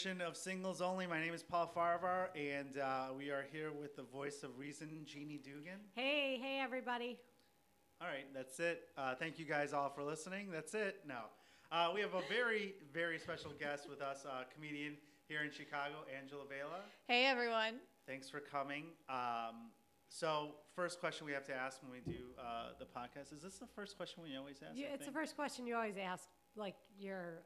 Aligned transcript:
edition 0.00 0.22
of 0.22 0.34
Singles 0.34 0.80
Only. 0.80 1.06
My 1.06 1.20
name 1.20 1.34
is 1.34 1.42
Paul 1.42 1.70
Farahvar, 1.76 2.28
and 2.34 2.78
uh, 2.78 3.08
we 3.14 3.28
are 3.28 3.44
here 3.52 3.70
with 3.70 3.96
the 3.96 4.02
voice 4.02 4.42
of 4.42 4.58
reason, 4.58 4.88
Jeanie 5.04 5.38
Doogan. 5.44 5.78
Hey, 5.94 6.40
hey, 6.40 6.58
everybody. 6.62 7.18
All 8.00 8.08
right, 8.08 8.24
that's 8.34 8.58
it. 8.60 8.84
Uh, 8.96 9.14
thank 9.14 9.38
you 9.38 9.44
guys 9.44 9.74
all 9.74 9.90
for 9.90 10.02
listening. 10.02 10.50
That's 10.50 10.72
it. 10.72 11.00
No. 11.06 11.18
Uh, 11.70 11.90
we 11.94 12.00
have 12.00 12.14
a 12.14 12.22
very, 12.30 12.76
very 12.94 13.18
special 13.18 13.50
guest 13.60 13.90
with 13.90 14.00
us, 14.00 14.24
uh, 14.24 14.44
comedian 14.54 14.96
here 15.28 15.42
in 15.42 15.50
Chicago, 15.50 15.96
Angela 16.18 16.44
Vela. 16.48 16.80
Hey 17.06 17.26
everyone. 17.26 17.74
Thanks 18.06 18.30
for 18.30 18.40
coming. 18.40 18.84
Um, 19.10 19.68
so, 20.08 20.52
first 20.74 20.98
question 20.98 21.26
we 21.26 21.32
have 21.32 21.44
to 21.44 21.54
ask 21.54 21.82
when 21.82 21.92
we 21.92 22.00
do 22.10 22.20
uh, 22.38 22.70
the 22.78 22.86
podcast 22.86 23.34
is 23.36 23.42
this 23.42 23.58
the 23.58 23.66
first 23.66 23.98
question 23.98 24.22
we 24.22 24.34
always 24.34 24.60
ask? 24.66 24.78
You, 24.78 24.86
I 24.86 24.94
it's 24.94 25.04
the 25.04 25.12
first 25.12 25.36
question 25.36 25.66
you 25.66 25.74
always 25.74 25.98
ask, 26.02 26.24
like 26.56 26.76
you're 26.98 27.42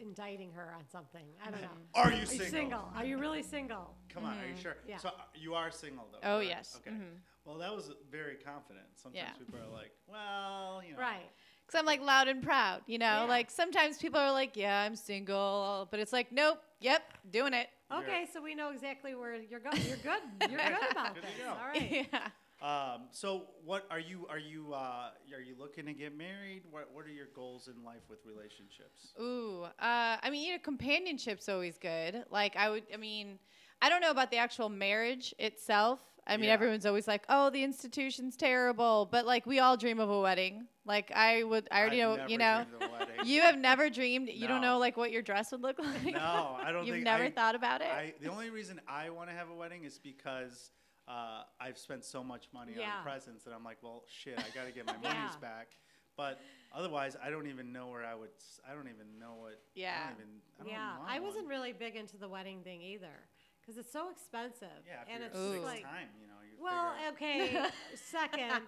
indicting 0.00 0.50
her 0.52 0.72
on 0.76 0.84
something. 0.88 1.26
I 1.46 1.50
don't 1.50 1.62
know. 1.62 1.68
Are 1.94 2.10
you 2.10 2.16
Are 2.16 2.20
you 2.20 2.26
single? 2.26 2.46
single? 2.50 2.88
Are 2.96 3.04
you 3.04 3.18
really 3.18 3.42
single? 3.42 3.94
Come 4.08 4.24
on, 4.24 4.38
are 4.38 4.46
you 4.46 4.56
sure? 4.60 4.76
Yeah. 4.88 4.98
So, 4.98 5.08
uh, 5.08 5.12
you 5.34 5.54
are 5.54 5.70
single, 5.70 6.06
though? 6.12 6.18
Oh 6.22 6.36
correct? 6.38 6.48
yes. 6.48 6.78
Okay. 6.80 6.90
Mhm. 6.96 7.20
Well, 7.44 7.58
that 7.58 7.74
was 7.74 7.90
very 8.10 8.36
confident. 8.36 8.86
Sometimes 8.94 9.24
Yeah. 9.38 9.38
people 9.38 9.58
are 9.60 9.72
like, 9.72 9.92
well, 10.08 10.82
you 10.84 10.92
know. 10.94 10.98
Right. 10.98 11.30
Cause 11.68 11.78
I'm 11.80 11.86
like 11.86 12.00
loud 12.00 12.28
and 12.28 12.42
proud, 12.42 12.82
you 12.86 12.98
know. 12.98 13.22
Yeah. 13.22 13.24
Like 13.24 13.50
sometimes 13.50 13.98
people 13.98 14.20
are 14.20 14.30
like, 14.30 14.56
"Yeah, 14.56 14.82
I'm 14.82 14.94
single," 14.94 15.88
but 15.90 15.98
it's 15.98 16.12
like, 16.12 16.30
"Nope, 16.30 16.62
yep, 16.80 17.02
doing 17.30 17.54
it." 17.54 17.68
You're- 17.90 18.02
Okay, 18.04 18.26
so 18.32 18.40
we 18.40 18.54
know 18.54 18.70
exactly 18.70 19.16
where 19.16 19.34
you're 19.34 19.58
going. 19.58 19.80
You're 19.82 19.96
good. 19.96 20.22
You're 20.50 20.60
good 20.60 20.90
about 20.92 21.14
Good 21.16 21.22
to 21.22 21.26
this. 21.26 21.44
go. 21.44 21.50
All 21.50 21.66
right. 21.66 22.08
yeah. 22.12 22.28
Um, 22.62 23.08
so 23.10 23.48
what 23.64 23.86
are 23.90 23.98
you 24.00 24.26
are 24.30 24.38
you 24.38 24.72
uh, 24.72 25.10
are 25.34 25.42
you 25.42 25.54
looking 25.58 25.84
to 25.86 25.92
get 25.92 26.16
married? 26.16 26.62
What 26.70 26.88
what 26.92 27.04
are 27.04 27.10
your 27.10 27.26
goals 27.34 27.68
in 27.68 27.84
life 27.84 28.02
with 28.08 28.20
relationships? 28.24 29.12
Ooh, 29.20 29.64
uh, 29.64 30.16
I 30.22 30.30
mean, 30.30 30.42
you 30.46 30.52
know, 30.52 30.58
companionship's 30.62 31.48
always 31.50 31.76
good. 31.76 32.24
Like 32.30 32.56
I 32.56 32.70
would, 32.70 32.84
I 32.92 32.96
mean, 32.96 33.38
I 33.82 33.90
don't 33.90 34.00
know 34.00 34.10
about 34.10 34.30
the 34.30 34.38
actual 34.38 34.70
marriage 34.70 35.34
itself. 35.38 36.00
I 36.26 36.38
mean, 36.38 36.46
Yeah. 36.46 36.54
everyone's 36.54 36.86
always 36.86 37.06
like, 37.06 37.24
"Oh, 37.28 37.50
the 37.50 37.62
institution's 37.62 38.36
terrible," 38.36 39.06
but 39.12 39.26
like 39.26 39.44
we 39.46 39.60
all 39.60 39.76
dream 39.76 40.00
of 40.00 40.08
a 40.08 40.20
wedding. 40.20 40.66
Like 40.86 41.12
I 41.14 41.42
would, 41.44 41.68
I 41.70 41.80
already 41.80 42.02
I've 42.02 42.16
know, 42.18 42.26
you 42.26 42.38
know. 42.38 42.64
dreamed 42.64 42.82
of 42.82 42.88
a 42.88 42.92
wedding. 42.92 43.02
You 43.26 43.42
have 43.42 43.58
never 43.58 43.90
dreamed. 43.90 44.28
You 44.30 44.48
don't 44.48 44.60
No. 44.62 44.72
know 44.72 44.78
like 44.78 44.96
what 44.96 45.10
your 45.12 45.22
dress 45.22 45.52
would 45.52 45.60
look 45.62 45.78
like. 45.80 46.04
no, 46.14 46.56
I 46.58 46.72
don't 46.72 46.80
think 46.82 46.86
You've 46.86 46.94
think 46.96 47.04
never 47.04 47.24
I, 47.24 47.30
thought 47.30 47.54
about 47.54 47.80
it. 47.82 47.88
I, 47.88 48.14
the 48.20 48.30
only 48.30 48.48
reason 48.50 48.80
I 48.88 49.10
want 49.10 49.28
to 49.28 49.34
have 49.36 49.50
a 49.50 49.54
wedding 49.54 49.84
is 49.84 49.98
because 49.98 50.70
uh, 51.08 51.42
I've 51.60 51.78
spent 51.78 52.04
so 52.04 52.22
much 52.24 52.48
money 52.52 52.72
Yeah. 52.76 52.96
on 52.98 53.02
presents 53.02 53.44
that 53.44 53.52
I'm 53.54 53.64
like, 53.64 53.78
well, 53.82 54.04
shit, 54.08 54.38
I 54.38 54.48
got 54.54 54.66
to 54.66 54.72
get 54.72 54.86
my 54.86 54.94
Yeah. 55.02 55.14
monies 55.14 55.36
back. 55.40 55.68
But 56.16 56.40
otherwise, 56.74 57.16
I 57.22 57.28
don't 57.30 57.46
even 57.46 57.72
know 57.72 57.88
where 57.88 58.04
I 58.04 58.14
would. 58.14 58.30
I 58.68 58.74
don't 58.74 58.88
even 58.88 59.18
know 59.20 59.34
what. 59.38 59.52
I 59.52 59.56
Yeah. 59.74 60.04
don't 60.08 60.16
even. 60.20 60.30
I 60.58 60.62
don't 60.62 60.72
Yeah, 60.72 60.98
want 60.98 61.10
I 61.10 61.20
wasn't 61.20 61.44
one. 61.44 61.50
really 61.50 61.72
big 61.72 61.94
into 61.96 62.16
the 62.16 62.28
wedding 62.28 62.62
thing 62.62 62.80
either, 62.80 63.12
because 63.60 63.76
it's 63.76 63.92
so 63.92 64.10
expensive. 64.10 64.68
Yeah, 64.86 65.02
and 65.12 65.22
it's 65.22 65.36
Ooh. 65.36 65.52
sixth 65.52 65.64
like, 65.66 65.82
time, 65.82 66.08
you 66.20 66.26
know. 66.26 66.32
You 66.42 66.62
well, 66.62 66.94
okay, 67.12 67.66
second. 67.94 68.62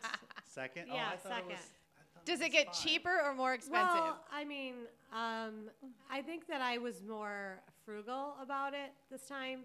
second. 0.44 0.89
oh, 0.91 0.94
yeah, 0.94 1.11
I 1.14 1.16
thought 1.16 1.39
It 1.41 1.47
was, 1.47 1.56
second. 1.56 1.56
I 1.56 2.03
thought 2.14 2.25
Does 2.27 2.39
was 2.41 2.47
it 2.48 2.53
get 2.53 2.66
five. 2.66 2.83
cheaper 2.84 3.19
or 3.25 3.34
more 3.34 3.55
expensive? 3.55 3.94
Well, 3.94 4.25
I 4.31 4.44
mean, 4.44 4.75
um, 5.12 5.70
I 6.11 6.20
think 6.20 6.47
that 6.48 6.61
I 6.61 6.77
was 6.77 7.03
more 7.03 7.61
frugal 7.86 8.34
about 8.42 8.75
it 8.75 8.92
this 9.11 9.22
time. 9.27 9.61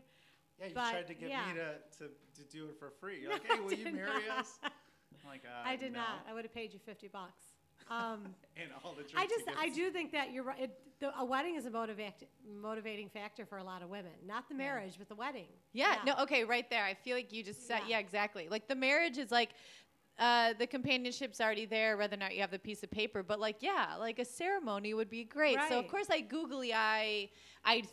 Yeah, 0.59 0.67
you 0.67 0.73
But, 0.75 0.91
tried 0.91 1.07
to 1.07 1.13
get 1.13 1.29
yeah. 1.29 1.47
me 1.47 1.53
to, 1.55 1.97
to, 1.99 2.11
to 2.41 2.49
do 2.51 2.65
it 2.65 2.77
for 2.79 2.91
free. 2.99 3.21
You're 3.21 3.29
No, 3.31 3.35
like, 3.35 3.47
hey, 3.51 3.59
will 3.59 3.73
you 3.73 3.85
marry 3.91 4.27
not. 4.27 4.39
us? 4.39 4.59
I'm 4.63 4.71
like, 5.27 5.43
uh, 5.45 5.67
I 5.67 5.75
did 5.75 5.93
no. 5.93 5.99
not. 5.99 6.25
I 6.29 6.33
would 6.33 6.45
have 6.45 6.53
paid 6.53 6.73
you 6.73 6.79
fifty 6.85 7.07
bucks. 7.07 7.43
Um, 7.89 8.35
And 8.55 8.69
all 8.83 8.93
the 8.93 9.01
drink 9.03 9.17
I 9.17 9.25
just, 9.25 9.45
I 9.59 9.69
do 9.69 9.89
think 9.89 10.11
that 10.11 10.31
you're 10.31 10.43
right. 10.43 10.59
It, 10.61 10.79
the, 10.99 11.11
a 11.19 11.25
wedding 11.25 11.55
is 11.55 11.65
a 11.65 11.71
motivate, 11.71 12.13
motivating 12.61 13.09
factor 13.09 13.45
for 13.45 13.57
a 13.57 13.63
lot 13.63 13.81
of 13.81 13.89
women. 13.89 14.11
Not 14.25 14.47
the 14.47 14.55
marriage, 14.55 14.93
but 14.97 15.09
the 15.09 15.15
wedding. 15.15 15.47
Yeah, 15.73 15.95
no, 16.05 16.13
okay, 16.21 16.43
right 16.43 16.69
there. 16.69 16.83
I 16.85 16.93
feel 16.93 17.15
like 17.15 17.33
you 17.33 17.43
just 17.43 17.67
said, 17.67 17.79
Yeah. 17.81 17.97
yeah, 17.97 17.99
exactly. 17.99 18.47
Like 18.47 18.67
the 18.67 18.75
marriage 18.75 19.17
is 19.17 19.31
like, 19.31 19.49
uh, 20.19 20.53
the 20.59 20.67
companionship's 20.67 21.41
already 21.41 21.65
there, 21.65 21.97
whether 21.97 22.13
or 22.13 22.19
not 22.19 22.35
you 22.35 22.41
have 22.41 22.51
the 22.51 22.59
piece 22.59 22.83
of 22.83 22.91
paper. 22.91 23.23
But 23.23 23.39
like, 23.39 23.57
yeah, 23.61 23.95
like 23.99 24.19
a 24.19 24.25
ceremony 24.25 24.93
would 24.93 25.09
be 25.09 25.23
great. 25.23 25.57
So 25.67 25.79
of 25.79 25.87
course, 25.87 26.07
I 26.11 26.21
googly 26.21 26.73
eye, 26.73 27.29
I 27.65 27.83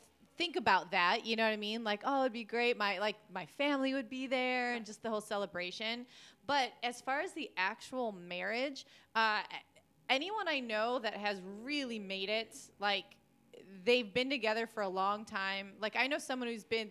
think 0.40 0.56
about 0.56 0.90
that. 0.90 1.26
You 1.26 1.36
know 1.36 1.44
what 1.44 1.52
I 1.52 1.58
mean? 1.58 1.84
Like, 1.84 2.00
oh, 2.02 2.22
it'd 2.22 2.32
be 2.32 2.44
great. 2.44 2.78
My 2.78 2.98
like 2.98 3.16
my 3.32 3.44
family 3.44 3.92
would 3.92 4.08
be 4.08 4.26
there, 4.26 4.72
and 4.72 4.86
just 4.86 5.02
the 5.02 5.10
whole 5.10 5.20
celebration. 5.20 6.06
But 6.46 6.72
as 6.82 7.02
far 7.02 7.20
as 7.20 7.32
the 7.34 7.50
actual 7.58 8.12
marriage, 8.12 8.86
uh, 9.14 9.42
anyone 10.08 10.48
I 10.48 10.60
know 10.60 10.98
that 11.00 11.14
has 11.14 11.42
really 11.62 11.98
made 11.98 12.30
it, 12.30 12.56
like 12.78 13.04
they've 13.84 14.12
been 14.14 14.30
together 14.30 14.66
for 14.66 14.82
a 14.82 14.88
long 14.88 15.26
time. 15.26 15.72
Like 15.78 15.94
I 15.94 16.06
know 16.06 16.16
someone 16.16 16.48
who's 16.48 16.64
been 16.64 16.88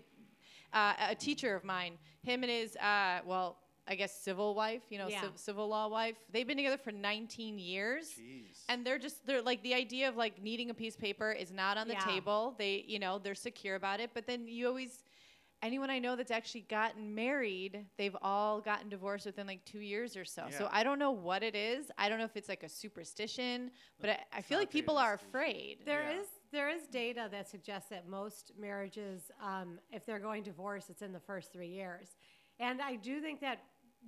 uh, 0.72 0.94
a 1.10 1.16
teacher 1.16 1.56
of 1.56 1.64
mine. 1.64 1.94
Him 2.22 2.44
and 2.44 2.52
his 2.52 2.76
uh, 2.76 3.22
well, 3.26 3.58
I 3.90 3.96
guess 3.96 4.14
civil 4.22 4.54
wife, 4.54 4.84
you 4.90 5.00
know, 5.00 5.08
Yeah. 5.08 5.22
civ- 5.22 5.38
civil 5.40 5.68
law 5.68 5.88
wife. 5.88 6.16
They've 6.32 6.46
been 6.48 6.58
together 6.58 6.78
for 6.78 6.92
19 6.92 7.58
years. 7.58 8.12
Jeez. 8.12 8.64
And 8.70 8.86
they're 8.86 9.00
just 9.00 9.26
they're 9.26 9.42
like 9.42 9.64
the 9.64 9.74
idea 9.74 10.08
of 10.08 10.16
like 10.16 10.42
needing 10.42 10.70
a 10.70 10.74
piece 10.76 10.94
of 10.96 11.02
paper 11.02 11.32
is 11.32 11.52
not 11.52 11.76
on 11.78 11.88
the 11.88 11.96
Yeah. 11.96 12.06
table. 12.06 12.56
They 12.58 12.86
you 12.88 13.00
know 13.00 13.18
they're 13.18 13.34
secure 13.36 13.76
about 13.76 14.00
it. 14.00 14.12
But 14.14 14.28
then 14.28 14.48
you 14.48 14.68
always 14.68 15.04
anyone 15.62 15.90
I 15.90 16.00
know 16.00 16.16
that's 16.16 16.32
actually 16.32 16.62
gotten 16.62 17.14
married, 17.16 17.86
they've 17.98 18.16
all 18.22 18.62
gotten 18.62 18.88
divorced 18.90 19.26
within 19.26 19.46
like 19.48 19.66
two 19.66 19.80
years 19.82 20.16
or 20.16 20.24
so. 20.24 20.46
So 20.52 20.70
I 20.72 20.84
don't 20.84 21.00
know 21.00 21.12
what 21.12 21.44
it 21.44 21.54
is. 21.54 21.92
I 21.98 22.08
don't 22.08 22.18
know 22.20 22.24
if 22.26 22.38
it's 22.38 22.48
like 22.48 22.64
a 22.64 22.70
superstition, 22.70 23.72
but 24.00 24.12
I, 24.12 24.20
I 24.38 24.42
feel 24.42 24.58
like 24.60 24.70
people 24.72 24.98
are 24.98 25.16
afraid. 25.16 25.80
There 25.84 26.08
is 26.12 26.28
Yeah. 26.28 26.36
there 26.52 26.70
is 26.70 26.88
data 26.88 27.28
that 27.32 27.50
suggests 27.50 27.90
that 27.90 28.08
most 28.08 28.52
marriages, 28.58 29.32
um, 29.42 29.80
if 29.92 30.06
they're 30.06 30.20
going 30.20 30.44
divorce, 30.44 30.90
it's 30.90 31.02
in 31.02 31.12
the 31.12 31.20
first 31.20 31.52
three 31.52 31.68
years. 31.70 32.16
And 32.60 32.82
I 32.82 32.96
do 32.98 33.22
think 33.22 33.40
that 33.42 33.60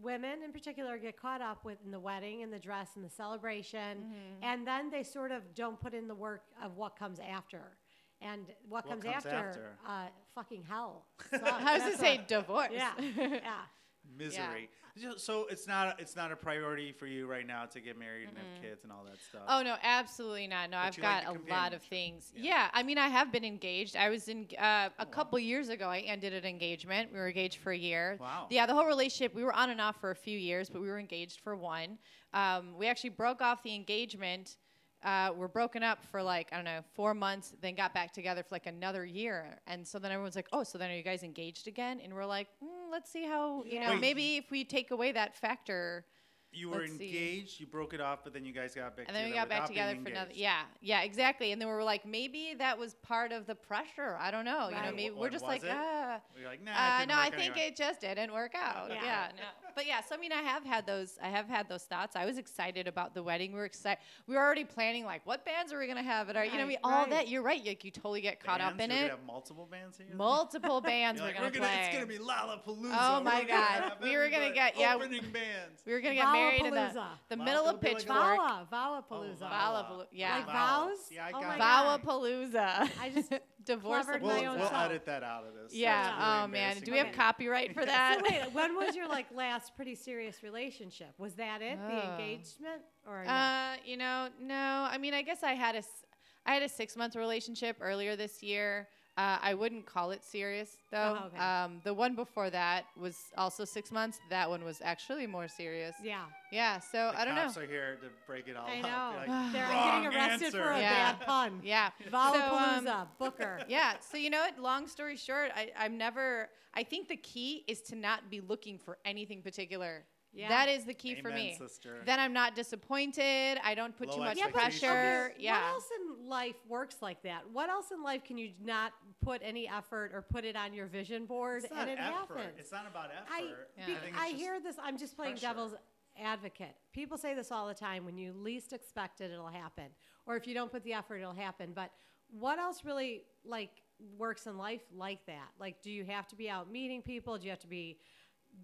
women 0.02 0.44
in 0.44 0.52
particular 0.52 0.97
get 0.97 1.19
caught 1.19 1.41
up 1.41 1.63
with 1.66 1.78
in 1.85 1.91
the 1.91 2.00
wedding 2.00 2.44
and 2.44 2.52
the 2.53 2.59
dress 2.59 2.90
and 2.96 3.03
the 3.03 3.09
celebration, 3.09 3.97
Mm-hmm. 4.00 4.44
and 4.44 4.66
then 4.68 4.90
they 4.90 5.03
sort 5.03 5.31
of 5.31 5.41
don't 5.56 5.79
put 5.79 5.94
in 5.94 6.07
the 6.07 6.16
work 6.16 6.44
of 6.63 6.78
what 6.78 6.97
comes 6.97 7.19
after. 7.19 7.78
And 8.22 8.46
what, 8.69 8.85
What 8.85 8.90
comes, 8.90 9.03
comes 9.03 9.16
after, 9.16 9.35
after? 9.35 9.78
Uh, 9.88 10.06
fucking 10.35 10.63
hell. 10.69 11.06
sucks. 11.31 11.44
I 11.51 11.74
was 11.74 11.84
That's 11.84 11.96
to 11.96 11.97
say 12.01 12.22
divorce. 12.28 12.69
yeah, 12.72 12.91
yeah. 13.00 13.40
Misery. 14.17 14.69
So- 15.00 15.16
So 15.16 15.45
it's 15.50 15.67
not 15.67 16.01
it's 16.01 16.17
not 16.17 16.34
a 16.34 16.35
priority 16.35 16.91
for 16.91 17.06
you 17.07 17.25
right 17.25 17.47
now 17.47 17.66
to 17.66 17.79
get 17.79 17.97
married 17.97 18.28
and 18.28 18.38
have 18.38 18.62
kids 18.62 18.84
and 18.84 18.91
all 18.91 19.06
that 19.06 19.22
stuff. 19.22 19.44
Oh 19.47 19.63
no, 19.63 19.78
absolutely 19.81 20.47
not. 20.47 20.69
No, 20.69 20.78
But 20.78 20.84
I've 20.88 20.97
you 20.97 21.03
like 21.03 21.23
got 21.25 21.35
a 21.38 21.50
lot 21.50 21.73
of 21.73 21.81
things. 21.81 22.34
Yeah. 22.35 22.44
Yeah. 22.44 22.69
I 22.73 22.84
mean, 22.84 22.97
I 22.97 23.07
have 23.07 23.31
been 23.31 23.45
engaged. 23.45 23.95
I 23.95 24.09
was 24.09 24.28
in 24.28 24.47
uh, 24.59 24.89
Oh, 25.00 25.03
a 25.03 25.06
couple 25.06 25.39
years 25.39 25.69
ago. 25.69 25.88
I 25.88 26.00
ended 26.00 26.34
an 26.34 26.44
engagement. 26.44 27.12
We 27.13 27.19
were 27.19 27.28
engaged 27.29 27.59
for 27.59 27.72
a 27.72 27.78
year. 27.78 28.17
Wow. 28.19 28.47
Yeah, 28.50 28.66
the 28.66 28.73
whole 28.73 28.85
relationship. 28.85 29.34
We 29.34 29.45
were 29.45 29.53
on 29.53 29.69
and 29.69 29.79
off 29.79 30.01
for 30.01 30.12
a 30.12 30.16
few 30.16 30.38
years, 30.38 30.69
but 30.69 30.81
we 30.81 30.88
were 30.89 31.00
engaged 31.00 31.39
for 31.39 31.56
one. 31.56 31.97
Um, 32.33 32.75
we 32.78 32.88
actually 32.88 33.12
broke 33.12 33.41
off 33.41 33.63
the 33.63 33.73
engagement. 33.73 34.57
Uh, 35.03 35.31
we're 35.35 35.47
broken 35.47 35.81
up 35.81 36.03
for 36.12 36.22
like 36.22 36.47
I 36.51 36.56
don't 36.57 36.66
know 36.66 36.81
four 36.94 37.13
months, 37.13 37.53
then 37.62 37.73
got 37.75 37.94
back 37.94 38.13
together 38.13 38.44
for 38.44 38.53
like 38.56 38.67
another 38.67 39.03
year, 39.06 39.57
and 39.67 39.88
so 39.88 39.97
then 39.97 40.12
everyone's 40.12 40.35
like, 40.35 40.47
"Oh, 40.53 40.63
so 40.63 40.78
then 40.78 40.91
are 40.91 40.95
you 40.95 41.01
guys 41.03 41.23
engaged 41.23 41.67
again?" 41.67 42.00
And 42.03 42.13
we're 42.13 42.25
like, 42.25 42.47
mm, 42.63 42.67
"Let's 42.91 43.12
see 43.12 43.25
how 43.25 43.63
you 43.66 43.79
know 43.79 43.91
Wait. 43.91 44.01
maybe 44.01 44.38
if 44.38 44.51
we 44.51 44.63
take 44.63 44.91
away 44.91 45.12
that 45.13 45.35
factor." 45.35 46.06
you 46.53 46.67
were 46.69 46.79
let's 46.79 46.97
see. 46.97 47.06
engaged, 47.07 47.62
you 47.62 47.66
broke 47.66 47.94
it 47.94 48.01
off, 48.01 48.25
but 48.25 48.34
then 48.34 48.44
you 48.44 48.51
guys 48.51 48.75
got 48.75 48.97
back 48.97 49.06
And 49.07 49.16
then 49.16 49.23
together 49.23 49.29
we 49.29 49.39
got 49.39 49.47
back 49.50 49.62
without 49.69 49.73
being 49.73 49.88
together 49.88 50.03
for 50.03 50.09
another. 50.12 50.29
engaged. 50.31 50.41
Yeah, 50.41 50.62
yeah, 50.81 51.01
exactly. 51.03 51.53
And 51.53 51.62
then 51.62 51.69
we 51.69 51.73
were 51.73 51.83
like, 51.85 52.06
maybe 52.06 52.56
that 52.57 52.78
was 52.78 52.95
part 52.95 53.31
of 53.31 53.47
the 53.47 53.56
pressure. 53.56 54.18
I 54.19 54.31
don't 54.31 54.44
know. 54.44 54.66
You 54.68 54.75
know, 54.75 54.81
Right. 54.81 54.94
maybe 54.97 55.16
Wh- 55.16 55.19
we're 55.19 55.29
just 55.29 55.45
was 55.45 55.62
like, 55.62 55.63
it? 55.63 55.72
ah. 55.73 56.19
You're 56.38 56.50
like, 56.50 56.62
nah. 56.62 56.72
it 56.72 56.75
Uh, 56.78 56.97
didn't 57.00 57.07
no, 57.07 57.16
I 57.16 57.25
work 57.28 57.35
think 57.35 57.51
anyway. 57.53 57.68
it 57.69 57.78
just 57.78 58.01
didn't 58.01 58.33
work 58.33 58.51
out. 58.53 58.89
Yeah. 58.89 59.01
Yeah. 59.01 59.28
no. 59.38 59.71
But 59.76 59.88
yeah, 59.88 60.01
so 60.01 60.16
I 60.16 60.18
mean, 60.18 60.31
I 60.31 60.42
have 60.42 60.63
had 60.63 60.86
those. 60.86 61.18
I 61.22 61.30
have 61.30 61.48
had 61.48 61.68
those 61.69 61.84
thoughts. 61.84 62.16
I 62.16 62.25
was 62.25 62.38
excited 62.38 62.88
about 62.88 63.13
the 63.13 63.24
wedding. 63.24 63.51
We 63.54 63.60
were 63.60 63.66
excited. 63.66 64.00
We 64.28 64.36
were 64.36 64.42
already 64.42 64.63
planning 64.66 65.06
like, 65.06 65.25
what 65.25 65.45
bands 65.45 65.72
are 65.74 65.80
we 65.80 65.88
gonna 65.88 66.04
have 66.04 66.30
at 66.30 66.36
our? 66.36 66.45
You 66.45 66.51
know, 66.51 66.57
what 66.60 66.63
I 66.63 66.68
mean, 66.68 66.78
Right, 66.84 66.92
all 66.94 67.01
right. 67.01 67.10
that. 67.12 67.28
You're 67.30 67.42
right. 67.42 67.66
Like 67.66 67.84
you 67.84 67.92
totally 67.92 68.22
get 68.22 68.44
caught 68.44 68.62
up 68.62 68.80
in 68.80 68.90
You're 68.90 68.98
it. 69.00 69.01
gonna 69.01 69.10
have 69.12 69.25
multiple 69.25 69.68
bands 69.72 69.98
here. 69.98 70.07
Multiple 70.16 70.81
bands 70.92 71.19
You're 71.22 71.30
we're 71.30 71.34
like, 71.42 71.54
gonna 71.54 71.66
play. 71.66 71.80
It's 71.86 71.94
gonna 71.95 72.06
be 72.06 72.18
Lollapalooza. 72.18 72.98
Oh 73.00 73.18
We're 73.19 73.24
my 73.24 73.44
gonna 73.44 73.48
God. 73.48 73.94
We 74.01 74.18
were 74.18 74.30
gonna 74.30 74.51
get- 74.54 74.78
yeah, 74.80 74.95
opening 74.95 75.22
bands. 75.31 75.81
we 75.86 75.94
were 75.94 76.01
gonna 76.01 76.16
get 76.16 76.31
married 76.31 76.66
in 76.66 76.74
the, 76.74 76.92
the 77.30 77.38
Wow, 77.38 77.45
middle 77.45 77.66
of 77.68 77.80
be 77.81 77.88
like 77.90 77.98
Pitchfork. 77.98 78.18
Vowa, 78.40 78.68
Vowapalooza. 78.72 79.40
Vala. 79.40 79.88
Vowapaloo- 79.90 80.06
yeah. 80.12 80.36
Like 80.38 80.45
Vows. 80.48 80.90
vows? 80.90 80.98
Yeah, 81.12 81.25
I 81.25 81.30
oh 81.30 81.31
got 81.42 81.44
my 81.44 81.56
it. 81.56 81.57
God. 81.60 82.01
Vowapalooza. 82.01 82.90
I 83.00 83.10
just 83.10 83.31
divorce. 83.66 84.06
clevered 84.06 84.22
the 84.24 84.28
my 84.28 84.42
We'll, 84.42 84.52
own 84.52 84.60
we'll 84.60 84.69
self. 84.69 84.86
edit 84.86 85.06
that 85.06 85.24
out 85.24 85.46
of 85.46 85.54
this. 85.54 85.74
Yeah. 85.74 86.04
Really 86.16 86.44
oh 86.44 86.48
man. 86.48 86.78
Do 86.84 86.92
we 86.92 86.98
have 86.98 87.08
Okay. 87.08 87.16
copyright 87.16 87.74
for 87.74 87.81
So 87.84 87.86
that? 87.88 88.22
wait, 88.24 88.54
when 88.54 88.75
was 88.75 88.96
your 88.96 89.08
like 89.18 89.28
last 89.36 89.75
pretty 89.75 89.96
serious 89.96 90.44
relationship? 90.44 91.13
Was 91.18 91.34
that 91.36 91.62
it? 91.62 91.78
The 91.78 91.94
Oh. 91.94 92.12
engagement 92.12 92.81
or 93.08 93.24
no? 93.24 93.30
Uh, 93.31 93.74
you 93.86 93.98
know, 93.98 94.30
no. 94.40 94.88
I 94.90 94.98
mean, 94.98 95.13
I 95.13 95.22
guess 95.22 95.44
I 95.44 95.52
had 95.54 95.75
a, 95.75 95.80
s- 95.80 96.06
I 96.46 96.54
had 96.54 96.63
a 96.63 96.69
six 96.69 96.96
month 96.96 97.16
relationship 97.16 97.78
earlier 97.81 98.16
this 98.16 98.42
year. 98.42 98.88
Uh, 99.18 99.38
I 99.42 99.54
wouldn't 99.54 99.86
call 99.86 100.12
it 100.12 100.24
serious 100.24 100.78
though. 100.90 101.19
Oh, 101.22 101.28
okay. 101.28 101.38
um, 101.38 101.81
the 101.84 101.94
one 101.94 102.16
before 102.16 102.50
that 102.50 102.86
was 102.98 103.18
also 103.38 103.66
six 103.66 103.92
months. 103.92 104.19
That 104.30 104.50
one 104.50 104.63
was 104.63 104.80
actually 104.84 105.28
more 105.28 105.50
serious. 105.50 105.94
Yeah. 106.02 106.24
Yeah. 106.52 106.80
So 106.80 107.12
The 107.13 107.19
I 107.19 107.25
don't 107.25 107.36
know. 107.36 107.42
cops 107.44 107.58
are 107.58 107.66
here 107.66 107.98
to 108.02 108.08
break 108.25 108.48
it 108.48 108.56
all 108.56 108.68
I 108.68 108.80
up. 108.80 108.84
know. 108.84 109.34
Like, 109.34 109.52
They're 109.54 109.68
"Wrong 109.68 110.04
getting 110.04 110.18
arrested 110.18 110.46
answer." 110.46 110.63
for 110.63 110.72
a 110.72 110.80
Yeah. 110.80 111.12
bad 111.13 111.25
pun. 111.28 111.60
Yeah. 111.63 111.90
Valapalooza, 112.10 112.84
So, 112.86 112.92
um, 112.92 113.08
Booker. 113.19 113.60
yeah. 113.68 113.94
So 114.00 114.18
you 114.18 114.30
know 114.30 114.40
what? 114.40 114.58
Long 114.58 114.88
story 114.88 115.18
short, 115.18 115.52
I, 115.56 115.72
I'm 115.78 115.98
never. 115.98 116.50
I 116.74 116.84
think 116.84 117.10
the 117.10 117.18
key 117.18 117.66
is 117.68 117.81
to 117.84 117.96
not 117.98 118.30
be 118.30 118.40
looking 118.40 118.78
for 118.80 118.98
anything 119.04 119.42
particular. 119.42 120.06
Yeah. 120.33 120.48
That 120.50 120.69
is 120.69 120.86
the 120.86 120.94
key 120.94 121.16
for 121.22 121.30
me. 121.30 121.56
sister. 121.60 122.01
Then 122.06 122.19
I'm 122.19 122.31
not 122.31 122.56
disappointed. 122.56 123.60
I 123.63 123.75
don't 123.75 123.95
put 123.98 124.07
Low 124.10 124.16
too 124.16 124.22
much 124.22 124.38
Yeah, 124.38 124.45
but 124.45 124.63
expectations. 124.63 124.81
pressure. 124.92 125.31
okay, 125.33 125.44
yeah. 125.44 125.62
What 125.62 125.74
else 125.74 125.89
in 126.19 126.30
life 126.30 126.56
works 126.69 126.95
like 127.01 127.22
that? 127.24 127.42
What 127.51 127.69
else 127.69 127.92
in 127.92 128.01
life 128.01 128.24
can 128.24 128.38
you 128.38 128.51
not 128.63 128.94
put 129.22 129.42
any 129.44 129.68
effort 129.68 130.12
or 130.13 130.22
put 130.22 130.45
it 130.45 130.56
on 130.56 130.74
your 130.74 130.86
vision 130.88 131.25
board 131.25 131.63
It's 131.63 131.72
and 131.72 131.80
not 131.80 131.88
it 131.89 132.00
effort. 132.00 132.38
happens? 132.38 132.54
It's 132.60 132.72
not 132.72 132.88
about 132.88 133.10
effort. 133.12 133.28
I, 133.30 133.39
Yeah. 133.78 133.86
be- 133.86 133.92
I 133.94 133.95
think 134.00 134.18
I 134.18 134.24
it's 134.28 134.31
just 134.31 134.42
hear 134.42 134.60
this. 134.62 134.75
I'm 134.81 134.98
just 134.98 135.16
playing 135.18 135.33
pressure. 135.33 135.48
devil's 135.48 135.74
advocate. 136.18 136.75
People 136.94 137.18
say 137.18 137.33
this 137.36 137.51
all 137.51 137.68
the 137.68 137.74
time. 137.74 138.06
When 138.06 138.18
you 138.18 138.31
least 138.33 138.72
expect 138.74 139.19
it, 139.22 139.31
it'll 139.31 139.48
happen. 139.48 139.88
Or 140.25 140.36
if 140.38 140.48
you 140.48 140.54
don't 140.54 140.72
put 140.72 140.83
the 140.83 140.94
effort, 140.94 141.18
it'll 141.18 141.33
happen. 141.33 141.74
But 141.74 141.92
what 142.30 142.57
else 142.60 142.86
really 142.86 143.24
like 143.44 143.72
works 144.18 144.48
in 144.48 144.57
life 144.57 144.81
like 144.94 145.25
that? 145.25 145.50
Like, 145.60 145.81
do 145.81 145.92
you 145.92 146.06
have 146.06 146.28
to 146.30 146.36
be 146.36 146.50
out 146.50 146.72
meeting 146.72 147.01
people? 147.01 147.38
Do 147.38 147.44
you 147.45 147.50
have 147.50 147.60
to 147.60 147.68
be 147.68 147.98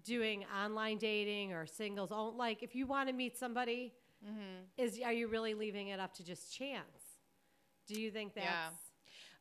doing 0.04 0.44
online 0.64 0.98
dating 0.98 1.52
or 1.52 1.66
singles? 1.66 2.10
Like, 2.36 2.62
if 2.62 2.74
you 2.74 2.86
want 2.86 3.08
to 3.08 3.14
meet 3.14 3.36
somebody, 3.36 3.92
Mm-hmm. 4.26 4.64
is 4.76 4.98
are 5.04 5.12
you 5.12 5.28
really 5.28 5.54
leaving 5.54 5.88
it 5.88 6.00
up 6.00 6.12
to 6.14 6.24
just 6.24 6.52
chance? 6.52 7.02
Do 7.86 8.00
you 8.00 8.10
think 8.10 8.34
that's. 8.34 8.46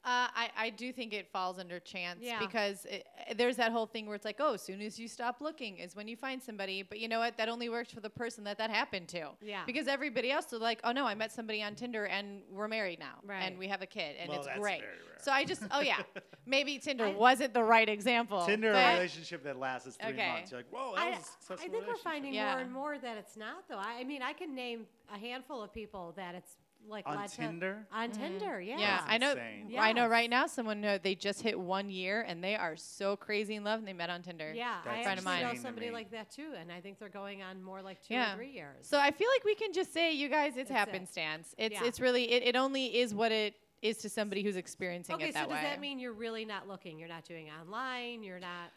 Uh, 0.06 0.28
I, 0.34 0.50
I 0.58 0.70
do 0.70 0.94
think 0.94 1.12
it 1.12 1.28
falls 1.34 1.60
under 1.60 1.80
chance 1.82 2.20
Yeah. 2.22 2.40
because 2.40 2.86
it, 2.86 3.06
there's 3.36 3.58
that 3.58 3.74
whole 3.74 3.86
thing 3.86 4.06
where 4.06 4.16
it's 4.16 4.24
like, 4.24 4.38
oh, 4.40 4.54
as 4.54 4.62
soon 4.62 4.82
as 4.82 4.98
you 4.98 5.08
stop 5.10 5.42
looking 5.42 5.80
is 5.80 5.98
when 5.98 6.08
you 6.08 6.16
find 6.16 6.42
somebody. 6.42 6.82
But 6.82 7.00
you 7.00 7.10
know 7.10 7.20
what? 7.20 7.36
That 7.38 7.50
only 7.50 7.68
works 7.68 7.92
for 7.92 8.00
the 8.00 8.10
person 8.10 8.46
that 8.46 8.58
that 8.60 8.70
happened 8.70 9.10
to. 9.10 9.32
Yeah. 9.42 9.64
Because 9.66 9.88
everybody 9.88 10.32
else 10.32 10.54
is 10.54 10.62
like, 10.62 10.80
oh 10.86 10.94
no, 10.94 11.06
I 11.06 11.14
met 11.14 11.34
somebody 11.34 11.62
on 11.62 11.76
Tinder 11.76 12.06
and 12.06 12.42
we're 12.50 12.70
married 12.70 13.00
now. 13.00 13.16
Right. 13.26 13.42
And 13.44 13.58
we 13.60 13.68
have 13.68 13.82
a 13.82 13.86
kid 13.86 14.16
and 14.18 14.30
Well, 14.30 14.40
it's 14.40 14.48
great. 14.58 14.82
So 15.20 15.32
I 15.32 15.44
just, 15.44 15.64
oh 15.72 15.82
yeah, 15.82 15.98
maybe 16.46 16.78
Tinder 16.80 17.08
I- 17.08 17.14
wasn't 17.14 17.54
the 17.54 17.64
right 17.64 17.90
example. 17.90 18.46
Tinder 18.46 18.72
a 18.72 18.94
relationship 18.94 19.44
that 19.44 19.60
lasts 19.60 19.98
three 20.02 20.14
Okay. 20.14 20.32
months. 20.32 20.52
You're 20.52 20.60
like, 20.62 20.72
whoa, 20.72 20.96
that 20.96 21.02
I, 21.02 21.10
was 21.10 21.18
a 21.18 21.20
I 21.20 21.24
successful 21.24 21.72
think 21.74 21.88
we're 21.88 21.96
finding 21.98 22.34
Yeah. 22.34 22.52
more 22.54 22.60
and 22.62 22.72
more 22.72 22.98
that 23.00 23.18
it's 23.18 23.36
not 23.36 23.68
though. 23.68 23.78
I, 23.80 23.98
I 24.00 24.04
mean, 24.06 24.22
I 24.22 24.32
can 24.32 24.56
name 24.56 24.86
a 25.14 25.18
handful 25.18 25.62
of 25.62 25.74
people 25.74 26.14
that 26.16 26.34
it's 26.36 26.56
like 26.90 27.08
on 27.08 27.18
led 27.18 27.30
Tinder. 27.32 27.86
to 27.92 27.98
on 27.98 28.12
Tinder. 28.12 28.62
Yeah. 28.62 28.78
Yeah, 28.80 28.98
That's 28.98 29.04
I 29.12 29.18
know. 29.18 29.32
insane. 29.32 29.76
I 29.78 29.94
know 29.94 30.08
right 30.08 30.30
now 30.30 30.48
someone 30.48 30.84
uh, 30.86 31.00
they 31.02 31.16
just 31.16 31.42
hit 31.42 31.60
one 31.60 31.90
year 31.90 32.22
and 32.28 32.44
they 32.44 32.56
are 32.56 32.76
so 32.76 33.16
crazy 33.16 33.56
in 33.56 33.64
love 33.64 33.80
and 33.80 33.88
they 33.88 33.94
met 33.94 34.10
on 34.10 34.22
Tinder. 34.22 34.54
Yeah, 34.56 34.78
That's 34.86 34.98
I 35.00 35.04
friend 35.04 35.20
of 35.20 35.28
actually 35.28 35.44
mine. 35.46 35.56
know 35.56 35.62
somebody 35.62 35.92
like 35.92 36.12
that 36.12 36.32
too, 36.32 36.54
and 36.60 36.72
I 36.72 36.80
think 36.82 37.00
they're 37.00 37.10
going 37.10 37.42
on 37.44 37.62
more 37.62 37.82
like 37.82 38.02
two 38.02 38.14
Yeah. 38.14 38.34
or 38.34 38.36
three 38.38 38.52
years. 38.52 38.88
So 38.88 39.00
I 39.00 39.12
feel 39.12 39.28
like 39.36 39.44
we 39.44 39.56
can 39.56 39.74
just 39.74 39.94
say, 39.94 40.14
you 40.14 40.30
guys, 40.30 40.58
it's 40.58 40.70
That's 40.70 40.72
it. 40.72 40.74
happenstance. 40.74 41.54
It's 41.58 41.74
Yeah. 41.74 41.86
it's 41.86 42.00
really 42.00 42.32
it, 42.32 42.44
it 42.44 42.56
only 42.56 42.98
is 42.98 43.14
what 43.14 43.32
it 43.32 43.56
is 43.82 43.98
to 43.98 44.10
somebody 44.10 44.42
who's 44.42 44.56
experiencing 44.56 45.16
okay, 45.16 45.26
it 45.30 45.34
so 45.34 45.40
that 45.42 45.50
does 45.50 45.56
way. 45.58 45.62
that 45.62 45.80
mean 45.80 46.00
you're 46.00 46.14
really 46.14 46.46
not 46.46 46.68
looking? 46.68 46.98
You're 46.98 47.08
not 47.10 47.26
doing 47.26 47.50
online. 47.62 48.24
You're 48.24 48.40
not. 48.40 48.72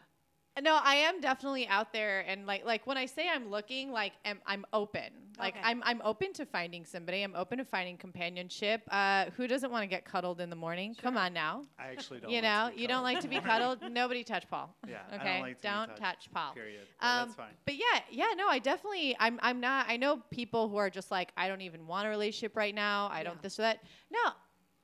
No, 0.59 0.77
I 0.83 0.95
am 0.95 1.21
definitely 1.21 1.67
out 1.67 1.93
there, 1.93 2.21
and 2.27 2.45
like 2.45 2.65
like 2.65 2.85
when 2.85 2.97
I 2.97 3.05
say 3.05 3.27
I'm 3.29 3.49
looking, 3.49 3.91
like 3.91 4.13
am, 4.25 4.39
I'm 4.45 4.65
open. 4.73 5.03
Like 5.39 5.55
Okay. 5.55 5.63
I'm 5.63 5.81
I'm 5.85 6.01
open 6.03 6.33
to 6.33 6.45
finding 6.45 6.85
somebody. 6.85 7.21
I'm 7.23 7.35
open 7.35 7.57
to 7.59 7.65
finding 7.65 7.97
companionship. 7.97 8.81
Uh, 8.91 9.25
who 9.37 9.47
doesn't 9.47 9.71
want 9.71 9.83
to 9.83 9.87
get 9.87 10.03
cuddled 10.03 10.41
in 10.41 10.49
the 10.49 10.55
morning? 10.55 10.93
Come 11.01 11.15
on 11.17 11.33
now. 11.33 11.63
I 11.79 11.87
actually 11.91 12.19
don't. 12.19 12.29
you 12.29 12.41
like 12.41 12.43
know, 12.43 12.69
to 12.69 12.75
be 12.75 12.81
you 12.81 12.87
don't 12.87 13.03
like 13.03 13.19
to 13.21 13.27
be 13.29 13.39
cuddled. 13.39 13.79
Nobody 13.89 14.23
touch 14.23 14.47
Paul. 14.49 14.75
Yeah, 14.87 14.97
I 15.11 15.15
Okay, 15.15 15.23
don't 15.33 15.41
like 15.41 15.61
to 15.61 15.67
don't 15.67 15.87
touched, 15.87 15.99
touch 16.01 16.29
Paul. 16.33 16.53
Period. 16.53 16.81
But 16.99 17.07
Um, 17.07 17.27
that's 17.29 17.35
fine. 17.35 17.53
But 17.65 17.75
yeah, 17.75 17.99
yeah, 18.11 18.33
no, 18.35 18.47
I 18.49 18.59
definitely, 18.59 19.15
I'm, 19.19 19.39
I'm 19.41 19.61
not. 19.61 19.85
I 19.87 19.95
know 19.95 20.17
people 20.31 20.67
who 20.67 20.75
are 20.77 20.89
just 20.89 21.11
like, 21.11 21.31
I 21.37 21.47
don't 21.47 21.61
even 21.61 21.87
want 21.87 22.07
a 22.07 22.09
relationship 22.09 22.57
right 22.57 22.75
now. 22.75 23.07
I 23.11 23.19
Yeah. 23.19 23.23
don't 23.23 23.41
this 23.41 23.57
or 23.57 23.61
that. 23.63 23.79
No, 24.11 24.31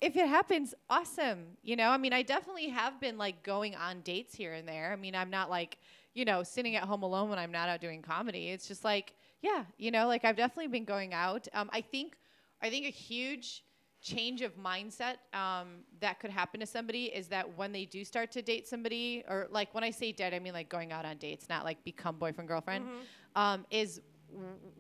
if 0.02 0.16
it 0.16 0.28
happens, 0.28 0.74
awesome. 0.90 1.58
You 1.64 1.76
know, 1.76 1.90
I 1.90 1.98
mean, 1.98 2.14
I 2.14 2.22
definitely 2.22 2.70
have 2.70 3.00
been 3.00 3.18
like 3.18 3.44
going 3.44 3.76
on 3.76 4.02
dates 4.02 4.36
here 4.36 4.54
and 4.54 4.68
there. 4.68 4.92
I 4.92 4.96
mean, 4.96 5.16
I'm 5.16 5.30
not 5.30 5.50
like, 5.50 5.78
you 6.14 6.26
know, 6.26 6.44
sitting 6.44 6.76
at 6.76 6.84
home 6.84 7.04
alone 7.04 7.30
when 7.30 7.40
I'm 7.40 7.52
not 7.52 7.70
out 7.70 7.82
doing 7.82 8.02
comedy. 8.02 8.50
It's 8.50 8.68
just 8.68 8.84
like, 8.84 9.14
yeah, 9.42 9.66
you 9.78 9.92
know, 9.92 10.08
like 10.08 10.24
I've 10.24 10.38
definitely 10.38 10.68
been 10.68 10.86
going 10.86 11.14
out. 11.14 11.48
Um, 11.54 11.70
I 11.74 11.82
think, 11.82 12.16
I 12.62 12.70
think 12.70 12.86
a 12.86 12.92
huge 12.92 13.64
change 14.02 14.42
of 14.42 14.56
mindset 14.56 15.16
um, 15.34 15.80
that 16.00 16.20
could 16.20 16.30
happen 16.30 16.60
to 16.60 16.66
somebody 16.66 17.06
is 17.06 17.28
that 17.28 17.58
when 17.58 17.72
they 17.72 17.86
do 17.86 18.04
start 18.04 18.32
to 18.32 18.42
date 18.42 18.68
somebody, 18.68 19.24
or 19.28 19.48
like 19.50 19.74
when 19.74 19.84
I 19.84 19.90
say 19.90 20.12
date, 20.12 20.34
I 20.34 20.40
mean 20.40 20.54
like 20.54 20.70
going 20.70 20.92
out 20.92 21.06
on 21.06 21.18
dates, 21.18 21.50
not 21.50 21.66
like 21.66 21.84
become 21.84 22.18
boyfriend 22.18 22.48
girlfriend. 22.48 22.86
Mm-hmm. 22.86 23.42
Um, 23.42 23.66
is 23.70 24.02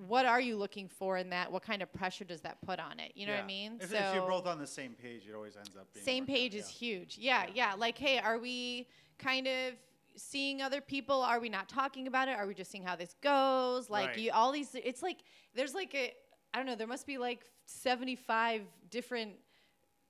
what 0.07 0.25
are 0.25 0.41
you 0.41 0.57
looking 0.57 0.87
for 0.87 1.17
in 1.17 1.29
that? 1.29 1.51
What 1.51 1.63
kind 1.63 1.81
of 1.81 1.91
pressure 1.93 2.25
does 2.25 2.41
that 2.41 2.61
put 2.65 2.79
on 2.79 2.99
it? 2.99 3.13
You 3.15 3.27
know 3.27 3.33
what 3.33 3.43
I 3.43 3.47
mean? 3.47 3.77
If, 3.81 3.93
if 3.93 4.13
you're 4.13 4.27
both 4.27 4.45
on 4.45 4.59
the 4.59 4.67
same 4.67 4.93
page, 4.93 5.23
it 5.29 5.35
always 5.35 5.55
ends 5.55 5.71
up 5.79 5.93
being 5.93 6.05
same 6.05 6.23
worked 6.23 6.31
out, 6.31 6.35
page 6.35 6.55
is 6.55 6.67
yeah. 6.69 6.87
huge. 6.87 7.17
Yeah, 7.19 7.45
yeah, 7.53 7.73
Like, 7.77 7.97
hey, 7.97 8.19
are 8.19 8.37
we 8.37 8.87
kind 9.17 9.47
of 9.47 9.73
seeing 10.15 10.61
other 10.61 10.81
people? 10.81 11.21
Are 11.21 11.39
we 11.39 11.49
not 11.49 11.69
talking 11.69 12.07
about 12.07 12.27
it? 12.27 12.37
Are 12.37 12.47
we 12.47 12.53
just 12.53 12.71
seeing 12.71 12.83
how 12.83 12.95
this 12.95 13.15
goes? 13.21 13.89
Like, 13.89 14.09
Right. 14.09 14.17
you 14.17 14.31
all 14.31 14.51
these. 14.51 14.75
It's 14.75 15.01
like 15.01 15.17
there's 15.55 15.73
like 15.73 15.95
a 15.95 16.13
I 16.53 16.57
don't 16.57 16.65
know. 16.65 16.75
There 16.75 16.87
must 16.87 17.05
be 17.05 17.17
like 17.17 17.45
75 17.65 18.61
different 18.89 19.33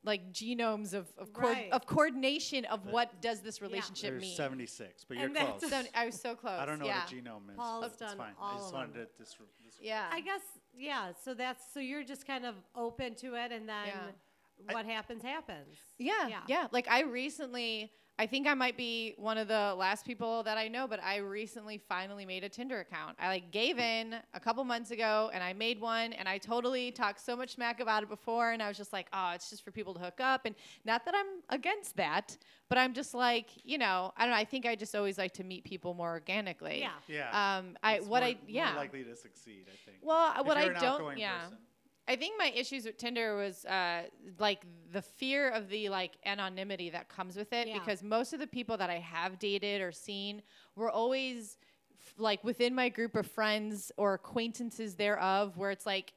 like 0.07 0.31
genomes 0.33 0.93
of 0.93 1.05
of, 1.19 1.31
coord- 1.33 1.53
Right. 1.53 1.71
of 1.71 1.85
coordination 1.85 2.65
of 2.65 2.83
But 2.85 2.93
what 2.93 3.21
does 3.21 3.41
this 3.41 3.61
relationship 3.61 4.11
There's 4.11 4.21
mean. 4.23 4.35
76, 4.35 5.03
but 5.07 5.17
you're 5.17 5.29
that's 5.29 5.59
close. 5.59 5.71
a- 5.71 5.83
So- 5.83 5.89
I 5.93 6.05
was 6.07 6.19
so 6.19 6.33
close. 6.35 6.59
I 6.59 6.65
don't 6.65 6.79
know 6.79 6.85
yeah. 6.85 7.01
what 7.03 7.11
a 7.11 7.15
genome 7.15 7.49
is. 7.51 7.55
Paul's 7.57 7.83
but 7.83 7.91
it's 7.91 7.99
done 7.99 8.17
fine. 8.17 8.33
all 8.41 8.51
I 8.51 8.57
just 8.57 8.67
of 8.69 8.73
wanted 8.73 8.93
them. 8.95 9.07
to 9.17 9.23
dis- 9.23 9.35
dis- 9.63 9.77
Yeah. 9.81 10.09
I 10.11 10.21
guess 10.21 10.41
yeah. 10.75 11.11
So 11.23 11.33
that's 11.35 11.63
so 11.73 11.79
you're 11.79 12.03
just 12.03 12.25
kind 12.25 12.45
of 12.45 12.55
open 12.75 13.13
to 13.15 13.35
it, 13.35 13.51
and 13.51 13.67
then 13.69 13.87
Yeah. 13.87 14.73
what 14.73 14.85
happens 14.85 15.21
happens. 15.21 15.75
Yeah, 15.99 16.27
Yeah. 16.27 16.41
yeah, 16.47 16.67
Like 16.71 16.87
I 16.89 17.01
recently, 17.03 17.91
I 18.19 18.25
think 18.25 18.47
I 18.47 18.55
might 18.55 18.75
be 18.77 19.13
one 19.17 19.37
of 19.37 19.47
the 19.47 19.75
last 19.77 20.05
people 20.05 20.41
that 20.43 20.57
I 20.57 20.67
know, 20.67 20.87
but 20.87 20.99
I 21.03 21.17
recently 21.17 21.77
finally 21.77 22.25
made 22.25 22.43
a 22.43 22.49
Tinder 22.49 22.79
account. 22.79 23.15
I 23.19 23.27
like 23.27 23.51
gave 23.51 23.77
in 23.77 24.15
a 24.33 24.39
couple 24.39 24.63
months 24.63 24.89
ago, 24.89 25.29
and 25.33 25.43
I 25.43 25.53
made 25.53 25.79
one, 25.79 26.13
and 26.13 26.27
I 26.27 26.39
totally 26.39 26.91
talked 26.91 27.23
so 27.23 27.35
much 27.35 27.53
smack 27.53 27.79
about 27.79 28.01
it 28.01 28.09
before, 28.09 28.51
and 28.51 28.63
I 28.63 28.67
was 28.67 28.77
just 28.77 28.91
like, 28.91 29.07
oh, 29.13 29.31
it's 29.35 29.51
just 29.51 29.63
for 29.63 29.71
people 29.71 29.93
to 29.93 29.99
hook 29.99 30.19
up, 30.19 30.41
and 30.45 30.55
not 30.83 31.05
that 31.05 31.13
I'm 31.15 31.27
against 31.49 31.95
that, 31.97 32.37
but 32.69 32.79
I'm 32.79 32.93
just 32.93 33.13
like, 33.13 33.49
you 33.63 33.77
know, 33.77 34.11
I 34.17 34.23
don't 34.23 34.31
know. 34.31 34.37
I 34.37 34.45
think 34.45 34.65
I 34.65 34.75
just 34.75 34.95
always 34.95 35.17
like 35.19 35.33
to 35.33 35.43
meet 35.43 35.63
people 35.63 35.93
more 35.93 36.09
organically. 36.09 36.79
Yeah. 36.79 36.89
Yeah. 37.07 37.57
Um, 37.57 37.77
I 37.83 37.97
It's 37.97 38.07
what 38.07 38.21
more, 38.23 38.29
I 38.29 38.37
yeah. 38.47 38.71
More 38.71 38.81
likely 38.81 39.03
to 39.03 39.15
succeed, 39.15 39.65
I 39.67 39.77
think. 39.85 39.97
Well, 40.01 40.33
If 40.39 40.45
what 40.45 40.57
you're 40.57 40.73
I 40.73 40.75
an 40.75 40.81
don't, 40.81 40.83
outgoing 40.85 41.17
yeah. 41.19 41.41
person. 41.41 41.57
I 42.07 42.15
think 42.15 42.35
my 42.37 42.51
issues 42.55 42.85
with 42.85 42.97
Tinder 42.97 43.35
was 43.35 43.65
uh, 43.65 44.03
like 44.39 44.61
the 44.91 45.01
fear 45.01 45.49
of 45.49 45.67
the 45.69 45.89
like 45.89 46.13
anonymity 46.25 46.89
that 46.91 47.09
comes 47.09 47.35
with 47.35 47.51
it 47.51 47.67
Yeah. 47.67 47.79
because 47.79 48.01
most 48.01 48.33
of 48.33 48.39
the 48.39 48.47
people 48.47 48.77
that 48.77 48.89
I 48.89 48.99
have 48.99 49.39
dated 49.39 49.81
or 49.81 49.91
seen 49.91 50.41
were 50.75 50.89
always 50.89 51.57
f- 51.99 52.13
like 52.17 52.43
within 52.43 52.73
my 52.73 52.89
group 52.89 53.15
of 53.15 53.27
friends 53.27 53.91
or 53.97 54.13
acquaintances 54.13 54.95
thereof 54.95 55.57
where 55.57 55.71
it's 55.71 55.85
like 55.85 56.13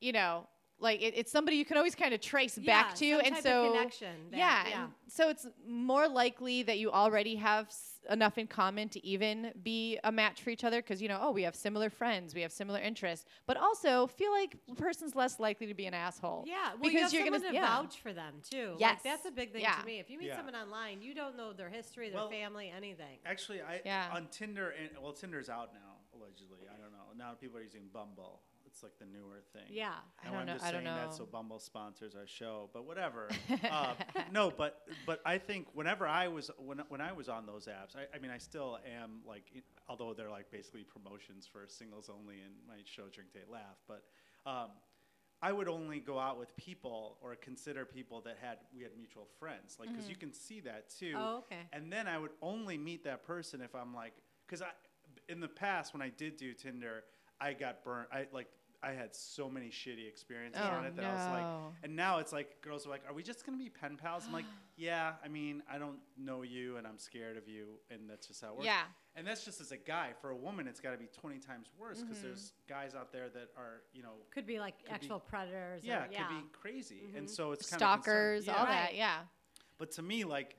you 0.00 0.12
know 0.12 0.46
like 0.80 1.02
it, 1.02 1.14
it's 1.16 1.32
somebody 1.32 1.56
you 1.56 1.64
can 1.64 1.76
always 1.76 1.94
kind 1.94 2.14
of 2.14 2.20
trace 2.20 2.56
back 2.58 2.94
to 2.96 3.10
some 3.16 3.20
and 3.24 3.34
type 3.34 3.42
so 3.42 3.66
of 3.66 3.72
connection 3.72 4.14
that- 4.30 4.36
yeah, 4.38 4.68
yeah. 4.68 4.82
and 4.84 4.92
so 5.08 5.28
it's 5.28 5.46
more 5.66 6.08
likely 6.08 6.62
that 6.62 6.78
you 6.78 6.90
already 6.90 7.36
have 7.36 7.66
s- 7.66 7.94
enough 8.10 8.38
in 8.38 8.46
common 8.46 8.88
to 8.88 9.04
even 9.06 9.52
be 9.62 9.98
a 10.04 10.12
match 10.12 10.40
for 10.42 10.50
each 10.50 10.64
other 10.64 10.80
because 10.80 11.02
you 11.02 11.08
know 11.08 11.18
oh 11.20 11.30
we 11.30 11.42
have 11.42 11.54
similar 11.56 11.90
friends 11.90 12.34
we 12.34 12.40
have 12.42 12.52
similar 12.52 12.78
interests 12.80 13.26
but 13.46 13.56
also 13.56 14.06
feel 14.06 14.30
like 14.32 14.56
the 14.68 14.74
person's 14.74 15.14
less 15.16 15.38
likely 15.40 15.66
to 15.66 15.74
be 15.74 15.86
an 15.86 15.94
asshole 15.94 16.44
Yeah, 16.46 16.56
well, 16.80 16.90
because 16.90 16.92
you 16.94 17.00
have 17.00 17.12
you're 17.12 17.24
someone 17.24 17.40
gonna 17.40 17.52
to 17.52 17.54
yeah. 17.54 17.82
vouch 17.82 18.00
for 18.00 18.12
them 18.12 18.34
too. 18.48 18.76
Yes. 18.78 18.94
like, 18.94 19.02
that's 19.02 19.26
a 19.26 19.30
big 19.30 19.52
thing 19.52 19.62
Yeah. 19.62 19.74
to 19.76 19.84
me. 19.86 19.98
If 19.98 20.08
you 20.10 20.18
meet 20.18 20.28
Yeah. 20.28 20.36
someone 20.36 20.54
online, 20.54 21.02
you 21.02 21.14
don't 21.14 21.36
know 21.36 21.52
their 21.52 21.68
history, 21.70 22.08
their 22.10 22.18
Well, 22.20 22.30
family, 22.30 22.72
anything. 22.74 23.18
Actually, 23.26 23.60
I 23.62 23.80
Yeah. 23.84 24.10
on 24.12 24.28
Tinder 24.28 24.70
and 24.70 24.90
well, 25.02 25.12
Tinder's 25.12 25.48
out 25.48 25.72
now 25.74 25.96
allegedly. 26.14 26.66
I 26.72 26.76
don't 26.80 26.92
know. 26.92 27.12
Now 27.16 27.34
people 27.34 27.58
are 27.58 27.62
using 27.62 27.88
Bumble. 27.92 28.40
It's 28.70 28.82
like 28.82 28.98
the 28.98 29.06
newer 29.06 29.40
thing. 29.52 29.62
Yeah, 29.70 29.92
I 30.20 30.24
don't 30.24 30.32
know. 30.32 30.38
I'm 30.40 30.46
know- 30.46 30.52
just 30.54 30.64
I 30.64 30.72
don't 30.72 30.84
saying 30.84 30.96
that 30.96 31.14
so. 31.14 31.24
Bumble 31.26 31.58
sponsors 31.58 32.14
our 32.14 32.26
show, 32.26 32.70
but 32.72 32.86
whatever. 32.86 33.28
uh, 33.70 33.94
no, 34.32 34.52
but 34.56 34.82
but 35.06 35.20
I 35.24 35.38
think 35.38 35.68
whenever 35.72 36.06
I 36.06 36.28
was 36.28 36.50
when 36.58 36.82
when 36.88 37.00
I 37.00 37.12
was 37.12 37.28
on 37.28 37.46
those 37.46 37.66
apps, 37.66 37.96
I, 37.96 38.14
I 38.14 38.18
mean 38.20 38.30
I 38.30 38.38
still 38.38 38.78
am 39.00 39.20
like, 39.26 39.44
it- 39.54 39.64
although 39.88 40.14
they're 40.14 40.30
like 40.30 40.50
basically 40.50 40.84
promotions 40.84 41.48
for 41.50 41.64
singles 41.66 42.08
only 42.08 42.36
and 42.40 42.54
my 42.66 42.76
show 42.84 43.04
Drink 43.12 43.32
Date 43.32 43.50
Laugh, 43.50 43.78
but. 43.86 44.04
Um, 44.46 44.70
I 45.40 45.52
would 45.52 45.68
only 45.68 46.00
go 46.00 46.18
out 46.18 46.36
with 46.36 46.56
people 46.56 47.16
or 47.22 47.36
consider 47.36 47.84
people 47.84 48.20
that 48.22 48.38
had 48.42 48.58
we 48.74 48.82
had 48.82 48.90
mutual 48.96 49.28
friends, 49.38 49.76
like 49.78 49.88
because 49.92 50.08
you 50.08 50.16
can 50.16 50.32
see 50.32 50.58
that 50.60 50.90
too. 50.90 51.14
Mm-hmm. 51.14 51.16
Oh, 51.24 51.36
okay. 51.38 51.60
And 51.72 51.92
then 51.92 52.08
I 52.08 52.18
would 52.18 52.32
only 52.42 52.76
meet 52.76 53.04
that 53.04 53.22
person 53.22 53.60
if 53.60 53.72
I'm 53.72 53.94
like, 53.94 54.14
because 54.46 54.62
I, 54.62 54.70
in 55.28 55.38
the 55.40 55.48
past 55.48 55.92
when 55.92 56.02
I 56.02 56.08
did 56.08 56.36
do 56.36 56.54
Tinder, 56.54 57.04
I 57.40 57.52
got 57.52 57.82
burnt. 57.84 58.08
I 58.12 58.26
like 58.32 58.48
I 58.80 58.92
had 58.92 59.12
so 59.14 59.48
many 59.50 59.70
shitty 59.70 60.06
experiences 60.06 60.62
Oh, 60.64 60.68
on 60.76 60.84
it 60.86 60.94
that 60.94 61.04
I 61.04 61.12
was 61.12 61.32
like, 61.32 61.72
and 61.82 61.96
now 61.96 62.18
it's 62.18 62.32
like 62.32 62.60
girls 62.62 62.86
are 62.86 62.90
like, 62.90 63.02
are 63.08 63.12
we 63.12 63.24
just 63.24 63.44
gonna 63.44 63.58
be 63.58 63.68
pen 63.68 63.96
pals? 63.96 64.24
I'm 64.26 64.32
like, 64.32 64.44
yeah. 64.76 65.14
I 65.24 65.26
mean, 65.28 65.62
I 65.72 65.78
don't 65.78 65.98
know 66.16 66.42
you, 66.42 66.76
and 66.76 66.86
I'm 66.86 66.98
scared 66.98 67.36
of 67.36 67.48
you, 67.48 67.80
and 67.90 68.08
that's 68.08 68.28
just 68.28 68.40
how 68.40 68.48
it 68.50 68.54
works. 68.54 68.66
Yeah. 68.66 68.82
And 69.16 69.26
that's 69.26 69.44
just 69.44 69.60
as 69.60 69.72
a 69.72 69.76
guy. 69.76 70.10
For 70.20 70.30
a 70.30 70.36
woman, 70.36 70.68
it's 70.68 70.78
got 70.78 70.92
to 70.92 70.96
be 70.96 71.06
20 71.08 71.38
times 71.40 71.72
worse 71.76 72.02
because 72.02 72.18
Mm-hmm. 72.18 72.26
there's 72.28 72.52
guys 72.68 72.94
out 72.94 73.10
there 73.12 73.28
that 73.30 73.48
are, 73.56 73.82
you 73.92 74.04
know, 74.04 74.12
Could 74.30 74.46
be 74.46 74.60
like 74.60 74.84
be- 74.84 74.90
actual 74.92 75.18
predators. 75.18 75.82
yeah, 75.82 76.04
or, 76.04 76.08
yeah. 76.12 76.28
could 76.28 76.36
be 76.36 76.44
crazy, 76.52 77.10
and 77.16 77.26
Mhm. 77.26 77.30
so 77.30 77.50
it's 77.50 77.68
kind 77.68 77.80
Stalkers, 77.80 78.48
all 78.48 78.64
that. 78.64 78.94
Yeah. 78.94 79.22
But 79.76 79.90
to 79.92 80.02
me, 80.02 80.22
like, 80.24 80.54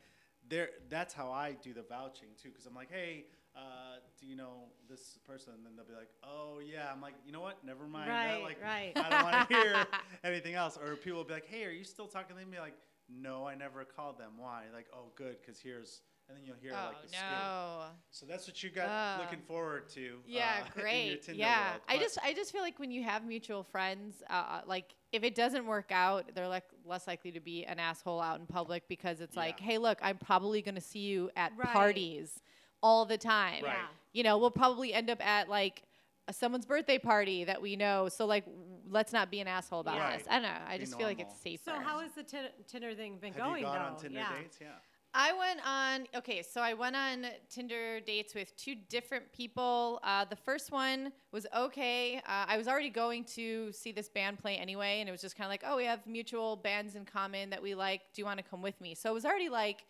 there, 0.50 0.72
that's 0.90 1.14
how 1.14 1.32
I 1.32 1.54
do 1.54 1.74
the 1.74 1.84
vouching 1.84 2.30
too, 2.42 2.50
because 2.50 2.66
I'm 2.66 2.76
like, 2.76 2.92
hey. 2.92 3.28
Uh, 3.60 4.00
do 4.20 4.26
you 4.26 4.36
know 4.36 4.70
this 4.90 5.18
person? 5.28 5.54
And 5.56 5.66
then 5.66 5.76
they'll 5.76 5.86
be 5.86 5.94
like, 5.94 6.10
"Oh 6.24 6.60
yeah." 6.66 6.88
I'm 6.92 7.02
like, 7.02 7.16
you 7.26 7.32
know 7.34 7.42
what? 7.42 7.64
Never 7.66 7.88
mind. 7.88 8.10
that, 8.12 8.26
Right, 8.26 8.44
like, 8.44 8.64
right. 8.64 8.94
I 8.96 9.10
don't 9.10 9.24
want 9.24 9.50
to 9.50 9.54
hear 9.54 9.86
anything 10.24 10.56
else. 10.56 10.78
Or 10.82 10.96
people 10.96 11.18
will 11.20 11.26
be 11.26 11.34
like, 11.34 11.46
"Hey, 11.48 11.66
are 11.66 11.72
you 11.72 11.84
still 11.84 12.08
talking 12.08 12.36
to 12.38 12.46
me?" 12.46 12.60
Like, 12.60 12.76
no, 13.10 13.46
I 13.48 13.56
never 13.56 13.84
called 13.84 14.18
them. 14.18 14.32
Why? 14.38 14.64
Like, 14.74 14.88
oh, 14.94 15.12
good, 15.16 15.38
because 15.42 15.60
here's, 15.60 16.02
and 16.30 16.38
then 16.38 16.46
you'll 16.46 16.56
hear 16.62 16.72
oh 16.74 16.88
like 16.88 17.02
the 17.02 17.10
scoop. 17.10 17.30
no. 17.30 17.84
So 18.12 18.26
that's 18.26 18.48
what 18.48 18.62
you 18.64 18.70
got 18.70 18.88
Ugh. 18.88 19.20
looking 19.26 19.42
forward 19.46 19.90
to. 19.90 20.20
Yeah, 20.28 20.42
uh, 20.62 20.64
in 20.66 20.72
your 20.74 20.84
great. 20.84 21.22
Tinder 21.24 21.42
Yeah, 21.42 21.70
world. 21.70 21.82
I 21.90 21.98
just 21.98 22.20
I 22.24 22.34
just 22.34 22.52
feel 22.52 22.62
like 22.62 22.80
when 22.80 22.92
you 22.92 23.04
have 23.04 23.26
mutual 23.26 23.64
friends, 23.64 24.24
uh, 24.30 24.62
like 24.66 24.96
if 25.12 25.24
it 25.24 25.36
doesn't 25.36 25.66
work 25.66 25.92
out, 25.92 26.26
they're 26.36 26.48
like 26.48 26.66
less 26.86 27.08
likely 27.08 27.32
to 27.32 27.40
be 27.40 27.66
an 27.66 27.80
asshole 27.80 28.22
out 28.22 28.40
in 28.40 28.46
public 28.46 28.88
because 28.88 29.22
it's 29.22 29.36
like, 29.36 29.60
hey, 29.60 29.78
look, 29.78 29.98
I'm 30.02 30.18
probably 30.18 30.62
gonna 30.62 30.82
see 30.82 31.00
you 31.00 31.30
at 31.36 31.52
Right. 31.58 31.74
parties 31.74 32.42
all 32.82 33.06
the 33.06 33.18
time. 33.18 33.64
Right. 33.64 33.76
You 34.14 34.24
know, 34.24 34.38
we'll 34.38 34.52
probably 34.52 34.94
end 34.94 35.10
up 35.10 35.26
at 35.26 35.50
like 35.50 35.84
a- 36.28 36.34
someone's 36.34 36.66
birthday 36.66 36.98
party 36.98 37.44
that 37.44 37.62
we 37.62 37.76
know. 37.76 38.10
So 38.10 38.26
like, 38.26 38.46
let's 38.90 39.14
not 39.14 39.30
be 39.30 39.40
an 39.40 39.48
asshole 39.48 39.82
about 39.82 40.00
Right. 40.00 40.18
this. 40.20 40.28
I 40.30 40.34
don't 40.34 40.44
know. 40.44 40.58
I 40.68 40.78
Be 40.78 40.84
just 40.86 40.98
feel 40.98 41.08
like 41.08 41.20
it's 41.20 41.36
safer. 41.40 41.64
So 41.66 41.80
how 41.80 42.00
has 42.00 42.14
the 42.14 42.24
Tin- 42.24 42.50
Tinder 42.68 42.94
thing 42.96 43.18
been 43.18 43.34
Have 43.34 43.44
going 43.44 43.60
you 43.60 43.66
gone 43.66 43.76
though? 43.76 43.96
on 43.96 44.00
Tinder 44.00 44.20
yeah. 44.20 44.34
dates? 44.42 44.58
Yeah. 44.62 44.68
I 45.12 45.34
went 45.34 45.60
on 45.68 46.08
okay, 46.18 46.44
so 46.44 46.62
I 46.62 46.76
went 46.76 46.96
on 46.96 47.26
Tinder 47.50 48.00
dates 48.00 48.36
with 48.36 48.56
two 48.56 48.76
different 48.76 49.32
people. 49.34 50.00
Uh, 50.04 50.24
the 50.26 50.36
first 50.36 50.72
one 50.72 51.12
was 51.32 51.48
okay. 51.56 52.18
Uh, 52.18 52.46
I 52.48 52.58
was 52.58 52.68
already 52.68 52.92
going 52.92 53.24
to 53.36 53.72
see 53.72 53.92
this 53.92 54.08
band 54.08 54.38
play 54.38 54.58
anyway, 54.58 55.00
and 55.00 55.10
it 55.10 55.12
was 55.12 55.22
just 55.22 55.36
kind 55.36 55.48
of 55.48 55.50
like, 55.52 55.64
oh, 55.66 55.78
we 55.78 55.86
have 55.86 56.06
mutual 56.06 56.58
bands 56.58 56.96
in 56.96 57.06
common 57.06 57.50
that 57.50 57.62
we 57.64 57.74
like. 57.74 58.02
Do 58.14 58.22
you 58.22 58.26
want 58.26 58.38
to 58.38 58.44
come 58.44 58.62
with 58.62 58.80
me? 58.80 58.94
So 58.94 59.10
it 59.10 59.14
was 59.16 59.26
already 59.26 59.50
like, 59.50 59.84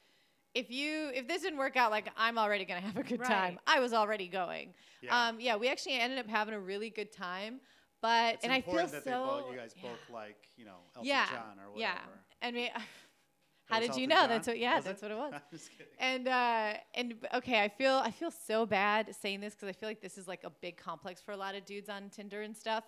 if 0.56 0.70
you 0.72 1.12
if 1.14 1.28
this 1.28 1.42
didn't 1.44 1.60
work 1.60 1.78
out, 1.78 1.92
like 1.92 2.10
I'm 2.18 2.38
already 2.38 2.66
gonna 2.66 2.82
have 2.82 2.98
a 2.98 3.04
good 3.04 3.24
time. 3.24 3.60
I 3.68 3.80
was 3.80 3.94
already 3.94 4.28
going. 4.28 4.74
Yeah. 5.02 5.28
Um, 5.28 5.40
yeah, 5.40 5.56
we 5.56 5.70
actually 5.70 5.94
ended 6.00 6.20
up 6.20 6.28
having 6.28 6.54
a 6.54 6.60
really 6.60 6.90
good 6.90 7.12
time. 7.12 7.62
But 8.02 8.36
It's 8.36 8.44
and 8.46 8.54
I 8.54 8.62
feel 8.62 8.78
important 8.78 8.92
that 8.92 9.04
so 9.04 9.10
they 9.10 9.42
both, 9.42 9.52
you 9.52 9.58
guys 9.58 9.74
yeah. 9.76 9.90
both 9.90 10.14
like, 10.16 10.38
you 10.56 10.66
know, 10.66 10.78
Elton 10.96 11.08
yeah, 11.10 11.26
John 11.26 11.60
or 11.60 11.74
whatever. 11.74 11.80
yeah. 11.80 11.98
And 12.42 12.56
we, 12.56 12.72
how 13.66 13.80
did 13.82 13.96
you 13.98 14.08
know? 14.08 14.16
John? 14.16 14.30
That's 14.30 14.48
what. 14.48 14.58
Yeah, 14.58 14.78
Was 14.78 14.86
that's 14.86 15.04
it? 15.04 15.06
what 15.06 15.12
it 15.12 15.18
was. 15.18 15.34
I'm 15.36 15.42
just 15.52 15.70
kidding. 15.72 15.86
And 16.00 16.28
uh, 16.30 16.74
and 16.96 17.14
okay, 17.34 17.62
I 17.62 17.68
feel 17.68 17.96
I 17.96 18.12
feel 18.12 18.32
so 18.32 18.66
bad 18.66 19.14
saying 19.14 19.42
this 19.42 19.54
because 19.54 19.68
I 19.68 19.74
feel 19.74 19.90
like 19.90 20.02
this 20.02 20.18
is 20.18 20.28
like 20.28 20.46
a 20.46 20.50
big 20.50 20.78
complex 20.78 21.22
for 21.22 21.34
a 21.34 21.38
lot 21.38 21.56
of 21.56 21.66
dudes 21.66 21.90
on 21.90 22.10
Tinder 22.10 22.42
and 22.42 22.56
stuff. 22.56 22.86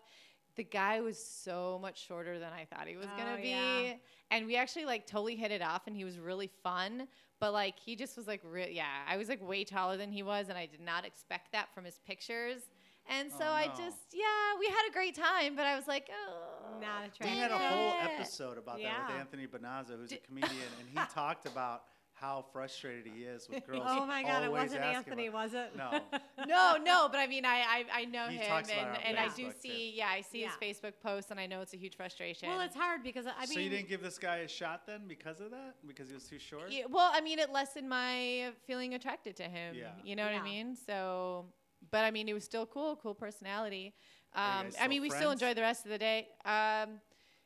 The 0.56 0.64
guy 0.64 1.02
was 1.02 1.18
so 1.24 1.80
much 1.82 2.06
shorter 2.06 2.38
than 2.40 2.52
I 2.54 2.66
thought 2.66 2.88
he 2.88 2.98
was 2.98 3.08
gonna 3.18 3.36
Oh, 3.38 3.42
be, 3.42 3.50
yeah. 3.50 3.94
and 4.32 4.46
we 4.46 4.56
actually 4.58 4.86
like 4.86 5.08
totally 5.08 5.36
hit 5.36 5.52
it 5.52 5.62
off, 5.62 5.88
and 5.88 5.96
he 5.96 6.04
was 6.04 6.20
really 6.20 6.50
fun. 6.64 7.08
But 7.40 7.54
like 7.54 7.80
he 7.80 7.96
just 7.96 8.18
was 8.18 8.28
like, 8.28 8.42
re- 8.44 8.72
yeah, 8.72 8.86
I 9.08 9.18
was 9.18 9.30
like 9.30 9.42
way 9.48 9.64
taller 9.64 9.98
than 9.98 10.12
he 10.12 10.24
was, 10.24 10.50
and 10.50 10.58
I 10.58 10.66
did 10.66 10.82
not 10.82 11.06
expect 11.06 11.52
that 11.54 11.74
from 11.74 11.86
his 11.86 12.00
pictures. 12.06 12.62
And 13.10 13.32
so 13.32 13.46
Oh, 13.46 13.52
I 13.52 13.66
just, 13.70 13.98
yeah, 14.14 14.60
we 14.60 14.68
had 14.68 14.88
a 14.88 14.94
great 14.94 15.16
time, 15.16 15.56
but 15.56 15.66
I 15.66 15.76
was 15.76 15.88
like, 15.88 16.10
oh, 16.12 16.80
Not 16.80 17.10
We 17.20 17.30
had 17.30 17.50
a 17.50 17.58
whole 17.58 17.94
episode 18.00 18.60
about 18.60 18.78
that 18.80 19.08
with 19.08 19.18
Anthony 19.18 19.48
Bonazza, 19.48 19.98
who's 19.98 20.12
a 20.12 20.18
comedian, 20.18 20.56
and 20.80 20.88
he 20.88 20.96
talked 21.14 21.48
about 21.48 21.84
how 22.22 22.46
frustrated 22.54 23.08
he 23.14 23.24
is 23.24 23.50
with 23.50 23.66
girls. 23.68 23.82
Oh 23.84 24.06
my 24.06 24.22
God! 24.22 24.44
It 24.44 24.52
wasn't 24.52 24.82
asking 24.82 24.96
Anthony, 25.14 25.28
about- 25.28 25.44
was 25.44 25.54
it? 25.56 25.76
No. 25.76 26.00
no, 26.48 26.78
no, 26.84 27.10
but 27.12 27.20
I 27.20 27.26
mean, 27.28 27.46
I 27.46 27.58
I, 27.92 28.02
I 28.02 28.06
know 28.06 28.28
He 28.28 28.38
him, 28.38 28.48
talks 28.48 28.70
about 28.72 29.00
and, 29.04 29.18
and 29.18 29.18
I 29.18 29.28
do 29.36 29.48
Facebook, 29.48 29.54
too. 29.54 29.70
see, 29.70 29.94
yeah, 29.96 30.08
I 30.10 30.22
see 30.22 30.42
Yeah. 30.42 30.52
his 30.60 30.78
Facebook 30.78 30.94
posts, 31.04 31.32
and 31.32 31.40
I 31.40 31.48
know 31.48 31.62
it's 31.62 31.74
a 31.74 31.78
huge 31.78 31.98
frustration. 31.98 32.48
well, 32.48 32.62
it's 32.62 32.76
hard 32.76 33.02
because 33.04 33.26
I 33.26 33.40
mean, 33.48 33.54
so 33.54 33.60
you 33.60 33.70
didn't 33.70 33.90
give 33.90 34.04
this 34.04 34.20
guy 34.20 34.38
a 34.38 34.48
shot 34.48 34.86
then 34.86 35.02
because 35.08 35.40
of 35.42 35.50
that? 35.52 35.76
Because 35.88 36.10
he 36.10 36.14
was 36.14 36.26
too 36.26 36.38
short? 36.40 36.70
Yeah, 36.72 36.84
well, 36.90 37.10
I 37.12 37.22
mean, 37.22 37.40
it 37.40 37.52
lessened 37.52 37.90
my 37.90 38.52
feeling 38.68 38.94
attracted 38.94 39.36
to 39.38 39.44
him. 39.44 39.76
Yeah. 39.76 39.88
You 40.04 40.16
know 40.16 40.24
what 40.24 40.34
Yeah. 40.34 40.42
I 40.42 40.44
mean? 40.44 40.76
So, 40.76 41.46
but 41.90 42.04
I 42.06 42.12
mean, 42.12 42.28
he 42.28 42.34
was 42.36 42.44
still 42.44 42.68
cool, 42.68 42.96
cool 43.02 43.16
personality. 43.16 43.96
Um, 44.34 44.68
I 44.80 44.88
mean, 44.88 45.00
still 45.00 45.02
we 45.02 45.10
still 45.10 45.20
friends? 45.22 45.42
enjoyed 45.42 45.58
the 45.58 45.62
rest 45.62 45.86
of 45.86 45.92
the 45.92 45.98
day. 45.98 46.28
Um, 46.46 47.02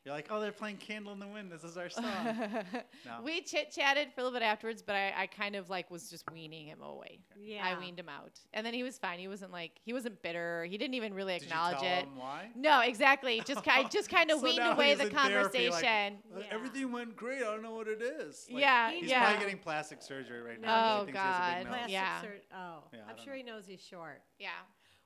You're 0.06 0.14
like, 0.14 0.28
oh, 0.30 0.40
they're 0.40 0.52
playing 0.52 0.76
Candle 0.76 1.12
in 1.12 1.18
the 1.18 1.26
Wind. 1.26 1.50
This 1.50 1.64
is 1.64 1.76
our 1.76 1.90
song. 1.90 2.04
No. 3.04 3.22
we 3.24 3.40
chit 3.40 3.72
chatted 3.72 4.08
for 4.14 4.20
a 4.20 4.24
little 4.24 4.38
bit 4.38 4.44
afterwards, 4.44 4.80
but 4.82 4.94
I, 4.94 5.12
I 5.16 5.26
kind 5.26 5.56
of 5.56 5.68
like 5.68 5.90
was 5.90 6.08
just 6.08 6.24
weaning 6.32 6.66
him 6.66 6.80
away. 6.80 7.18
yeah. 7.40 7.62
I 7.64 7.76
weaned 7.78 7.98
him 7.98 8.08
out, 8.08 8.30
and 8.54 8.64
then 8.64 8.72
he 8.72 8.82
was 8.84 8.98
fine. 8.98 9.18
He 9.18 9.26
wasn't 9.28 9.50
like 9.52 9.72
he 9.84 9.92
wasn't 9.92 10.22
bitter. 10.22 10.64
He 10.64 10.78
didn't 10.78 10.94
even 10.94 11.12
really 11.12 11.34
Did 11.34 11.42
you 11.42 11.48
acknowledge 11.48 11.78
tell 11.78 11.84
it. 11.98 12.04
him 12.04 12.16
why? 12.16 12.50
No, 12.54 12.80
exactly. 12.82 13.42
Just 13.44 13.64
kind, 13.64 13.90
just 13.90 14.08
kind 14.08 14.30
of 14.30 14.38
So 14.38 14.44
weaned 14.44 14.60
away 14.64 14.94
the 14.94 15.06
in 15.06 15.10
therapy, 15.10 15.70
like, 15.70 15.82
conversation. 15.82 16.18
"Uh, 16.34 16.38
Yeah. 16.40 16.44
Everything 16.52 16.92
went 16.92 17.16
great. 17.16 17.38
I 17.38 17.46
don't 17.46 17.62
know 17.64 17.74
what 17.74 17.88
it 17.88 18.00
is. 18.00 18.46
Like, 18.50 18.60
yeah, 18.62 18.92
He's 18.92 19.10
yeah. 19.10 19.24
probably 19.24 19.44
getting 19.44 19.58
plastic 19.60 20.02
surgery 20.02 20.40
right 20.40 20.60
now. 20.60 20.98
Oh, 20.98 21.00
he 21.00 21.06
thinks 21.06 21.20
he 21.20 21.26
has 21.26 21.52
a 21.52 21.56
big 21.58 21.64
God. 21.64 21.70
Plastic 21.72 21.92
Yeah. 21.92 22.20
sur- 22.20 22.40
oh, 22.54 22.84
Yeah, 22.92 22.98
I 23.06 23.10
I'm 23.10 23.16
don't 23.16 23.24
sure 23.24 23.34
he 23.34 23.42
knows 23.42 23.66
he's 23.66 23.82
short. 23.82 24.22
yeah. 24.38 24.50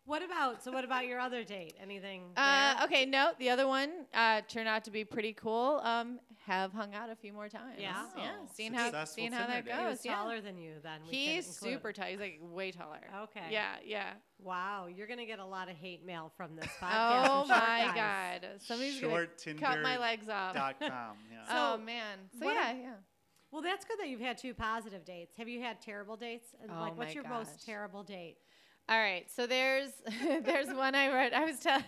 What 0.06 0.22
about? 0.24 0.62
So 0.64 0.72
what 0.72 0.84
about 0.84 1.06
your 1.06 1.20
other 1.20 1.44
date? 1.44 1.74
Anything? 1.80 2.22
Uh, 2.36 2.80
okay, 2.84 3.06
no, 3.06 3.30
the 3.38 3.50
other 3.50 3.66
one 3.68 3.90
uh, 4.12 4.40
turned 4.48 4.66
out 4.68 4.84
to 4.84 4.90
be 4.90 5.04
pretty 5.04 5.32
cool. 5.34 5.80
Um, 5.84 6.18
have 6.46 6.72
hung 6.72 6.94
out 6.94 7.10
a 7.10 7.14
few 7.14 7.32
more 7.32 7.48
times. 7.48 7.76
Yeah? 7.78 8.06
yeah, 8.16 8.30
Oh, 8.42 8.48
seeing 8.52 8.72
how 8.72 8.86
successful 8.86 9.14
seeing 9.14 9.32
how 9.32 9.46
that 9.46 9.64
Tinder 9.66 9.70
date. 9.70 9.78
He 9.78 9.84
was 9.86 9.98
goes. 9.98 10.04
Yeah, 10.06 10.14
taller 10.16 10.40
than 10.40 10.56
you 10.58 10.72
then. 10.82 11.00
we 11.04 11.10
can 11.26 11.34
he's 11.36 11.46
super 11.46 11.92
tall. 11.92 12.06
He's 12.06 12.18
like 12.18 12.40
way 12.40 12.72
taller. 12.72 12.98
Okay. 13.24 13.46
Yeah, 13.50 13.74
yeah. 13.84 14.14
Wow, 14.42 14.86
you're 14.92 15.06
gonna 15.06 15.26
get 15.26 15.38
a 15.38 15.44
lot 15.44 15.68
of 15.70 15.76
hate 15.76 16.04
mail 16.04 16.32
from 16.36 16.56
this 16.56 16.66
podcast. 16.82 17.28
Oh 17.28 17.40
from 17.46 17.56
short 17.56 17.68
my 17.68 17.92
guys. 17.94 18.40
God, 18.42 18.48
somebody's 18.62 18.94
Short 18.96 19.42
gonna 19.44 19.58
cut 19.60 19.82
my 19.82 19.98
legs 19.98 20.28
off. 20.28 20.54
dot 20.54 20.80
com. 20.80 20.88
Yeah. 21.30 21.44
oh 21.74 21.78
man. 21.78 22.18
So 22.38 22.46
what 22.46 22.54
yeah, 22.56 22.72
a- 22.72 22.74
yeah. 22.76 22.92
Well, 23.52 23.62
that's 23.62 23.84
good 23.84 23.98
that 24.00 24.08
you've 24.08 24.20
had 24.20 24.38
two 24.38 24.54
positive 24.54 25.04
dates. 25.04 25.36
Have 25.36 25.48
you 25.48 25.60
had 25.60 25.80
terrible 25.80 26.16
dates? 26.16 26.48
And 26.62 26.70
Oh 26.70 26.80
like, 26.80 26.96
what's 26.96 27.14
your 27.14 27.24
gosh. 27.24 27.32
most 27.46 27.66
terrible 27.66 28.02
date? 28.04 28.36
All 28.90 28.98
right, 28.98 29.24
so 29.30 29.46
there's 29.46 29.90
there's 30.42 30.66
one 30.74 30.96
I 30.96 31.14
wrote. 31.14 31.32
I 31.32 31.44
was 31.44 31.60
telling 31.60 31.84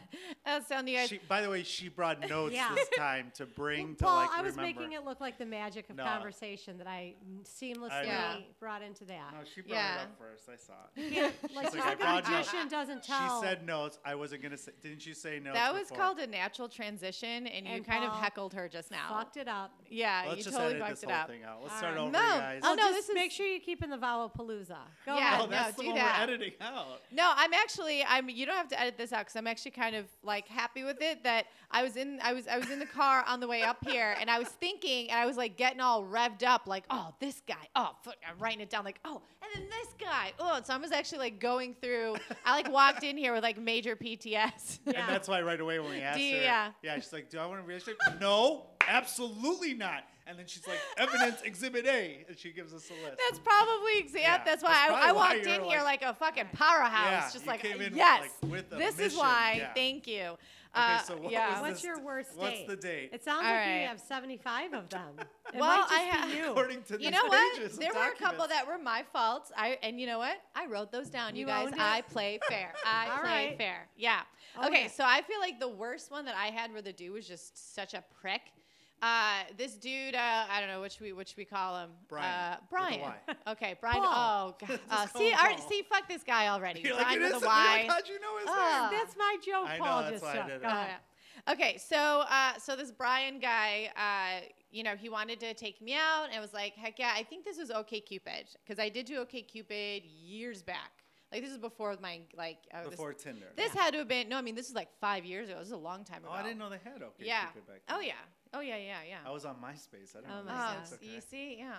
I 0.47 0.56
was 0.59 0.68
telling 0.68 0.87
you 0.87 0.97
guys. 0.99 1.09
She, 1.09 1.18
by 1.28 1.40
the 1.40 1.50
way, 1.50 1.64
she 1.64 1.88
brought 1.88 2.21
notes 2.28 2.54
Yeah. 2.54 2.71
this 2.76 2.88
time 2.97 3.32
to 3.35 3.44
bring 3.47 3.97
to 3.97 4.04
Paul, 4.04 4.16
like 4.18 4.30
I 4.30 4.40
was 4.40 4.54
remember. 4.54 4.80
making 4.80 4.92
it 4.92 5.04
look 5.04 5.21
like 5.21 5.37
the 5.37 5.44
magic 5.44 5.90
of 5.90 5.97
No. 5.97 6.04
conversation 6.04 6.78
that 6.78 6.87
I 6.87 7.14
seamlessly 7.42 8.06
know. 8.06 8.37
brought 8.61 8.82
into 8.82 9.04
that. 9.06 9.32
No, 9.32 9.40
she 9.52 9.62
brought 9.62 9.75
Yeah. 9.75 9.94
it 9.97 10.00
up 10.02 10.18
first. 10.18 10.49
I 10.49 10.56
saw 10.56 10.75
it. 10.94 11.02
You 11.02 11.11
can't- 11.11 11.54
like, 11.56 11.75
like, 11.75 12.00
how 12.00 12.21
the 12.21 12.30
magician 12.30 12.68
doesn't 12.68 13.02
tell. 13.02 13.40
She 13.42 13.49
said 13.49 13.66
notes. 13.66 13.99
I 14.04 14.14
wasn't 14.14 14.42
gonna 14.44 14.56
say. 14.56 14.71
Didn't 14.80 15.04
you 15.04 15.14
say 15.14 15.40
notes? 15.40 15.56
that 15.56 15.73
was 15.75 15.88
before? 15.88 15.99
called 15.99 16.18
a 16.21 16.26
natural 16.28 16.68
transition, 16.68 17.49
and 17.49 17.66
you 17.66 17.73
And 17.75 17.85
kind 17.85 18.04
of 18.04 18.12
heckled 18.12 18.54
her 18.54 18.68
just 18.68 18.92
now. 18.92 19.09
fucked 19.09 19.37
it 19.38 19.49
up. 19.49 19.73
Yeah, 19.90 20.23
Let's 20.26 20.38
you 20.38 20.44
just 20.44 20.56
totally 20.56 20.75
edit 20.75 20.82
fucked 20.87 21.00
this 21.00 21.02
it 21.02 21.11
whole 21.11 21.21
up. 21.21 21.28
thing 21.28 21.42
out. 21.42 21.62
Let's 21.62 21.73
All 21.73 21.78
start 21.78 21.94
right. 21.97 22.00
over, 22.02 22.11
No. 22.12 22.18
guys. 22.21 22.61
Oh, 22.62 22.71
Oh, 22.71 22.75
no, 22.75 22.82
just 22.85 22.94
this 22.94 23.09
is- 23.09 23.14
make 23.16 23.32
sure 23.32 23.44
you 23.47 23.59
keep 23.61 23.82
in 23.82 23.90
the 23.90 23.99
vowel 23.99 24.30
palooza. 24.30 24.78
Go 25.04 25.16
Yeah, 25.16 25.35
ahead. 25.35 25.40
oh, 25.42 25.47
that's 25.49 25.76
no, 25.76 25.76
the 25.78 25.82
do 25.82 25.88
one 25.88 25.97
that. 25.97 26.16
we're 26.28 26.32
editing 26.35 26.52
out. 26.61 26.92
No, 27.11 27.33
I'm 27.35 27.53
actually 27.55 28.05
I'm 28.05 28.29
you 28.29 28.47
don't 28.47 28.57
have 28.57 28.69
to 28.69 28.81
edit 28.81 28.97
this 28.97 29.13
out 29.13 29.27
cuz 29.27 29.37
I'm 29.37 29.47
actually 29.47 29.73
kind 29.73 29.97
of 29.97 30.07
like 30.23 30.49
happy 30.49 30.85
with 30.85 31.01
it 31.01 31.25
that 31.25 31.47
I 31.71 31.83
was 31.83 31.97
in 31.97 32.21
I 32.23 32.33
was 32.33 32.47
I 32.49 32.59
was 32.59 32.71
in 32.71 32.79
the 32.79 32.87
car 32.87 33.25
on 33.27 33.41
the 33.41 33.49
way 33.49 33.63
up 33.63 33.79
here 33.87 34.15
and 34.21 34.31
I 34.31 34.39
was 34.39 34.49
thinking 34.49 35.11
and 35.11 35.19
I 35.19 35.27
was 35.27 35.37
like 35.37 35.57
getting 35.57 35.81
all 35.81 36.05
revved 36.05 36.43
up 36.43 36.67
like 36.67 36.85
oh 36.91 37.15
this 37.21 37.43
guy 37.47 37.69
oh 37.77 37.91
fuck, 38.03 38.17
I'm 38.29 38.39
writing 38.39 38.61
it 38.61 38.71
down 38.71 38.85
like 38.85 39.01
oh 39.05 39.23
and 39.43 39.63
then 39.63 39.71
this 39.71 39.95
guy 39.99 40.33
oh 40.39 40.61
so 40.65 40.75
I 40.75 40.77
was 40.77 40.93
actually 40.93 41.19
like 41.19 41.41
going 41.41 41.75
through 41.75 42.17
I 42.45 42.53
like 42.55 42.71
walked 42.71 43.05
in 43.05 43.17
here 43.17 43.33
with 43.33 43.43
like 43.43 43.59
major 43.59 43.97
PTS. 43.97 44.81
Yeah. 44.87 45.01
And 45.01 45.09
that's 45.09 45.29
why 45.29 45.41
right 45.43 45.61
away 45.61 45.79
when 45.79 45.91
we 45.91 46.01
asked 46.03 46.21
you- 46.21 46.37
her, 46.37 46.43
yeah. 46.43 46.71
yeah, 46.83 46.95
she's 46.97 47.13
like, 47.13 47.31
"Do 47.31 47.39
I 47.39 47.47
want 47.47 47.61
to 47.63 47.67
register?" 47.67 47.95
no, 48.21 48.67
absolutely 48.89 49.75
not. 49.75 50.05
And 50.25 50.39
then 50.39 50.47
she's 50.47 50.67
like, 50.69 50.79
"Evidence 50.97 51.43
Exhibit 51.45 51.85
A," 51.85 52.25
and 52.29 52.39
she 52.39 52.53
gives 52.53 52.73
us 52.73 52.89
a 52.91 52.95
list. 53.05 53.21
That's 53.29 53.41
probably 53.41 53.99
exactly 53.99 54.23
Yeah, 54.23 54.37
that's 54.45 54.62
that's 54.62 54.62
why 54.62 54.85
probably 54.87 55.05
I, 55.05 55.09
I 55.09 55.12
walked 55.12 55.35
you're 55.47 55.55
in 55.57 55.65
here 55.65 55.79
like- 55.83 56.03
like 56.03 56.11
a 56.11 56.15
fucking 56.15 56.49
powerhouse 56.53 56.93
Yeah, 57.11 57.31
just 57.33 57.45
you 57.45 57.51
like 57.51 57.61
came 57.61 57.81
in, 57.81 57.95
yes 57.97 58.29
like, 58.41 58.51
with 58.53 58.73
a 58.73 58.77
this 58.77 58.99
is 59.01 59.17
why 59.17 59.57
yeah. 59.59 59.75
thank 59.75 60.07
you. 60.07 60.21
Okay, 60.75 60.95
Uh, 60.95 60.99
so 61.03 61.17
what 61.19 61.33
yeah. 61.33 61.61
was 61.61 61.71
What's 61.73 61.85
your 61.85 61.97
d- 61.97 62.03
worst 62.03 62.31
What's 62.37 62.53
date? 62.61 62.69
the 62.69 62.77
date? 62.77 63.11
It 63.12 63.23
sounds 63.25 63.43
All 63.45 63.51
like 63.51 63.57
right. 63.67 63.81
you 63.83 63.89
have 63.89 64.01
75 64.01 64.73
of 64.73 64.89
them. 64.89 65.03
It 65.19 65.27
Well, 65.61 65.69
might 65.69 65.77
just 65.81 65.93
I 65.93 65.99
have. 66.03 66.31
ha- 66.31 66.37
you. 66.37 66.51
According 66.53 66.83
to 66.85 67.03
You 67.03 67.11
know 67.11 67.25
what? 67.27 67.79
There 67.79 67.93
were 67.93 68.09
a 68.12 68.15
couple 68.17 68.47
that 68.47 68.67
were 68.67 68.79
my 68.79 69.03
faults. 69.12 69.51
I 69.57 69.77
and 69.83 70.01
you 70.01 70.07
know 70.07 70.19
what? 70.19 70.37
I 70.55 70.67
wrote 70.67 70.91
those 70.93 71.11
down. 71.11 71.35
You, 71.35 71.41
You 71.41 71.47
guys. 71.47 71.73
I 71.79 72.03
play 72.03 72.39
fair. 72.49 72.73
I 72.87 73.09
All 73.11 73.19
play 73.19 73.49
right. 73.49 73.59
fair. 73.59 73.89
Yeah. 73.97 74.21
Own 74.57 74.67
okay, 74.67 74.89
so 74.89 75.05
I 75.05 75.21
feel 75.23 75.41
like 75.41 75.59
the 75.61 75.69
worst 75.69 76.11
one 76.12 76.25
that 76.27 76.37
I 76.37 76.47
had 76.47 76.73
where 76.73 76.81
the 76.83 76.93
dude 76.93 77.12
was 77.12 77.27
just 77.29 77.75
such 77.75 77.93
a 77.93 78.03
prick. 78.21 78.41
Uh, 79.02 79.42
this 79.56 79.75
dude, 79.75 80.14
uh, 80.14 80.44
I 80.49 80.61
don't 80.61 80.68
know 80.68 80.80
which 80.80 81.00
we 81.00 81.12
which 81.12 81.35
we 81.37 81.44
call 81.44 81.76
him. 81.82 81.90
Brian, 82.09 82.25
Uh, 82.25 82.56
with 82.61 82.62
a 82.62 82.68
Brian. 82.71 83.14
Okay, 83.49 83.75
Brian. 83.80 83.99
Paul. 84.00 84.56
Oh, 84.62 84.66
God. 84.68 84.80
Uh, 84.88 85.06
see, 85.09 85.30
him 85.30 85.59
see, 85.68 85.82
fuck 85.90 86.06
this 86.09 86.23
guy 86.23 86.47
already. 86.49 86.80
You're 86.82 86.94
Brian 86.94 87.21
like, 87.21 87.32
with 87.32 87.37
is. 87.37 87.42
a 87.42 87.44
You're 87.44 87.49
Y. 87.49 87.76
like, 87.82 87.90
how'd 87.90 88.09
you 88.09 88.21
know 88.21 88.38
his 88.38 88.47
Ah. 88.49 88.88
name? 88.90 89.00
That's 89.00 89.16
my 89.16 89.37
joke, 89.44 89.68
I 89.68 89.78
know, 89.78 89.85
Paul 89.85 90.00
that's 90.02 90.12
just 90.12 90.25
why 90.25 90.30
I 90.40 90.47
did 90.47 90.54
it. 90.56 90.62
Go 90.62 90.68
Oh, 90.68 90.71
ahead. 90.71 90.90
yeah. 91.47 91.52
Okay, 91.52 91.76
so 91.78 91.97
uh, 92.28 92.52
so 92.59 92.76
this 92.76 92.92
Brian 92.92 93.40
guy, 93.40 93.90
uh, 93.97 94.47
you 94.71 94.85
know, 94.85 94.94
he 94.94 95.09
wanted 95.09 95.40
to 95.40 95.52
take 95.54 95.82
me 95.82 95.94
out, 95.94 96.28
and 96.32 96.40
was 96.40 96.52
like, 96.54 96.75
heck 96.75 97.00
yeah, 97.00 97.12
I 97.16 97.25
think 97.25 97.44
this 97.44 97.59
was 97.59 97.73
OK 97.73 98.00
Cupid 98.02 98.47
because 98.64 98.78
I 98.78 98.88
did 98.88 99.06
do 99.06 99.16
OK 99.18 99.42
Cupid 99.42 100.04
years 100.04 100.62
back. 100.62 100.92
Like 101.32 101.42
this 101.42 101.50
is 101.50 101.59
before 101.59 101.97
my 102.00 102.21
like 102.37 102.59
uh, 102.73 102.82
this- 102.82 102.90
Before 102.90 103.12
Tinder. 103.14 103.47
This, 103.56 103.73
had 103.73 103.92
to 103.92 103.99
have 103.99 104.09
been 104.09 104.28
no, 104.28 104.37
I 104.38 104.42
mean 104.42 104.54
this 104.54 104.68
is 104.68 104.75
like 104.76 104.88
five 105.00 105.25
years 105.25 105.49
ago. 105.49 105.59
This 105.59 105.66
is 105.68 105.73
a 105.73 105.76
long 105.76 106.04
time 106.04 106.18
ago. 106.18 106.28
oh, 106.30 106.35
I 106.35 106.42
didn't 106.44 106.59
know 106.59 106.68
they 106.71 106.78
had 106.85 107.02
OK 107.02 107.14
Yeah. 107.25 107.47
Cupid 107.47 107.66
back 107.66 107.80
Oh 107.88 108.00
yeah. 108.00 108.12
Oh 108.54 108.61
yeah, 108.61 108.76
yeah, 108.76 108.99
yeah. 109.09 109.18
I 109.26 109.30
was 109.30 109.44
on 109.44 109.56
MySpace. 109.56 110.14
I 110.16 110.21
didn't 110.21 110.30
Oh 110.30 110.38
know 110.42 110.44
my 110.44 110.75
Oh, 110.76 110.80
this. 110.80 110.90
God. 110.90 110.99
You 111.02 111.21
see, 111.21 111.56
yeah. 111.59 111.76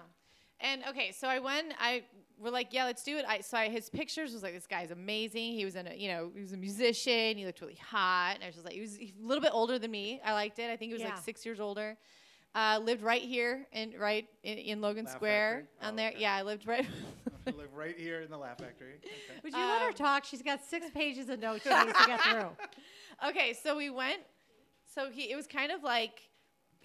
And 0.60 0.84
okay, 0.90 1.12
so 1.12 1.28
I 1.28 1.40
went. 1.40 1.74
I 1.80 2.04
were 2.40 2.50
like, 2.52 2.70
yeah, 2.74 2.86
let's 2.86 3.04
do 3.04 3.18
it. 3.18 3.26
I 3.28 3.42
so 3.42 3.58
his 3.58 3.90
pictures 3.90 4.34
was 4.34 4.44
like, 4.44 4.54
this 4.54 4.68
guy's 4.68 4.92
amazing. 4.92 5.54
He 5.54 5.66
was 5.66 5.76
in 5.76 5.88
a, 5.88 5.94
you 5.94 6.08
know, 6.10 6.32
he 6.34 6.42
was 6.42 6.54
a 6.54 6.58
musician. 6.58 7.38
He 7.38 7.46
looked 7.46 7.62
really 7.62 7.76
hot. 7.86 8.36
And 8.36 8.44
I 8.44 8.48
was 8.48 8.56
just 8.56 8.66
like, 8.66 8.74
he 8.76 8.82
was 8.82 8.98
a 8.98 9.12
little 9.22 9.42
bit 9.42 9.52
older 9.54 9.78
than 9.78 9.92
me. 9.92 10.22
I 10.24 10.34
liked 10.34 10.60
it. 10.60 10.70
I 10.72 10.78
think 10.78 10.90
he 10.90 10.94
was 10.94 11.02
Yeah. 11.02 11.10
like 11.10 11.18
six 11.24 11.46
years 11.46 11.60
older. 11.60 11.98
Uh, 12.56 12.80
lived 12.84 13.02
right 13.02 13.22
here 13.24 13.66
in 13.72 13.94
right 14.00 14.28
in, 14.44 14.58
in 14.60 14.80
Logan 14.82 15.06
Laugh 15.06 15.16
Square 15.16 15.68
Factory? 15.80 15.88
on 15.88 15.94
Oh, 15.94 15.98
there. 15.98 16.10
okay. 16.12 16.20
Yeah, 16.22 16.36
I 16.36 16.42
lived 16.44 16.68
right. 16.68 16.86
I 17.48 17.52
live 17.52 17.74
right 17.74 17.98
here 17.98 18.22
in 18.22 18.30
the 18.30 18.38
Laugh 18.38 18.60
Factory. 18.60 18.94
Okay. 19.04 19.40
Would 19.44 19.54
you 19.54 19.60
let 19.60 19.82
her 19.82 19.88
Um, 19.90 19.94
talk? 19.96 20.24
She's 20.24 20.42
got 20.44 20.64
six 20.64 20.86
pages 20.92 21.30
of 21.30 21.40
notes 21.40 21.64
she 21.64 21.70
needs 21.70 21.98
to 21.98 22.06
get 22.06 22.22
through. 22.22 22.50
okay, 23.30 23.54
so 23.54 23.76
we 23.76 23.90
went. 23.90 24.22
So 24.94 25.10
he 25.10 25.32
it 25.32 25.36
was 25.36 25.48
kind 25.48 25.72
of 25.72 25.82
like 25.84 26.22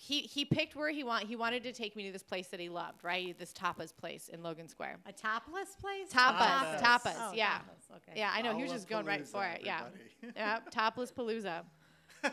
he 0.01 0.21
he 0.21 0.45
picked 0.45 0.77
where 0.77 0.91
he 0.91 1.03
want 1.03 1.25
he 1.25 1.35
wanted 1.35 1.65
to 1.65 1.73
take 1.73 1.97
me 1.97 2.07
to 2.07 2.13
this 2.13 2.23
place 2.23 2.47
that 2.49 2.61
he 2.61 2.69
loved, 2.69 3.03
right? 3.03 3.37
This 3.37 3.53
tapas 3.53 3.95
place 3.95 4.29
in 4.29 4.43
Logan 4.45 4.69
Square. 4.69 4.99
A 5.07 5.13
topless 5.13 5.75
place? 5.81 6.09
Tapas, 6.09 6.81
Tapas. 6.81 6.81
tapas, 6.81 7.15
Oh, 7.19 7.33
yeah. 7.35 7.59
tapas, 7.59 7.97
Okay. 7.97 8.13
Yeah, 8.17 8.31
I 8.33 8.41
know 8.43 8.57
he 8.57 8.63
was 8.63 8.71
just 8.73 8.89
going 8.89 9.05
right 9.05 9.27
for 9.27 9.41
Lollapalooza, 9.41 9.55
it. 9.57 9.63
Yeah. 9.65 9.81
yeah, 10.37 10.59
topless 10.71 11.11
palooza. 11.11 11.63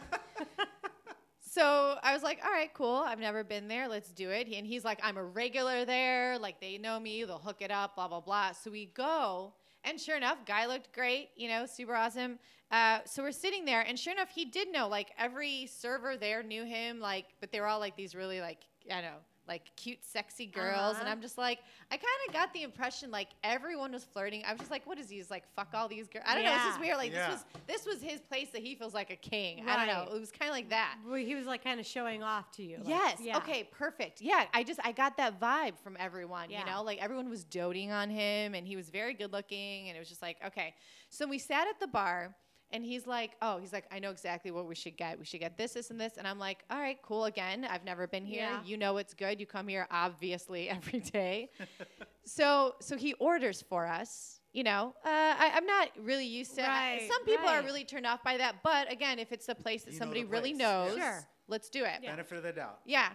so 1.39 1.97
I 2.03 2.13
was 2.13 2.21
like, 2.21 2.39
all 2.45 2.51
right, 2.51 2.71
cool. 2.73 2.97
I've 2.97 3.19
never 3.19 3.43
been 3.43 3.67
there. 3.67 3.87
Let's 3.87 4.11
do 4.11 4.29
it. 4.29 4.47
And 4.53 4.67
he's 4.67 4.83
like, 4.85 4.99
I'm 5.03 5.17
a 5.17 5.23
regular 5.23 5.85
there. 5.85 6.37
Like 6.37 6.59
they 6.61 6.77
know 6.77 6.99
me. 6.99 7.23
They'll 7.23 7.39
hook 7.39 7.61
it 7.61 7.71
up. 7.71 7.95
Blah 7.95 8.09
blah 8.09 8.19
blah. 8.21 8.51
So 8.51 8.69
we 8.69 8.87
go, 8.87 9.53
and 9.85 9.99
sure 9.99 10.17
enough, 10.17 10.39
guy 10.45 10.65
looked 10.65 10.91
great. 10.93 11.29
You 11.35 11.49
know, 11.49 11.65
super 11.65 11.95
awesome. 11.95 12.39
Uh, 12.71 12.99
so 13.05 13.23
we're 13.23 13.31
sitting 13.31 13.63
there, 13.65 13.81
and 13.81 13.97
sure 13.97 14.13
enough, 14.13 14.29
he 14.29 14.45
did 14.45 14.71
know. 14.71 14.87
Like 14.87 15.11
every 15.17 15.67
server 15.67 16.17
there 16.17 16.43
knew 16.43 16.65
him. 16.65 16.99
Like, 16.99 17.25
but 17.39 17.51
they 17.51 17.59
were 17.59 17.67
all 17.67 17.79
like 17.79 17.95
these 17.95 18.15
really 18.15 18.41
like 18.41 18.59
I 18.91 19.01
don't 19.01 19.11
know. 19.11 19.17
Like 19.47 19.71
cute, 19.75 20.03
sexy 20.03 20.47
girls, 20.47 20.95
and 20.97 21.03
Uh-huh. 21.03 21.11
I'm 21.11 21.21
just 21.21 21.37
like, 21.37 21.59
I 21.91 21.97
kind 21.97 22.07
of 22.27 22.33
got 22.33 22.51
the 22.53 22.63
impression 22.63 23.11
like 23.11 23.27
everyone 23.43 23.91
was 23.91 24.03
flirting. 24.03 24.43
I 24.47 24.51
was 24.51 24.59
just 24.59 24.71
like, 24.71 24.87
what 24.87 24.97
is 24.97 25.09
he? 25.09 25.17
He's 25.17 25.29
like, 25.29 25.43
fuck 25.55 25.67
all 25.73 25.87
these 25.87 26.07
girls. 26.07 26.25
I 26.27 26.33
don't 26.35 26.43
know. 26.45 26.55
This 26.65 26.73
is 26.73 26.79
weird. 26.79 26.97
Like 26.97 27.11
Yeah. 27.11 27.29
this 27.29 27.35
was 27.35 27.45
this 27.67 27.85
was 27.85 28.01
his 28.01 28.21
place 28.21 28.49
that 28.53 28.61
he 28.63 28.73
feels 28.75 28.93
like 28.95 29.11
a 29.11 29.15
king. 29.15 29.63
I 29.67 29.75
don't 29.75 29.87
know. 29.87 30.15
It 30.15 30.19
was 30.19 30.31
kind 30.31 30.49
of 30.49 30.55
like 30.55 30.69
that. 30.69 30.95
Well, 31.05 31.15
he 31.15 31.35
was 31.35 31.45
like 31.45 31.63
kind 31.63 31.79
of 31.79 31.85
showing 31.85 32.23
off 32.23 32.51
to 32.53 32.63
you. 32.63 32.77
like, 32.77 32.87
yes. 32.87 33.19
yeah. 33.21 33.37
Okay. 33.37 33.63
Perfect. 33.71 34.21
Yeah. 34.21 34.45
I 34.53 34.63
just 34.63 34.79
I 34.83 34.91
got 34.91 35.17
that 35.17 35.39
vibe 35.39 35.77
from 35.83 35.95
everyone. 35.99 36.49
Yeah. 36.49 36.61
You 36.61 36.65
know, 36.71 36.81
like 36.83 37.01
everyone 37.01 37.29
was 37.29 37.43
doting 37.43 37.91
on 37.91 38.09
him, 38.09 38.55
and 38.55 38.65
he 38.67 38.75
was 38.75 38.89
very 38.89 39.13
good 39.13 39.31
looking, 39.31 39.87
and 39.89 39.95
it 39.95 39.99
was 39.99 40.09
just 40.09 40.21
like 40.23 40.37
okay. 40.47 40.73
So 41.09 41.27
we 41.27 41.37
sat 41.37 41.67
at 41.67 41.79
the 41.79 41.87
bar. 41.87 42.35
And 42.71 42.83
he's 42.83 43.05
like, 43.07 43.31
oh, 43.41 43.57
he's 43.57 43.71
like, 43.71 43.85
I 43.91 43.99
know 43.99 44.11
exactly 44.11 44.51
what 44.51 44.67
we 44.67 44.75
should 44.75 44.97
get. 44.97 45.19
We 45.19 45.25
should 45.25 45.39
get 45.39 45.57
this, 45.57 45.73
this, 45.73 45.91
and 45.91 45.99
this. 45.99 46.13
And 46.17 46.27
I'm 46.27 46.39
like, 46.39 46.63
all 46.69 46.79
right, 46.79 46.97
cool. 47.03 47.25
Again, 47.25 47.65
I've 47.69 47.85
never 47.85 48.07
been 48.07 48.25
here. 48.25 48.41
Yeah. 48.41 48.59
You 48.65 48.77
know 48.77 48.97
it's 48.97 49.13
good. 49.13 49.39
You 49.39 49.45
come 49.45 49.67
here 49.67 49.87
obviously 49.91 50.69
every 50.69 50.99
day. 50.99 51.49
so, 52.25 52.75
so 52.81 52.97
he 52.97 53.13
orders 53.13 53.63
for 53.69 53.85
us. 53.85 54.39
You 54.51 54.63
know, 54.63 54.93
uh, 55.03 55.09
I, 55.09 55.51
I'm 55.53 55.65
not 55.65 55.89
really 56.01 56.25
used 56.25 56.55
to. 56.55 56.61
Right, 56.61 57.09
some 57.11 57.25
people 57.25 57.45
are 57.45 57.61
really 57.61 57.83
turned 57.83 58.05
off 58.05 58.23
by 58.23 58.37
that, 58.37 58.63
but 58.63 58.89
again, 58.89 59.19
if 59.19 59.33
it's 59.33 59.49
a 59.49 59.55
place 59.55 59.83
that 59.83 59.91
You 59.91 59.99
know 59.99 60.03
somebody 60.03 60.23
really 60.23 60.53
knows, 60.53 60.95
yeah. 60.95 61.19
Sure. 61.19 61.27
let's 61.49 61.69
do 61.69 61.83
it. 61.83 61.99
Yeah. 62.01 62.11
Benefit 62.11 62.37
of 62.37 62.43
the 62.43 62.53
doubt. 62.53 62.79
Yeah. 62.85 63.09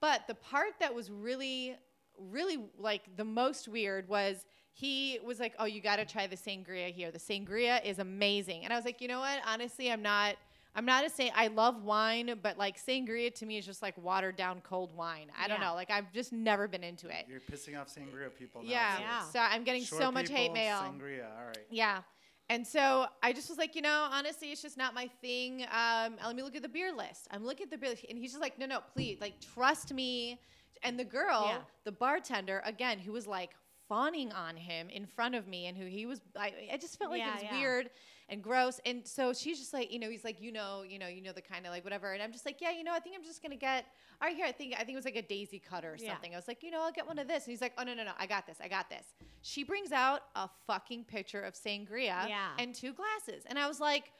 But 0.00 0.22
the 0.26 0.34
part 0.34 0.70
that 0.80 0.92
was 0.92 1.08
really, 1.08 1.76
really 2.18 2.58
like 2.76 3.02
the 3.16 3.24
most 3.24 3.68
weird 3.68 4.08
was 4.08 4.44
he 4.72 5.18
was 5.24 5.38
like, 5.40 5.54
Oh, 5.58 5.64
you 5.66 5.80
got 5.80 5.96
to 5.96 6.04
try 6.04 6.26
the 6.26 6.36
sangria 6.36 6.90
here. 6.90 7.10
The 7.10 7.18
sangria 7.18 7.84
is 7.84 7.98
amazing. 7.98 8.64
And 8.64 8.72
I 8.72 8.76
was 8.76 8.84
like, 8.84 9.00
You 9.00 9.08
know 9.08 9.20
what? 9.20 9.40
Honestly, 9.46 9.90
I'm 9.90 10.02
not. 10.02 10.36
I'm 10.72 10.84
not 10.84 11.04
a 11.04 11.10
say 11.10 11.32
I 11.34 11.48
love 11.48 11.82
wine, 11.82 12.32
but 12.44 12.56
like 12.56 12.76
sangria 12.80 13.34
to 13.34 13.44
me 13.44 13.58
is 13.58 13.66
just 13.66 13.82
like 13.82 13.98
watered 13.98 14.36
down 14.36 14.60
cold 14.62 14.94
wine. 14.96 15.26
I 15.36 15.48
don't 15.48 15.60
know. 15.60 15.74
Like 15.74 15.90
I've 15.90 16.12
just 16.12 16.32
never 16.32 16.68
been 16.68 16.84
into 16.84 17.08
it. 17.08 17.26
You're 17.28 17.40
pissing 17.40 17.76
off 17.76 17.88
sangria 17.88 18.32
people 18.38 18.62
now. 18.62 18.70
Yeah. 18.70 18.92
sis. 18.96 19.00
Yeah. 19.02 19.24
So 19.30 19.38
I'm 19.40 19.64
getting 19.64 19.82
Short 19.82 20.00
so 20.00 20.12
much 20.12 20.28
hate 20.28 20.54
people, 20.54 20.54
mail. 20.54 20.76
Sangria. 20.76 21.24
All 21.36 21.46
right. 21.46 21.58
Yeah. 21.70 22.02
And 22.48 22.64
so 22.64 23.06
I 23.20 23.32
just 23.32 23.48
was 23.48 23.58
like, 23.58 23.74
you 23.74 23.82
know, 23.82 24.08
honestly, 24.12 24.52
it's 24.52 24.62
just 24.62 24.76
not 24.76 24.94
my 24.94 25.08
thing. 25.20 25.62
Um, 25.72 26.16
let 26.24 26.36
me 26.36 26.42
look 26.44 26.54
at 26.54 26.62
the 26.62 26.68
beer 26.68 26.92
list. 26.92 27.26
I'm 27.32 27.44
looking 27.44 27.64
at 27.64 27.70
the 27.70 27.78
beer 27.78 27.90
list, 27.90 28.04
and 28.08 28.16
he's 28.18 28.30
just 28.30 28.40
like, 28.40 28.58
no, 28.58 28.66
no, 28.66 28.80
please, 28.94 29.18
like, 29.20 29.34
trust 29.54 29.92
me. 29.92 30.40
And 30.82 30.98
the 30.98 31.04
girl, 31.04 31.44
Yeah. 31.46 31.58
the 31.84 31.92
bartender, 31.92 32.60
again, 32.64 32.98
who 32.98 33.12
was 33.12 33.26
like 33.26 33.50
fawning 33.90 34.32
on 34.32 34.54
him 34.56 34.88
in 34.88 35.04
front 35.04 35.34
of 35.34 35.48
me, 35.48 35.66
and 35.66 35.76
who 35.76 35.84
he 35.84 36.06
was, 36.06 36.20
I, 36.38 36.52
I 36.72 36.76
just 36.76 36.96
felt 36.96 37.10
like 37.10 37.18
Yeah, 37.18 37.30
it 37.30 37.34
was 37.34 37.42
yeah. 37.42 37.58
weird 37.58 37.90
and 38.28 38.40
gross. 38.40 38.78
And 38.86 39.04
so 39.04 39.32
she's 39.32 39.58
just 39.58 39.74
like, 39.74 39.92
you 39.92 39.98
know, 39.98 40.08
he's 40.08 40.22
like, 40.22 40.40
you 40.40 40.52
know, 40.52 40.84
you 40.88 40.96
know, 41.00 41.08
you 41.08 41.20
know, 41.20 41.32
the 41.32 41.42
kind 41.42 41.66
of 41.66 41.72
like 41.72 41.82
whatever. 41.82 42.12
And 42.12 42.22
I'm 42.22 42.30
just 42.30 42.46
like, 42.46 42.60
yeah, 42.60 42.70
you 42.70 42.84
know, 42.84 42.92
I 42.94 43.00
think 43.00 43.16
I'm 43.18 43.24
just 43.24 43.42
gonna 43.42 43.56
get. 43.56 43.86
All 44.22 44.28
right, 44.28 44.36
here, 44.36 44.46
I 44.46 44.52
think 44.52 44.74
I 44.74 44.78
think 44.84 44.90
it 44.90 44.96
was 44.96 45.04
like 45.04 45.16
a 45.16 45.22
daisy 45.22 45.58
cutter 45.58 45.90
or 45.92 45.96
Yeah. 45.98 46.12
something. 46.12 46.32
I 46.32 46.36
was 46.36 46.46
like, 46.46 46.62
you 46.62 46.70
know, 46.70 46.80
I'll 46.82 46.92
get 46.92 47.04
one 47.06 47.18
of 47.18 47.26
this. 47.26 47.44
And 47.44 47.50
he's 47.50 47.60
like, 47.60 47.72
oh 47.78 47.82
no, 47.82 47.94
no, 47.94 48.04
no, 48.04 48.12
I 48.18 48.26
got 48.26 48.46
this, 48.46 48.58
I 48.62 48.68
got 48.68 48.88
this. 48.88 49.06
She 49.42 49.64
brings 49.64 49.90
out 49.90 50.20
a 50.36 50.48
fucking 50.68 51.04
picture 51.04 51.40
of 51.42 51.54
sangria 51.54 52.28
and 52.58 52.72
two 52.74 52.92
glasses, 52.92 53.42
and 53.46 53.58
I 53.58 53.66
was 53.66 53.80
like, 53.80 54.12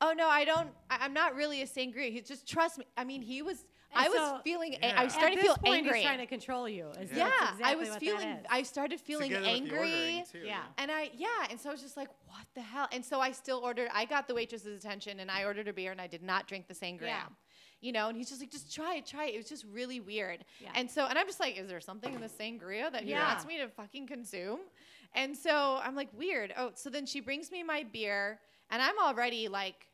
oh 0.00 0.12
no, 0.16 0.28
I 0.28 0.44
don't. 0.44 0.68
I, 0.88 0.98
I'm 1.00 1.12
not 1.14 1.34
really 1.34 1.62
a 1.62 1.66
sangria. 1.66 2.12
He 2.12 2.20
just 2.20 2.46
trust 2.46 2.78
me. 2.78 2.84
I 2.96 3.02
mean, 3.04 3.22
he 3.22 3.42
was. 3.42 3.64
I 3.94 4.04
And 4.06 4.12
was 4.14 4.18
so- 4.20 4.40
feeling. 4.44 4.74
a- 4.74 4.78
Yeah. 4.78 5.00
I 5.00 5.04
was 5.04 5.12
At 5.14 5.18
starting 5.18 5.38
At 5.38 5.42
to 5.42 5.48
this 5.48 5.56
feel 5.56 5.62
point, 5.64 5.76
angry. 5.84 5.98
he's 5.98 6.06
trying 6.06 6.18
to 6.18 6.26
control 6.26 6.68
you. 6.68 6.88
Is 7.00 7.10
yeah, 7.12 7.28
that's 7.28 7.40
I 7.40 7.50
exactly 7.52 7.76
was 7.76 7.88
what 7.88 7.94
that 7.94 8.00
feeling. 8.00 8.46
I 8.50 8.62
started 8.62 9.00
feeling 9.00 9.30
Together 9.30 9.46
with 9.46 9.54
the 9.54 9.56
angry. 9.56 9.78
ordering, 9.78 10.24
too, 10.26 10.38
Yeah. 10.46 10.62
And 10.76 10.90
I, 10.90 11.10
yeah, 11.14 11.28
and 11.50 11.58
so 11.60 11.70
I 11.70 11.72
was 11.72 11.80
just 11.82 11.96
like, 11.96 12.08
what 12.26 12.46
the 12.54 12.60
hell? 12.60 12.88
And 12.92 13.04
so 13.04 13.20
I 13.20 13.32
still 13.32 13.58
ordered, 13.58 13.88
I 13.92 14.04
got 14.04 14.28
the 14.28 14.34
waitress's 14.34 14.76
attention 14.84 15.20
and 15.20 15.30
I 15.30 15.44
ordered 15.44 15.68
a 15.68 15.72
beer 15.72 15.92
and 15.92 16.00
I 16.00 16.06
did 16.08 16.22
not 16.22 16.46
drink 16.46 16.66
the 16.68 16.74
sangria. 16.74 17.02
Yeah. 17.06 17.26
You 17.80 17.92
know, 17.92 18.08
and 18.08 18.16
he's 18.16 18.28
just 18.28 18.40
like, 18.40 18.50
just 18.50 18.74
try 18.74 18.96
it, 18.96 19.06
try 19.06 19.26
it. 19.26 19.34
It 19.34 19.38
was 19.38 19.48
just 19.48 19.64
really 19.64 20.00
weird. 20.00 20.44
Yeah. 20.60 20.72
And 20.74 20.90
so, 20.90 21.06
and 21.06 21.18
I'm 21.18 21.26
just 21.26 21.40
like, 21.40 21.56
is 21.58 21.68
there 21.68 21.80
something 21.80 22.12
in 22.14 22.20
the 22.20 22.28
sangria 22.28 22.90
that 22.90 23.04
he 23.04 23.10
Yeah. 23.10 23.28
wants 23.28 23.46
me 23.46 23.58
to 23.58 23.68
fucking 23.68 24.06
consume? 24.08 24.60
And 25.14 25.36
so 25.36 25.78
I'm 25.82 25.94
like, 25.94 26.08
weird. 26.12 26.52
Oh, 26.56 26.72
so 26.74 26.90
then 26.90 27.06
she 27.06 27.20
brings 27.20 27.50
me 27.50 27.62
my 27.62 27.84
beer 27.84 28.40
and 28.70 28.82
I'm 28.82 28.98
already 28.98 29.48
like 29.48 29.86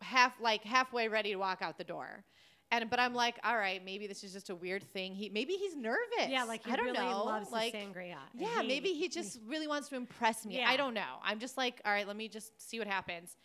half, 0.00 0.38
like 0.40 0.62
halfway 0.64 1.08
ready 1.08 1.30
to 1.32 1.36
walk 1.36 1.62
out 1.62 1.78
the 1.78 1.84
door. 1.84 2.24
And, 2.72 2.88
but 2.88 3.00
I'm 3.00 3.14
like, 3.14 3.38
all 3.42 3.56
right, 3.56 3.84
maybe 3.84 4.06
this 4.06 4.22
is 4.22 4.32
just 4.32 4.48
a 4.48 4.54
weird 4.54 4.84
thing. 4.92 5.14
He 5.14 5.28
maybe 5.28 5.54
he's 5.54 5.74
nervous. 5.76 6.28
yeah, 6.28 6.44
like 6.44 6.64
he 6.64 6.70
I 6.72 6.76
don't 6.76 6.86
really 6.86 6.98
know. 6.98 7.24
loves 7.24 7.50
like, 7.50 7.74
sangria. 7.74 8.16
yeah, 8.32 8.62
maybe 8.64 8.92
he 8.92 9.08
just 9.08 9.40
really 9.46 9.66
wants 9.66 9.88
to 9.88 9.96
impress 9.96 10.46
me. 10.46 10.58
Yeah. 10.58 10.68
I 10.68 10.76
don't 10.76 10.94
know. 10.94 11.18
I'm 11.24 11.40
just 11.40 11.56
like, 11.56 11.80
all 11.84 11.92
right, 11.92 12.06
let 12.06 12.16
me 12.16 12.28
just 12.28 12.52
see 12.68 12.78
what 12.78 12.86
happens. 12.86 13.36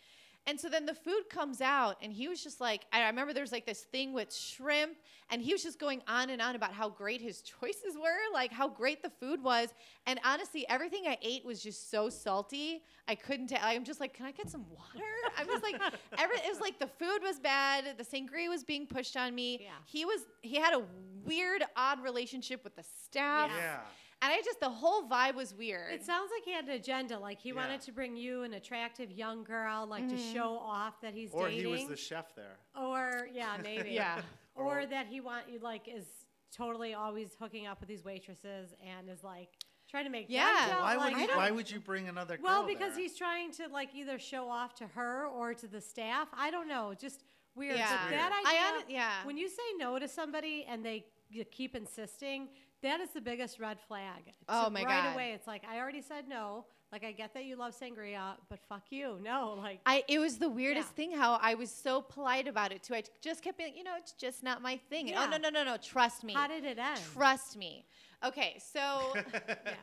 And 0.46 0.60
so 0.60 0.68
then 0.68 0.86
the 0.86 0.94
food 0.94 1.24
comes 1.28 1.60
out, 1.60 1.96
and 2.00 2.12
he 2.12 2.28
was 2.28 2.42
just 2.42 2.60
like, 2.60 2.86
I 2.92 3.06
remember 3.06 3.32
there 3.32 3.42
was 3.42 3.50
like 3.50 3.66
this 3.66 3.82
thing 3.82 4.12
with 4.12 4.32
shrimp, 4.32 4.96
and 5.30 5.42
he 5.42 5.52
was 5.52 5.62
just 5.62 5.80
going 5.80 6.02
on 6.06 6.30
and 6.30 6.40
on 6.40 6.54
about 6.54 6.72
how 6.72 6.88
great 6.88 7.20
his 7.20 7.42
choices 7.60 7.96
were, 8.00 8.32
like 8.32 8.52
how 8.52 8.68
great 8.68 9.02
the 9.02 9.10
food 9.10 9.42
was. 9.42 9.74
And 10.06 10.20
honestly, 10.24 10.64
everything 10.68 11.02
I 11.06 11.18
ate 11.20 11.44
was 11.44 11.60
just 11.62 11.90
so 11.90 12.08
salty. 12.08 12.82
I 13.08 13.16
couldn't 13.16 13.48
tell. 13.48 13.58
I'm 13.62 13.84
just 13.84 13.98
like, 13.98 14.14
can 14.14 14.26
I 14.26 14.30
get 14.30 14.48
some 14.48 14.64
water? 14.70 15.04
I'm 15.36 15.46
just 15.46 15.64
like, 15.64 15.80
every, 16.18 16.36
it 16.36 16.48
was 16.48 16.60
like 16.60 16.78
the 16.78 16.86
food 16.86 17.22
was 17.22 17.40
bad, 17.40 17.96
the 17.98 18.04
sangria 18.04 18.48
was 18.48 18.62
being 18.62 18.86
pushed 18.86 19.16
on 19.16 19.34
me. 19.34 19.60
Yeah. 19.62 19.70
He 19.84 20.04
was, 20.04 20.20
he 20.42 20.56
had 20.56 20.74
a 20.74 20.82
weird, 21.24 21.64
odd 21.76 22.02
relationship 22.02 22.62
with 22.62 22.76
the 22.76 22.84
staff. 23.04 23.50
Yeah. 23.56 23.78
And 24.26 24.34
I 24.34 24.42
just 24.44 24.58
the 24.58 24.68
whole 24.68 25.08
vibe 25.08 25.36
was 25.36 25.54
weird. 25.54 25.92
It 25.94 26.04
sounds 26.04 26.30
like 26.34 26.44
he 26.44 26.52
had 26.52 26.64
an 26.64 26.72
agenda. 26.72 27.16
Like 27.16 27.38
he 27.40 27.50
Yeah. 27.50 27.54
wanted 27.54 27.80
to 27.82 27.92
bring 27.92 28.16
you 28.16 28.42
an 28.42 28.54
attractive 28.54 29.12
young 29.12 29.44
girl, 29.44 29.86
like 29.86 30.08
to 30.08 30.16
mm-hmm. 30.16 30.32
show 30.34 30.58
off 30.58 31.00
that 31.02 31.14
he's 31.14 31.30
Or 31.32 31.48
dating. 31.48 31.60
he 31.60 31.66
was 31.66 31.86
the 31.86 31.96
chef 31.96 32.34
there. 32.34 32.58
or 32.76 33.28
yeah, 33.32 33.56
maybe. 33.62 33.90
Yeah. 33.96 34.20
Or 34.56 34.80
Or- 34.80 34.86
that 34.86 35.06
he 35.06 35.20
want 35.20 35.48
you 35.48 35.60
like 35.60 35.86
is 35.86 36.06
totally 36.50 36.94
always 36.94 37.36
hooking 37.38 37.66
up 37.68 37.78
with 37.78 37.88
these 37.88 38.02
waitresses 38.04 38.74
and 38.84 39.08
is 39.08 39.22
like 39.22 39.50
trying 39.88 40.04
to 40.04 40.10
make 40.10 40.26
Yeah. 40.28 40.66
jealous, 40.66 40.80
Why 40.82 40.96
would 40.96 41.12
like- 41.12 41.30
you, 41.30 41.36
why 41.36 41.50
would 41.52 41.70
you 41.70 41.78
bring 41.78 42.08
another 42.08 42.36
girl 42.36 42.44
well, 42.46 42.66
because 42.66 42.94
there? 42.94 43.02
he's 43.02 43.16
trying 43.16 43.52
to 43.52 43.68
like 43.68 43.94
either 43.94 44.18
show 44.18 44.48
off 44.50 44.74
to 44.76 44.88
her 44.88 45.26
or 45.26 45.54
to 45.54 45.68
the 45.68 45.80
staff. 45.80 46.26
I 46.32 46.50
don't 46.50 46.66
know, 46.66 46.94
just 46.94 47.22
weird. 47.54 47.76
Yeah. 47.76 47.96
But 48.04 48.10
that 48.10 48.32
idea, 48.32 48.60
I 48.60 48.72
hon- 48.72 48.84
yeah. 48.88 49.24
when 49.24 49.36
you 49.36 49.48
say 49.48 49.62
no 49.78 50.00
to 50.00 50.08
somebody 50.08 50.64
and 50.68 50.84
they 50.84 51.06
keep 51.52 51.74
insisting, 51.76 52.48
That 52.82 53.00
is 53.00 53.10
the 53.10 53.20
biggest 53.20 53.58
red 53.58 53.78
flag. 53.88 54.32
Oh, 54.48 54.64
So 54.64 54.70
my 54.70 54.82
right 54.84 55.04
God. 55.04 55.14
away, 55.14 55.32
it's 55.32 55.46
like 55.46 55.62
I 55.68 55.78
already 55.78 56.02
said 56.02 56.28
no. 56.28 56.66
Like 56.92 57.04
I 57.04 57.10
get 57.12 57.34
that 57.34 57.44
you 57.44 57.56
love 57.56 57.74
sangria, 57.78 58.34
but 58.48 58.60
fuck 58.68 58.84
you. 58.90 59.18
No, 59.24 59.54
like 59.60 59.80
I 59.86 60.04
it 60.08 60.18
was 60.18 60.38
the 60.38 60.48
weirdest 60.48 60.88
Yeah. 60.90 60.94
thing 61.08 61.12
how 61.12 61.38
I 61.42 61.54
was 61.54 61.70
so 61.70 62.00
polite 62.00 62.46
about 62.46 62.72
it 62.72 62.82
too. 62.82 62.94
I 62.94 63.02
just 63.22 63.42
kept 63.42 63.58
being, 63.58 63.74
you 63.76 63.82
know, 63.84 63.94
it's 63.98 64.12
just 64.12 64.42
not 64.42 64.62
my 64.62 64.76
thing. 64.88 65.06
And, 65.06 65.10
Yeah. 65.10 65.24
Oh 65.26 65.30
no 65.30 65.36
no 65.38 65.48
no 65.50 65.64
no, 65.64 65.76
trust 65.78 66.22
me. 66.22 66.34
how 66.34 66.46
did 66.46 66.64
it 66.64 66.78
end? 66.78 67.00
Trust 67.12 67.56
me. 67.56 67.86
Okay, 68.24 68.58
so 68.72 69.14
yeah. 69.66 69.74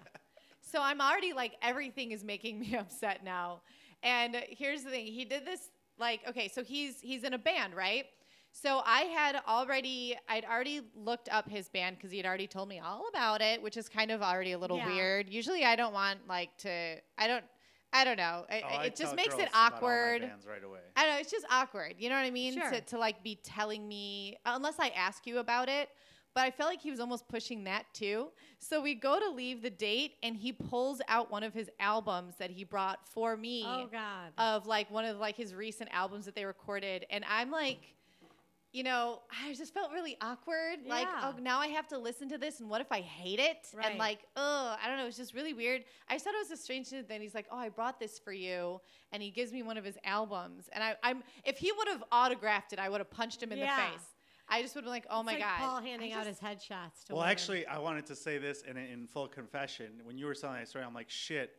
so 0.62 0.82
I'm 0.82 1.02
already 1.02 1.34
like 1.34 1.54
everything 1.62 2.12
is 2.12 2.24
making 2.24 2.60
me 2.60 2.76
upset 2.80 3.24
now. 3.24 3.62
And 4.02 4.36
here's 4.50 4.84
the 4.84 4.90
thing, 4.90 5.06
he 5.08 5.26
did 5.26 5.46
this 5.46 5.72
like 6.00 6.22
okay, 6.30 6.48
so 6.48 6.64
he's 6.64 7.02
he's 7.02 7.24
in 7.24 7.34
a 7.34 7.38
band, 7.38 7.76
right? 7.76 8.06
So 8.56 8.82
I 8.86 9.02
had 9.02 9.42
already 9.48 10.16
I'd 10.30 10.46
already 10.46 10.82
looked 10.96 11.28
up 11.30 11.50
his 11.50 11.70
band 11.70 12.00
cuz 12.00 12.12
he 12.12 12.18
had 12.18 12.26
already 12.26 12.46
told 12.48 12.70
me 12.70 12.80
all 12.80 13.08
about 13.10 13.42
it, 13.42 13.62
which 13.62 13.78
is 13.78 13.90
kind 13.90 14.12
of 14.12 14.22
already 14.22 14.52
a 14.52 14.58
little 14.60 14.78
Yeah. 14.78 14.86
weird. 14.86 15.28
Usually 15.28 15.66
I 15.66 15.76
don't 15.76 15.92
want 15.92 16.28
like 16.28 16.56
to 16.60 17.02
I 17.18 17.28
don't 17.28 17.44
I 17.92 18.04
don't 18.06 18.18
know. 18.18 18.46
It, 18.50 18.64
Oh, 18.66 18.76
I 18.78 18.84
it 18.86 18.96
just 18.96 19.16
makes 19.16 19.30
girls 19.30 19.42
it 19.42 19.50
about 19.50 19.56
all 19.56 19.70
my 19.72 19.76
awkward. 19.78 20.22
bands 20.22 20.48
right 20.48 20.64
away. 20.64 20.80
I 20.96 21.04
don't 21.06 21.14
know. 21.16 21.20
It's 21.20 21.32
just 21.32 21.46
awkward. 21.50 21.96
You 21.98 22.10
know 22.10 22.16
what 22.16 22.26
I 22.26 22.32
mean? 22.32 22.54
Sure. 22.54 22.70
To, 22.72 22.82
to 22.82 22.98
like 22.98 23.24
be 23.24 23.36
telling 23.44 23.88
me, 23.88 24.38
unless 24.46 24.80
I 24.80 24.90
ask 24.90 25.26
you 25.28 25.40
about 25.40 25.68
it. 25.68 25.90
But 26.36 26.42
I 26.46 26.52
felt 26.52 26.70
like 26.72 26.82
he 26.82 26.90
was 26.90 27.00
almost 27.00 27.28
pushing 27.28 27.64
that 27.66 27.86
too. 27.94 28.32
So 28.58 28.82
we 28.82 28.96
go 28.96 29.20
to 29.20 29.30
leave 29.30 29.62
the 29.62 29.70
date, 29.70 30.16
and 30.24 30.36
he 30.36 30.52
pulls 30.52 31.00
out 31.08 31.30
one 31.30 31.44
of 31.44 31.54
his 31.54 31.70
albums 31.80 32.36
that 32.38 32.50
he 32.50 32.64
brought 32.64 33.08
for 33.08 33.38
me 33.38 33.64
Oh 33.68 33.86
God. 33.92 34.34
of 34.40 34.66
like 34.66 34.90
one 34.90 35.06
of 35.06 35.18
like 35.18 35.36
his 35.36 35.54
recent 35.54 35.90
albums 35.94 36.26
that 36.26 36.34
they 36.36 36.46
recorded, 36.46 37.06
and 37.10 37.24
I'm 37.26 37.50
like. 37.52 37.96
You 38.74 38.82
know, 38.84 39.22
I 39.32 39.54
just 39.54 39.72
felt 39.72 39.92
really 39.92 40.18
awkward. 40.20 40.80
Like, 40.88 41.06
Yeah. 41.08 41.32
oh, 41.36 41.40
now 41.40 41.60
I 41.60 41.68
have 41.68 41.88
to 41.90 41.98
listen 42.00 42.28
to 42.30 42.40
this, 42.40 42.60
and 42.60 42.68
what 42.70 42.82
if 42.82 42.92
I 42.92 43.02
hate 43.02 43.40
it? 43.40 43.68
Right. 43.74 43.86
And 43.92 44.00
like, 44.00 44.20
oh, 44.36 44.76
I 44.84 44.88
don't 44.88 44.98
know. 44.98 45.06
It's 45.06 45.16
just 45.16 45.36
really 45.36 45.54
weird. 45.54 45.86
I 46.10 46.14
just 46.16 46.26
thought 46.26 46.34
it 46.34 46.40
was 46.40 46.50
a 46.52 46.58
strange 46.62 46.88
thing. 46.88 47.06
Then 47.08 47.22
he's 47.22 47.36
like, 47.36 47.46
oh, 47.52 47.58
I 47.58 47.70
brought 47.70 48.00
this 48.00 48.18
for 48.18 48.34
you, 48.34 48.82
and 49.12 49.22
he 49.22 49.30
gives 49.30 49.54
me 49.54 49.62
one 49.62 49.78
of 49.78 49.86
his 49.86 49.98
albums. 50.04 50.70
And 50.74 50.84
I, 50.84 50.96
I'm, 51.04 51.24
if 51.46 51.60
he 51.60 51.72
would 51.72 51.88
have 51.88 52.04
autographed 52.12 52.74
it, 52.74 52.80
I 52.80 52.90
would 52.90 53.00
have 53.00 53.12
punched 53.12 53.44
him 53.44 53.52
in 53.52 53.60
Yeah. 53.60 53.76
the 53.76 53.92
face. 53.94 54.06
I 54.50 54.62
just 54.64 54.74
would 54.76 54.82
have 54.82 54.86
been 54.86 54.92
like, 54.94 55.06
oh 55.10 55.20
It's 55.20 55.26
my 55.28 55.32
like 55.34 55.42
god. 55.42 55.58
Paul 55.60 55.78
I 55.78 55.82
handing 55.84 56.12
out 56.12 56.26
his 56.28 56.40
headshots 56.40 57.06
to 57.06 57.14
Well, 57.14 57.18
women. 57.20 57.30
actually, 57.32 57.66
I 57.68 57.78
wanted 57.78 58.06
to 58.08 58.16
say 58.16 58.40
this 58.40 58.64
in, 58.64 58.76
in 58.76 59.08
full 59.08 59.28
confession. 59.28 60.02
When 60.04 60.18
you 60.18 60.26
were 60.26 60.34
telling 60.36 60.58
that 60.58 60.68
story, 60.68 60.84
I'm 60.84 60.94
like, 60.96 61.10
shit. 61.12 61.52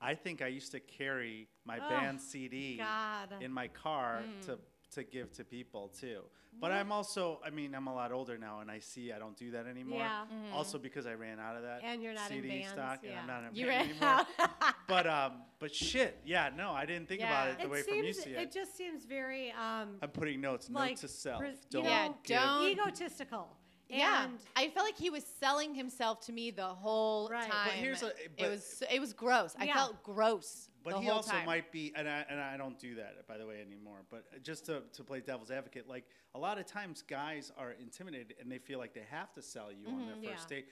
I 0.00 0.14
think 0.14 0.40
I 0.40 0.46
used 0.46 0.72
to 0.72 0.80
carry 0.80 1.48
my 1.66 1.78
Oh, 1.78 1.88
band 1.90 2.18
CD 2.22 2.78
God. 2.78 3.34
in 3.42 3.52
my 3.52 3.68
car 3.68 4.22
Mm. 4.24 4.46
to 4.46 4.58
to 4.90 5.04
give 5.04 5.32
to 5.32 5.44
people 5.44 5.88
too. 6.00 6.20
But 6.60 6.72
I'm 6.72 6.90
also, 6.90 7.40
I 7.46 7.50
mean, 7.50 7.74
I'm 7.76 7.86
a 7.86 7.94
lot 7.94 8.10
older 8.10 8.36
now, 8.36 8.58
and 8.58 8.68
I 8.70 8.80
see 8.80 9.12
I 9.12 9.18
don't 9.20 9.36
do 9.36 9.52
that 9.52 9.66
anymore. 9.66 10.00
Yeah. 10.00 10.24
Mm-hmm. 10.24 10.52
Also 10.54 10.78
because 10.78 11.06
I 11.06 11.14
ran 11.14 11.38
out 11.38 11.56
of 11.56 11.62
that 11.62 11.80
And 11.84 12.02
you're 12.02 12.12
not 12.12 12.28
in 12.30 12.42
CD 12.42 12.48
bands, 12.48 12.72
stock, 12.72 12.98
and 13.04 13.12
yeah. 13.12 13.20
I'm 13.20 13.26
not 13.28 13.40
in 13.44 13.46
a 13.46 13.52
You 13.52 13.66
band 13.66 13.88
ran 13.88 13.90
anymore. 13.90 14.26
out. 14.40 14.74
but 14.88 15.06
um, 15.06 15.32
but 15.60 15.72
shit, 15.74 16.18
yeah, 16.26 16.50
no, 16.56 16.72
I 16.72 16.86
didn't 16.86 17.08
think 17.08 17.20
about 17.20 17.48
it 17.50 17.58
the 17.58 17.64
it 17.64 17.70
way 17.70 17.82
from 17.82 17.94
you 17.98 18.12
see 18.12 18.30
it 18.30 18.38
it. 18.38 18.52
just 18.52 18.76
seems 18.76 19.04
very 19.04 19.52
um 19.52 19.90
I'm 20.02 20.10
putting 20.10 20.40
notes, 20.40 20.68
like, 20.68 20.90
note 20.90 20.98
to 20.98 21.08
self. 21.08 21.38
pres- 21.40 21.60
Don't 21.70 21.84
Yeah, 21.84 22.08
know, 22.08 22.14
give- 22.24 22.38
don't- 22.40 22.66
egotistical. 22.70 23.56
Yeah, 23.90 24.24
And 24.24 24.38
I 24.56 24.68
felt 24.68 24.86
like 24.86 24.96
he 24.96 25.10
was 25.10 25.24
selling 25.24 25.74
himself 25.74 26.20
to 26.26 26.32
me 26.32 26.50
the 26.50 26.62
whole 26.66 27.28
Right. 27.28 27.42
But 27.48 27.50
time. 27.50 27.64
But 27.66 27.74
here's 27.74 28.02
a, 28.02 28.12
it 28.36 28.48
was 28.48 28.82
it 28.90 29.00
was 29.00 29.12
gross. 29.12 29.54
I 29.58 29.66
felt 29.72 30.02
gross 30.02 30.68
But 30.82 30.94
the 30.94 31.00
he 31.00 31.06
whole 31.06 31.16
also 31.16 31.32
time. 31.32 31.46
might 31.46 31.70
be, 31.72 31.92
and 31.94 32.08
I, 32.08 32.24
and 32.30 32.40
I 32.40 32.56
don't 32.56 32.78
do 32.78 32.94
that, 32.96 33.26
by 33.28 33.36
the 33.36 33.46
way, 33.46 33.60
anymore. 33.60 33.98
But 34.10 34.42
just 34.42 34.64
to, 34.66 34.82
to 34.94 35.04
play 35.04 35.20
devil's 35.20 35.50
advocate, 35.50 35.86
like 35.88 36.04
a 36.34 36.38
lot 36.38 36.58
of 36.58 36.66
times 36.66 37.02
guys 37.02 37.52
are 37.58 37.72
intimidated 37.72 38.34
and 38.40 38.50
they 38.50 38.58
feel 38.58 38.78
like 38.78 38.94
they 38.94 39.06
have 39.10 39.32
to 39.34 39.42
sell 39.42 39.70
you 39.72 39.86
on 39.88 40.06
their 40.06 40.16
Mhm. 40.16 40.24
first 40.32 40.50
Yeah. 40.50 40.56
date. 40.58 40.68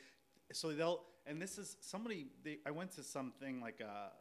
So 0.52 0.72
they'll, 0.72 1.02
and 1.26 1.40
this 1.42 1.58
is 1.58 1.76
somebody, 1.80 2.28
they, 2.42 2.58
I 2.64 2.70
went 2.70 2.90
to 2.92 3.02
something 3.02 3.60
like 3.60 3.80
a 3.80 4.12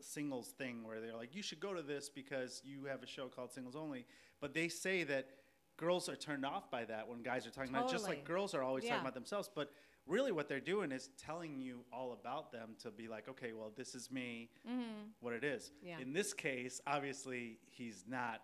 singles 0.00 0.48
thing 0.48 0.84
where 0.84 1.00
they're 1.00 1.16
like, 1.16 1.34
you 1.34 1.42
should 1.42 1.58
go 1.60 1.74
to 1.74 1.82
this 1.82 2.08
because 2.08 2.62
you 2.64 2.84
have 2.84 3.02
a 3.02 3.06
show 3.06 3.28
called 3.28 3.50
Singles 3.52 3.74
Only. 3.74 4.06
But 4.40 4.54
they 4.54 4.68
say 4.68 5.02
that 5.04 5.26
girls 5.76 6.08
are 6.08 6.16
turned 6.16 6.44
off 6.44 6.70
by 6.70 6.84
that 6.84 7.06
when 7.08 7.22
guys 7.22 7.46
are 7.46 7.50
talking 7.50 7.74
about, 7.74 7.90
just 7.90 8.04
like 8.06 8.24
girls 8.24 8.54
are 8.54 8.62
always 8.62 8.84
Yeah. 8.84 8.90
talking 8.90 9.02
about 9.02 9.14
themselves. 9.14 9.48
But 9.54 9.72
really 10.06 10.32
what 10.32 10.48
they're 10.48 10.60
doing 10.60 10.92
is 10.92 11.08
telling 11.18 11.58
you 11.60 11.84
all 11.92 12.12
about 12.12 12.52
them 12.52 12.76
to 12.80 12.90
be 12.90 13.08
like, 13.08 13.28
okay, 13.28 13.52
well, 13.52 13.70
this 13.76 13.94
is 13.94 14.10
me 14.10 14.50
Mhm. 14.66 15.10
what 15.20 15.32
it 15.32 15.44
is. 15.44 15.72
Yeah. 15.82 15.98
In 15.98 16.12
this 16.12 16.32
case, 16.32 16.80
obviously, 16.86 17.58
he's 17.66 18.06
not 18.06 18.42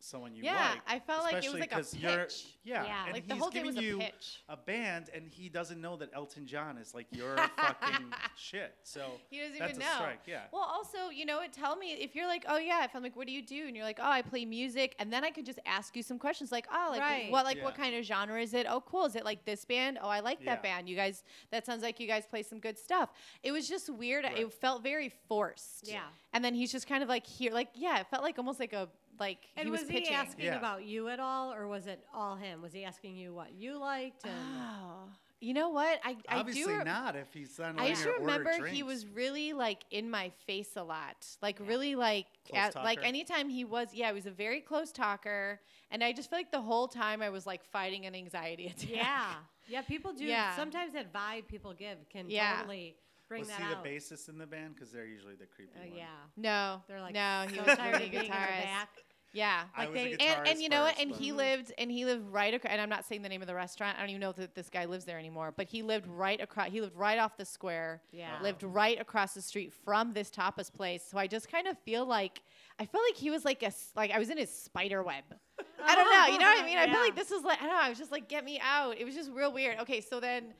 someone 0.00 0.34
you 0.34 0.42
Yeah, 0.44 0.70
like. 0.70 0.80
I 0.86 0.98
felt 1.00 1.24
like 1.24 1.32
it 1.34 1.36
was 1.36 1.44
especially 1.46 1.60
like 1.60 1.72
a 1.72 1.74
'cause 1.74 1.94
you're- 1.96 2.16
pitch. 2.24 2.46
Yeah, 2.64 2.84
Yeah. 2.84 3.04
and 3.06 3.12
Like 3.14 3.26
the 3.26 3.34
he's 3.34 3.42
whole 3.42 3.50
thing 3.50 3.66
was 3.66 3.76
a 3.76 3.98
pitch. 3.98 4.42
a 4.48 4.56
band, 4.56 5.10
and 5.14 5.28
he 5.28 5.48
doesn't 5.48 5.80
know 5.80 5.96
that 5.96 6.10
Elton 6.12 6.46
John 6.46 6.76
is 6.78 6.94
like 6.94 7.06
your 7.10 7.36
fucking 7.56 8.12
shit. 8.36 8.76
So 8.82 9.20
He 9.30 9.38
doesn't 9.40 9.58
that's 9.58 9.70
even 9.74 9.80
know. 9.86 9.94
strike. 9.94 10.20
Yeah. 10.26 10.44
Well, 10.52 10.62
also, 10.62 11.08
you 11.10 11.24
know, 11.26 11.40
it 11.40 11.52
tell 11.52 11.76
me 11.76 11.92
if 11.94 12.14
you're 12.14 12.26
like, 12.26 12.44
oh 12.48 12.58
yeah, 12.58 12.84
if 12.84 12.94
I'm 12.94 13.02
like, 13.02 13.16
what 13.16 13.26
do 13.26 13.32
you 13.32 13.42
do? 13.42 13.66
And 13.66 13.74
you're 13.76 13.84
like, 13.84 13.98
oh, 14.00 14.08
I 14.10 14.22
play 14.22 14.44
music, 14.44 14.94
and 14.98 15.12
then 15.12 15.24
I 15.24 15.30
could 15.30 15.46
just 15.46 15.58
ask 15.66 15.96
you 15.96 16.02
some 16.02 16.18
questions 16.18 16.52
like, 16.52 16.66
oh, 16.72 16.88
like 16.90 17.00
Right. 17.00 17.30
what, 17.32 17.44
like 17.44 17.62
what 17.62 17.74
kind 17.74 17.94
of 17.96 18.04
genre 18.04 18.40
is 18.40 18.54
it? 18.54 18.66
Oh, 18.68 18.80
cool. 18.82 19.06
Is 19.06 19.16
it 19.16 19.24
like 19.24 19.44
this 19.44 19.64
band? 19.64 19.98
Oh, 20.00 20.08
I 20.08 20.20
like 20.20 20.44
that 20.44 20.62
band. 20.62 20.88
You 20.88 20.96
guys, 20.96 21.24
that 21.50 21.66
sounds 21.66 21.82
like 21.82 21.98
you 22.00 22.06
guys 22.06 22.24
play 22.26 22.42
some 22.42 22.60
good 22.60 22.78
stuff. 22.78 23.10
It 23.42 23.52
was 23.52 23.68
just 23.68 23.90
weird. 23.90 24.24
Right. 24.24 24.38
It 24.38 24.52
felt 24.52 24.82
very 24.82 25.08
forced. 25.28 25.88
Yeah. 25.88 26.02
And 26.32 26.44
then 26.44 26.54
he's 26.54 26.70
just 26.70 26.86
kind 26.86 27.02
of 27.02 27.08
like 27.08 27.26
here, 27.26 27.52
like 27.52 27.70
yeah, 27.74 27.98
it 28.00 28.06
felt 28.10 28.22
like 28.22 28.38
almost 28.38 28.60
like 28.60 28.72
a 28.72 28.88
like 29.20 29.38
and 29.56 29.66
he 29.66 29.70
was, 29.70 29.80
was, 29.82 29.88
he 29.90 30.00
pitching. 30.00 30.14
asking 30.14 30.44
Yeah. 30.46 30.58
about 30.58 30.84
you 30.84 31.08
at 31.08 31.20
all, 31.20 31.52
or 31.52 31.66
was 31.68 31.86
it 31.86 32.04
all 32.14 32.36
him? 32.36 32.62
Was 32.62 32.72
he 32.72 32.84
asking 32.84 33.16
you 33.16 33.34
what 33.34 33.52
you 33.52 33.78
liked? 33.78 34.24
And 34.24 34.32
Oh, 34.60 35.08
you 35.40 35.54
know 35.54 35.68
what? 35.68 36.00
I 36.04 36.16
I 36.28 36.38
Obviously 36.40 36.64
do. 36.72 36.78
re- 36.78 36.84
not. 36.84 37.14
If 37.16 37.32
he's 37.32 37.58
not 37.58 37.70
I 37.76 37.82
letting 37.82 37.88
just 37.94 38.04
her 38.04 38.10
order 38.12 38.24
remember 38.24 38.66
he 38.66 38.82
was 38.82 39.06
really 39.06 39.52
like 39.52 39.84
in 39.90 40.10
my 40.10 40.30
face 40.46 40.70
a 40.76 40.82
lot, 40.82 41.26
like 41.42 41.58
really 41.60 41.94
like 41.94 42.26
Close 42.50 42.60
at, 42.60 42.74
like 42.76 42.98
anytime 43.04 43.48
he 43.48 43.64
was, 43.64 43.88
yeah, 43.94 44.08
he 44.08 44.14
was 44.14 44.26
a 44.26 44.30
very 44.32 44.60
close 44.60 44.90
talker, 44.92 45.60
and 45.90 46.02
I 46.02 46.12
just 46.12 46.28
feel 46.30 46.38
like 46.40 46.50
the 46.50 46.60
whole 46.60 46.88
time 46.88 47.22
I 47.22 47.30
was 47.30 47.46
like 47.46 47.64
fighting 47.64 48.06
an 48.06 48.14
anxiety 48.14 48.66
attack. 48.76 48.88
yeah, 48.90 49.32
yeah, 49.68 49.82
people 49.82 50.12
do. 50.12 50.24
Yeah. 50.24 50.56
Sometimes 50.56 50.92
that 50.94 51.12
vibe 51.12 51.46
people 51.46 51.72
give 51.72 51.98
can 52.10 52.28
Yeah. 52.28 52.56
totally 52.58 52.96
bring 53.28 53.40
Was 53.40 53.48
that 53.50 53.58
he 53.60 53.64
out. 53.74 53.84
the 53.84 53.90
bassist 53.90 54.28
in 54.30 54.38
the 54.38 54.46
band? 54.46 54.74
Because 54.74 54.90
they're 54.90 55.04
usually 55.06 55.34
the 55.36 55.46
creepy 55.46 55.78
Uh, 55.78 55.86
one. 55.86 55.96
yeah, 55.96 56.06
No, 56.36 56.82
they're 56.88 57.00
like 57.02 57.14
no, 57.14 57.44
he 57.48 57.56
so 57.58 57.62
was 57.64 57.76
tired 57.76 57.92
really 57.92 58.06
of 58.06 58.10
being 58.10 58.24
in 58.24 58.30
the 58.30 58.34
guitarist. 58.34 58.62
back. 58.64 58.88
Yeah. 59.32 59.64
I 59.76 59.80
Like 59.82 59.90
was 59.90 60.00
a 60.00 60.16
they- 60.16 60.26
and, 60.26 60.48
and 60.48 60.60
you 60.62 60.68
know 60.68 60.82
what? 60.82 60.98
And 60.98 61.10
he 61.10 61.32
lived 61.32 61.72
and 61.76 61.90
he 61.90 62.04
lived 62.04 62.28
right 62.32 62.52
across. 62.54 62.72
And 62.72 62.80
I'm 62.80 62.88
not 62.88 63.04
saying 63.04 63.22
the 63.22 63.28
name 63.28 63.40
of 63.42 63.46
the 63.46 63.54
restaurant. 63.54 63.96
I 63.96 64.00
don't 64.00 64.10
even 64.10 64.20
know 64.20 64.32
that 64.32 64.54
this 64.54 64.70
guy 64.70 64.86
lives 64.86 65.04
there 65.04 65.18
anymore. 65.18 65.52
But 65.56 65.68
he 65.68 65.82
lived 65.82 66.06
right 66.06 66.40
across. 66.40 66.68
He 66.70 66.80
lived 66.80 66.96
right 66.96 67.18
off 67.18 67.36
the 67.36 67.44
square. 67.44 68.00
Yeah. 68.10 68.38
Lived 68.42 68.62
right 68.62 69.00
across 69.00 69.34
the 69.34 69.42
street 69.42 69.72
from 69.84 70.12
this 70.12 70.30
tapas 70.30 70.72
place. 70.72 71.04
So 71.08 71.18
I 71.18 71.26
just 71.26 71.50
kind 71.50 71.66
of 71.68 71.78
feel 71.80 72.06
like 72.06 72.42
I 72.78 72.86
feel 72.86 73.00
like 73.06 73.16
he 73.16 73.30
was 73.30 73.44
like 73.44 73.62
a 73.62 73.72
like 73.96 74.10
I 74.10 74.18
was 74.18 74.30
in 74.30 74.38
his 74.38 74.50
spider 74.52 75.02
web. 75.02 75.24
I 75.84 75.94
don't 75.94 76.04
know. 76.10 76.32
You 76.32 76.38
know 76.38 76.46
what 76.46 76.62
I 76.62 76.66
mean? 76.66 76.78
I 76.78 76.86
feel 76.90 77.00
like 77.08 77.16
this 77.16 77.30
is 77.30 77.42
like 77.44 77.58
I 77.60 77.66
don't 77.66 77.74
know. 77.74 77.82
I 77.82 77.88
was 77.90 77.98
just 77.98 78.12
like, 78.12 78.28
get 78.28 78.44
me 78.44 78.60
out. 78.62 78.98
It 78.98 79.04
was 79.04 79.14
just 79.14 79.30
real 79.30 79.52
weird. 79.52 79.78
Okay, 79.80 80.00
so 80.00 80.20
then, 80.20 80.54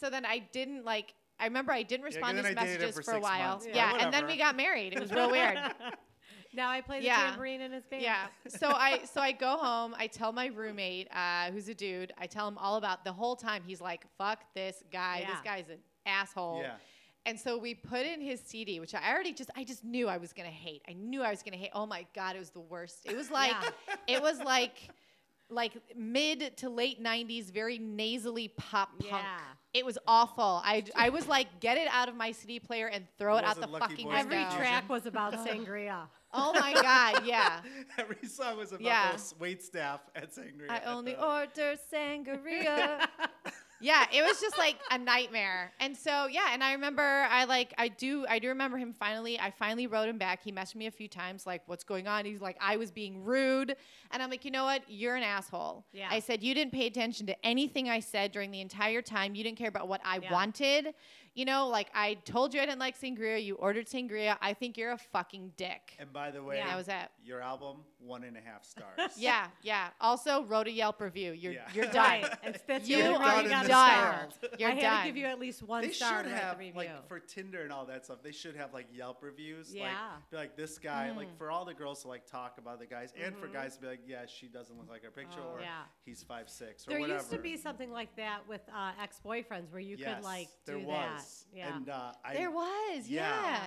so 0.00 0.10
then 0.10 0.24
I 0.26 0.40
didn't 0.52 0.84
like. 0.84 1.14
I 1.40 1.44
remember 1.44 1.70
I 1.70 1.84
didn't 1.84 2.04
respond 2.04 2.36
then 2.36 2.42
to 2.42 2.48
his 2.48 2.56
messages 2.56 2.94
for 2.96 3.02
for, 3.02 3.12
a 3.12 3.20
while. 3.20 3.50
months. 3.50 3.66
Yeah, 3.68 3.94
Yeah, 3.96 4.04
and 4.04 4.12
then 4.12 4.26
we 4.26 4.36
got 4.36 4.56
married. 4.56 4.92
It 4.92 4.98
was 5.00 5.12
real 5.12 5.30
weird. 5.30 5.56
now 6.58 6.68
I 6.68 6.82
play 6.82 6.98
the 7.00 7.06
Yeah. 7.06 7.30
tambourine 7.30 7.62
in 7.62 7.72
his 7.72 7.86
band. 7.86 8.02
Yeah. 8.02 8.26
So 8.48 8.68
I 8.68 9.04
so 9.04 9.20
I 9.22 9.32
go 9.32 9.56
home. 9.56 9.94
I 9.98 10.06
tell 10.08 10.32
my 10.32 10.46
roommate, 10.46 11.08
uh, 11.12 11.50
who's 11.52 11.68
a 11.68 11.74
dude. 11.74 12.12
I 12.18 12.26
tell 12.26 12.46
him 12.46 12.58
all 12.58 12.76
about 12.76 13.04
the 13.04 13.12
whole 13.12 13.36
time. 13.36 13.62
He's 13.66 13.80
like, 13.80 14.04
"Fuck 14.18 14.40
this 14.54 14.82
guy. 14.92 15.24
This 15.26 15.40
guy's 15.42 15.68
an 15.70 15.78
asshole." 16.04 16.60
Yeah. 16.62 16.74
And 17.26 17.38
so 17.38 17.58
we 17.58 17.74
put 17.74 18.04
in 18.06 18.20
his 18.20 18.40
CD, 18.40 18.80
which 18.80 18.94
I 18.94 19.10
already 19.12 19.32
just 19.32 19.50
I 19.56 19.64
just 19.64 19.84
knew 19.84 20.08
I 20.08 20.16
was 20.18 20.32
gonna 20.32 20.48
hate. 20.50 20.82
I 20.88 20.92
knew 20.94 21.22
I 21.22 21.30
was 21.30 21.42
gonna 21.42 21.56
hate. 21.56 21.70
Oh 21.74 21.86
my 21.86 22.06
god, 22.14 22.36
it 22.36 22.40
was 22.40 22.50
the 22.50 22.60
worst. 22.60 23.06
It 23.06 23.16
was 23.16 23.30
like 23.40 23.52
Yeah. 23.52 23.96
it 24.16 24.22
was 24.22 24.38
like 24.40 24.90
like 25.50 25.72
mid 25.96 26.56
to 26.58 26.68
late 26.68 27.02
90s 27.02 27.50
very 27.50 27.78
nasally 27.78 28.48
pop 28.48 28.90
punk. 28.98 29.24
Yeah. 29.74 29.80
It 29.80 29.84
was 29.86 29.98
awful. 30.06 30.60
I, 30.64 30.84
I 30.96 31.10
was 31.10 31.26
like, 31.28 31.60
get 31.60 31.76
it 31.76 31.88
out 31.92 32.08
of 32.08 32.16
my 32.16 32.32
CD 32.32 32.58
player 32.58 32.86
and 32.88 33.06
throw 33.18 33.36
it 33.36 33.44
out 33.44 33.60
the 33.60 33.68
fucking 33.68 34.06
window. 34.08 34.20
Every 34.20 34.44
track 34.56 34.88
was 34.88 35.06
about 35.06 35.34
sangria. 35.34 36.02
Oh 36.30 36.52
my 36.52 36.74
god, 36.74 37.24
yeah. 37.24 37.60
Every 37.98 38.28
song 38.28 38.58
was 38.58 38.72
about 38.72 38.82
Yeah. 38.82 39.12
those 39.12 39.34
wait 39.38 39.62
staff 39.62 40.00
at 40.14 40.30
Sangria. 40.30 40.68
I 40.68 40.76
at 40.76 40.86
only 40.86 41.12
the- 41.12 41.26
order 41.26 41.74
sangria. 41.90 43.06
yeah, 43.80 44.06
it 44.12 44.22
was 44.22 44.40
just 44.40 44.58
like 44.58 44.76
a 44.90 44.98
nightmare. 44.98 45.72
And 45.80 45.96
so 45.96 46.26
yeah, 46.26 46.48
and 46.52 46.62
I 46.64 46.72
remember 46.72 47.02
I 47.02 47.44
like 47.44 47.74
I 47.78 47.88
do 47.88 48.26
I 48.28 48.38
do 48.38 48.48
remember 48.48 48.76
him 48.78 48.92
finally 48.92 49.38
I 49.38 49.50
finally 49.50 49.86
wrote 49.86 50.08
him 50.08 50.18
back. 50.18 50.42
He 50.42 50.52
messaged 50.52 50.74
me 50.76 50.86
a 50.86 50.90
few 50.90 51.08
times 51.08 51.46
like 51.46 51.62
what's 51.66 51.84
going 51.84 52.08
on? 52.08 52.24
He's 52.24 52.40
like 52.40 52.56
I 52.60 52.76
was 52.76 52.90
being 52.90 53.24
rude. 53.24 53.76
And 54.10 54.22
I'm 54.22 54.30
like, 54.30 54.44
"You 54.44 54.50
know 54.50 54.64
what? 54.64 54.82
You're 54.88 55.16
an 55.16 55.22
asshole." 55.22 55.84
Yeah. 55.92 56.08
I 56.10 56.20
said 56.20 56.42
you 56.42 56.54
didn't 56.54 56.72
pay 56.72 56.86
attention 56.86 57.26
to 57.26 57.46
anything 57.46 57.88
I 57.88 58.00
said 58.00 58.32
during 58.32 58.50
the 58.50 58.60
entire 58.60 59.02
time. 59.02 59.34
You 59.34 59.44
didn't 59.44 59.58
care 59.58 59.68
about 59.68 59.86
what 59.88 60.00
I 60.04 60.18
Yeah. 60.18 60.32
wanted. 60.32 60.94
You 61.34 61.44
know, 61.44 61.68
like 61.68 61.88
I 61.94 62.14
told 62.24 62.54
you 62.54 62.60
I 62.60 62.66
didn't 62.66 62.78
like 62.80 62.98
sangria. 62.98 63.42
You 63.42 63.54
ordered 63.56 63.86
sangria. 63.86 64.36
I 64.40 64.54
think 64.54 64.76
you're 64.76 64.92
a 64.92 64.98
fucking 64.98 65.52
dick. 65.56 65.94
And 65.98 66.12
by 66.12 66.30
the 66.30 66.42
way, 66.42 66.56
Yeah. 66.56 66.68
That 66.68 66.76
was 66.76 66.88
it. 66.88 67.08
your 67.24 67.40
album 67.40 67.78
one 68.00 68.24
and 68.24 68.36
a 68.36 68.40
half 68.40 68.64
stars. 68.64 69.12
Yeah, 69.16 69.48
yeah. 69.62 69.88
Also, 70.00 70.44
wrote 70.44 70.66
a 70.68 70.70
Yelp 70.70 71.00
review. 71.00 71.32
You're 71.32 71.52
Yeah. 71.52 71.68
you're 71.74 71.84
done. 71.92 72.22
Right. 72.22 72.30
It's, 72.44 72.62
that's 72.66 72.88
You 72.88 73.02
only 73.02 73.18
way 73.18 73.24
are 73.24 73.42
you 73.42 73.48
got 73.48 73.64
a 73.64 73.68
done. 73.68 74.28
You're 74.58 74.70
I 74.70 74.72
had 74.74 74.80
done. 74.80 75.00
to 75.02 75.08
give 75.08 75.16
you 75.16 75.26
at 75.26 75.38
least 75.38 75.62
one 75.62 75.82
they 75.82 75.90
star 75.90 76.22
should 76.22 76.32
have 76.32 76.58
review. 76.58 76.72
like 76.76 77.08
for 77.08 77.18
Tinder 77.18 77.62
and 77.62 77.72
all 77.72 77.86
that 77.86 78.04
stuff. 78.04 78.18
They 78.22 78.32
should 78.32 78.56
have 78.56 78.72
like 78.72 78.86
Yelp 78.92 79.22
reviews. 79.22 79.74
Yeah. 79.74 79.92
Like, 79.92 80.30
be 80.30 80.36
like 80.36 80.56
this 80.56 80.78
guy, 80.78 81.10
Mm. 81.12 81.16
like 81.16 81.36
for 81.38 81.50
all 81.50 81.64
the 81.64 81.74
girls 81.74 82.02
to 82.02 82.08
like 82.08 82.26
talk 82.26 82.58
about 82.58 82.78
the 82.78 82.86
guys, 82.86 83.12
and 83.22 83.36
for 83.36 83.48
guys 83.48 83.74
to 83.76 83.80
be 83.82 83.88
like, 83.88 84.00
yeah, 84.06 84.26
she 84.26 84.46
doesn't 84.46 84.76
look 84.78 84.88
like 84.90 85.02
her 85.04 85.10
picture, 85.10 85.38
Mm-hmm. 85.40 85.48
Oh, 85.48 85.56
or 85.58 85.60
yeah. 85.60 85.82
he's 86.04 86.22
five 86.22 86.48
six, 86.48 86.86
or 86.86 86.90
there 86.90 87.00
whatever. 87.00 87.18
There 87.18 87.22
used 87.24 87.30
to 87.32 87.38
be 87.38 87.56
something 87.56 87.90
like 87.92 88.14
that 88.16 88.40
with 88.48 88.62
uh, 88.74 88.92
ex-boyfriends 89.02 89.70
where 89.72 89.80
you 89.80 89.96
yes, 89.98 90.16
could 90.16 90.24
like 90.24 90.48
do 90.66 90.78
there 90.78 90.86
that. 90.86 91.17
Was. 91.18 91.44
Yeah. 91.54 91.76
And 91.76 91.88
uh, 91.88 92.12
I, 92.24 92.34
There 92.34 92.50
was, 92.50 93.08
Yeah. 93.08 93.28
yeah. 93.42 93.60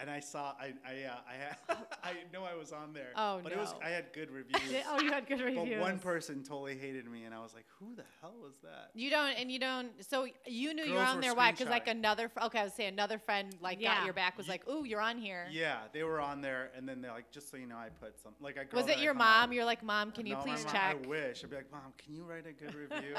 And 0.00 0.10
I 0.10 0.20
saw, 0.20 0.52
I, 0.60 0.72
I, 0.86 1.04
uh, 1.04 1.14
I 1.28 1.34
had, 1.34 1.56
I 2.04 2.12
know 2.32 2.44
I 2.44 2.56
was 2.58 2.72
on 2.72 2.92
there. 2.92 3.08
Oh, 3.16 3.40
but 3.42 3.52
it 3.52 3.58
was. 3.58 3.74
I 3.84 3.88
had 3.90 4.12
good 4.12 4.30
reviews. 4.30 4.60
Oh, 4.88 5.00
you 5.00 5.12
had 5.12 5.26
good 5.26 5.40
reviews. 5.40 5.68
but 5.78 5.80
one 5.80 5.98
person 5.98 6.42
totally 6.42 6.76
hated 6.76 7.06
me, 7.10 7.24
and 7.24 7.34
I 7.34 7.40
was 7.40 7.54
like, 7.54 7.66
who 7.78 7.94
the 7.94 8.04
hell 8.20 8.34
was 8.42 8.54
that? 8.62 8.90
You 8.94 9.10
don't, 9.10 9.32
and 9.38 9.50
you 9.52 9.58
don't. 9.58 9.90
So 10.08 10.26
you 10.46 10.74
knew 10.74 10.84
you 10.84 10.94
were 10.94 11.00
on 11.00 11.20
there. 11.20 11.34
Why? 11.34 11.50
Because 11.52 11.68
like 11.68 11.88
another. 11.88 12.30
Okay, 12.44 12.58
I 12.60 12.64
would 12.64 12.72
say 12.72 12.86
another 12.86 13.18
friend 13.18 13.54
like 13.60 13.80
Yeah. 13.80 13.96
got 13.96 14.04
your 14.04 14.14
back. 14.14 14.36
Was 14.36 14.46
Ye- 14.46 14.52
like, 14.52 14.68
"Ooh, 14.68 14.84
you're 14.84 15.00
on 15.00 15.18
here." 15.18 15.46
Yeah, 15.50 15.78
they 15.92 16.02
were 16.02 16.20
on 16.20 16.40
there, 16.40 16.70
and 16.76 16.88
then 16.88 17.00
they're 17.02 17.12
like, 17.12 17.30
just 17.30 17.50
so 17.50 17.56
you 17.56 17.66
know, 17.66 17.76
I 17.76 17.88
put 18.00 18.18
some, 18.20 18.32
like 18.40 18.56
a 18.56 18.64
girl 18.64 18.82
Was 18.82 18.90
it 18.90 18.98
your 18.98 19.14
hung 19.14 19.22
out 19.22 19.40
mom? 19.48 19.52
You're 19.52 19.64
like, 19.64 19.82
"Mom, 19.82 20.10
can 20.12 20.26
you 20.26 20.34
No, 20.34 20.40
my 20.40 20.44
please 20.46 20.64
mom- 20.64 20.72
check?" 20.74 20.96
I 21.04 21.08
wish. 21.08 21.44
I'd 21.44 21.50
be 21.50 21.56
like, 21.56 21.70
Mom, 21.70 21.92
can 21.98 22.14
you 22.14 22.24
write 22.24 22.46
a 22.46 22.52
good 22.52 22.74
review? 22.90 23.14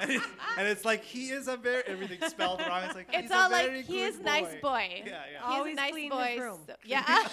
and, 0.00 0.10
it- 0.10 0.22
and 0.58 0.68
it's 0.68 0.84
like 0.84 1.04
he 1.04 1.30
is 1.30 1.48
a 1.48 1.56
very 1.56 1.82
everything 1.86 2.18
spelled 2.28 2.60
wrong. 2.60 2.82
It's 2.84 2.94
like 2.94 3.08
It's 3.12 3.22
he's 3.22 3.30
all 3.30 3.46
a 3.46 3.50
very 3.50 3.76
like 3.78 3.86
he 3.86 4.02
is 4.02 4.16
good 4.16 4.24
nice 4.26 4.54
boy. 4.60 5.02
Yeah, 5.06 5.12
yeah. 5.12 5.22
He's 5.48 5.58
Always 5.58 5.72
a 5.74 5.76
nice 5.84 5.92
clean 5.92 6.10
boy. 6.10 6.26
his 6.32 6.40
room. 6.40 6.60
so- 6.66 6.74
yeah. 6.84 7.28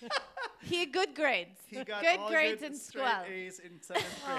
he 0.62 0.80
had 0.80 0.92
good 0.92 1.14
grades. 1.14 1.58
He 1.66 1.82
got 1.84 2.02
good 2.02 2.18
all 2.18 2.28
grades 2.28 2.60
good 2.60 2.72
in 2.72 2.76
school. 2.76 3.06
A's 3.26 3.58
in 3.60 3.80
seventh 3.80 4.06
grade. 4.26 4.36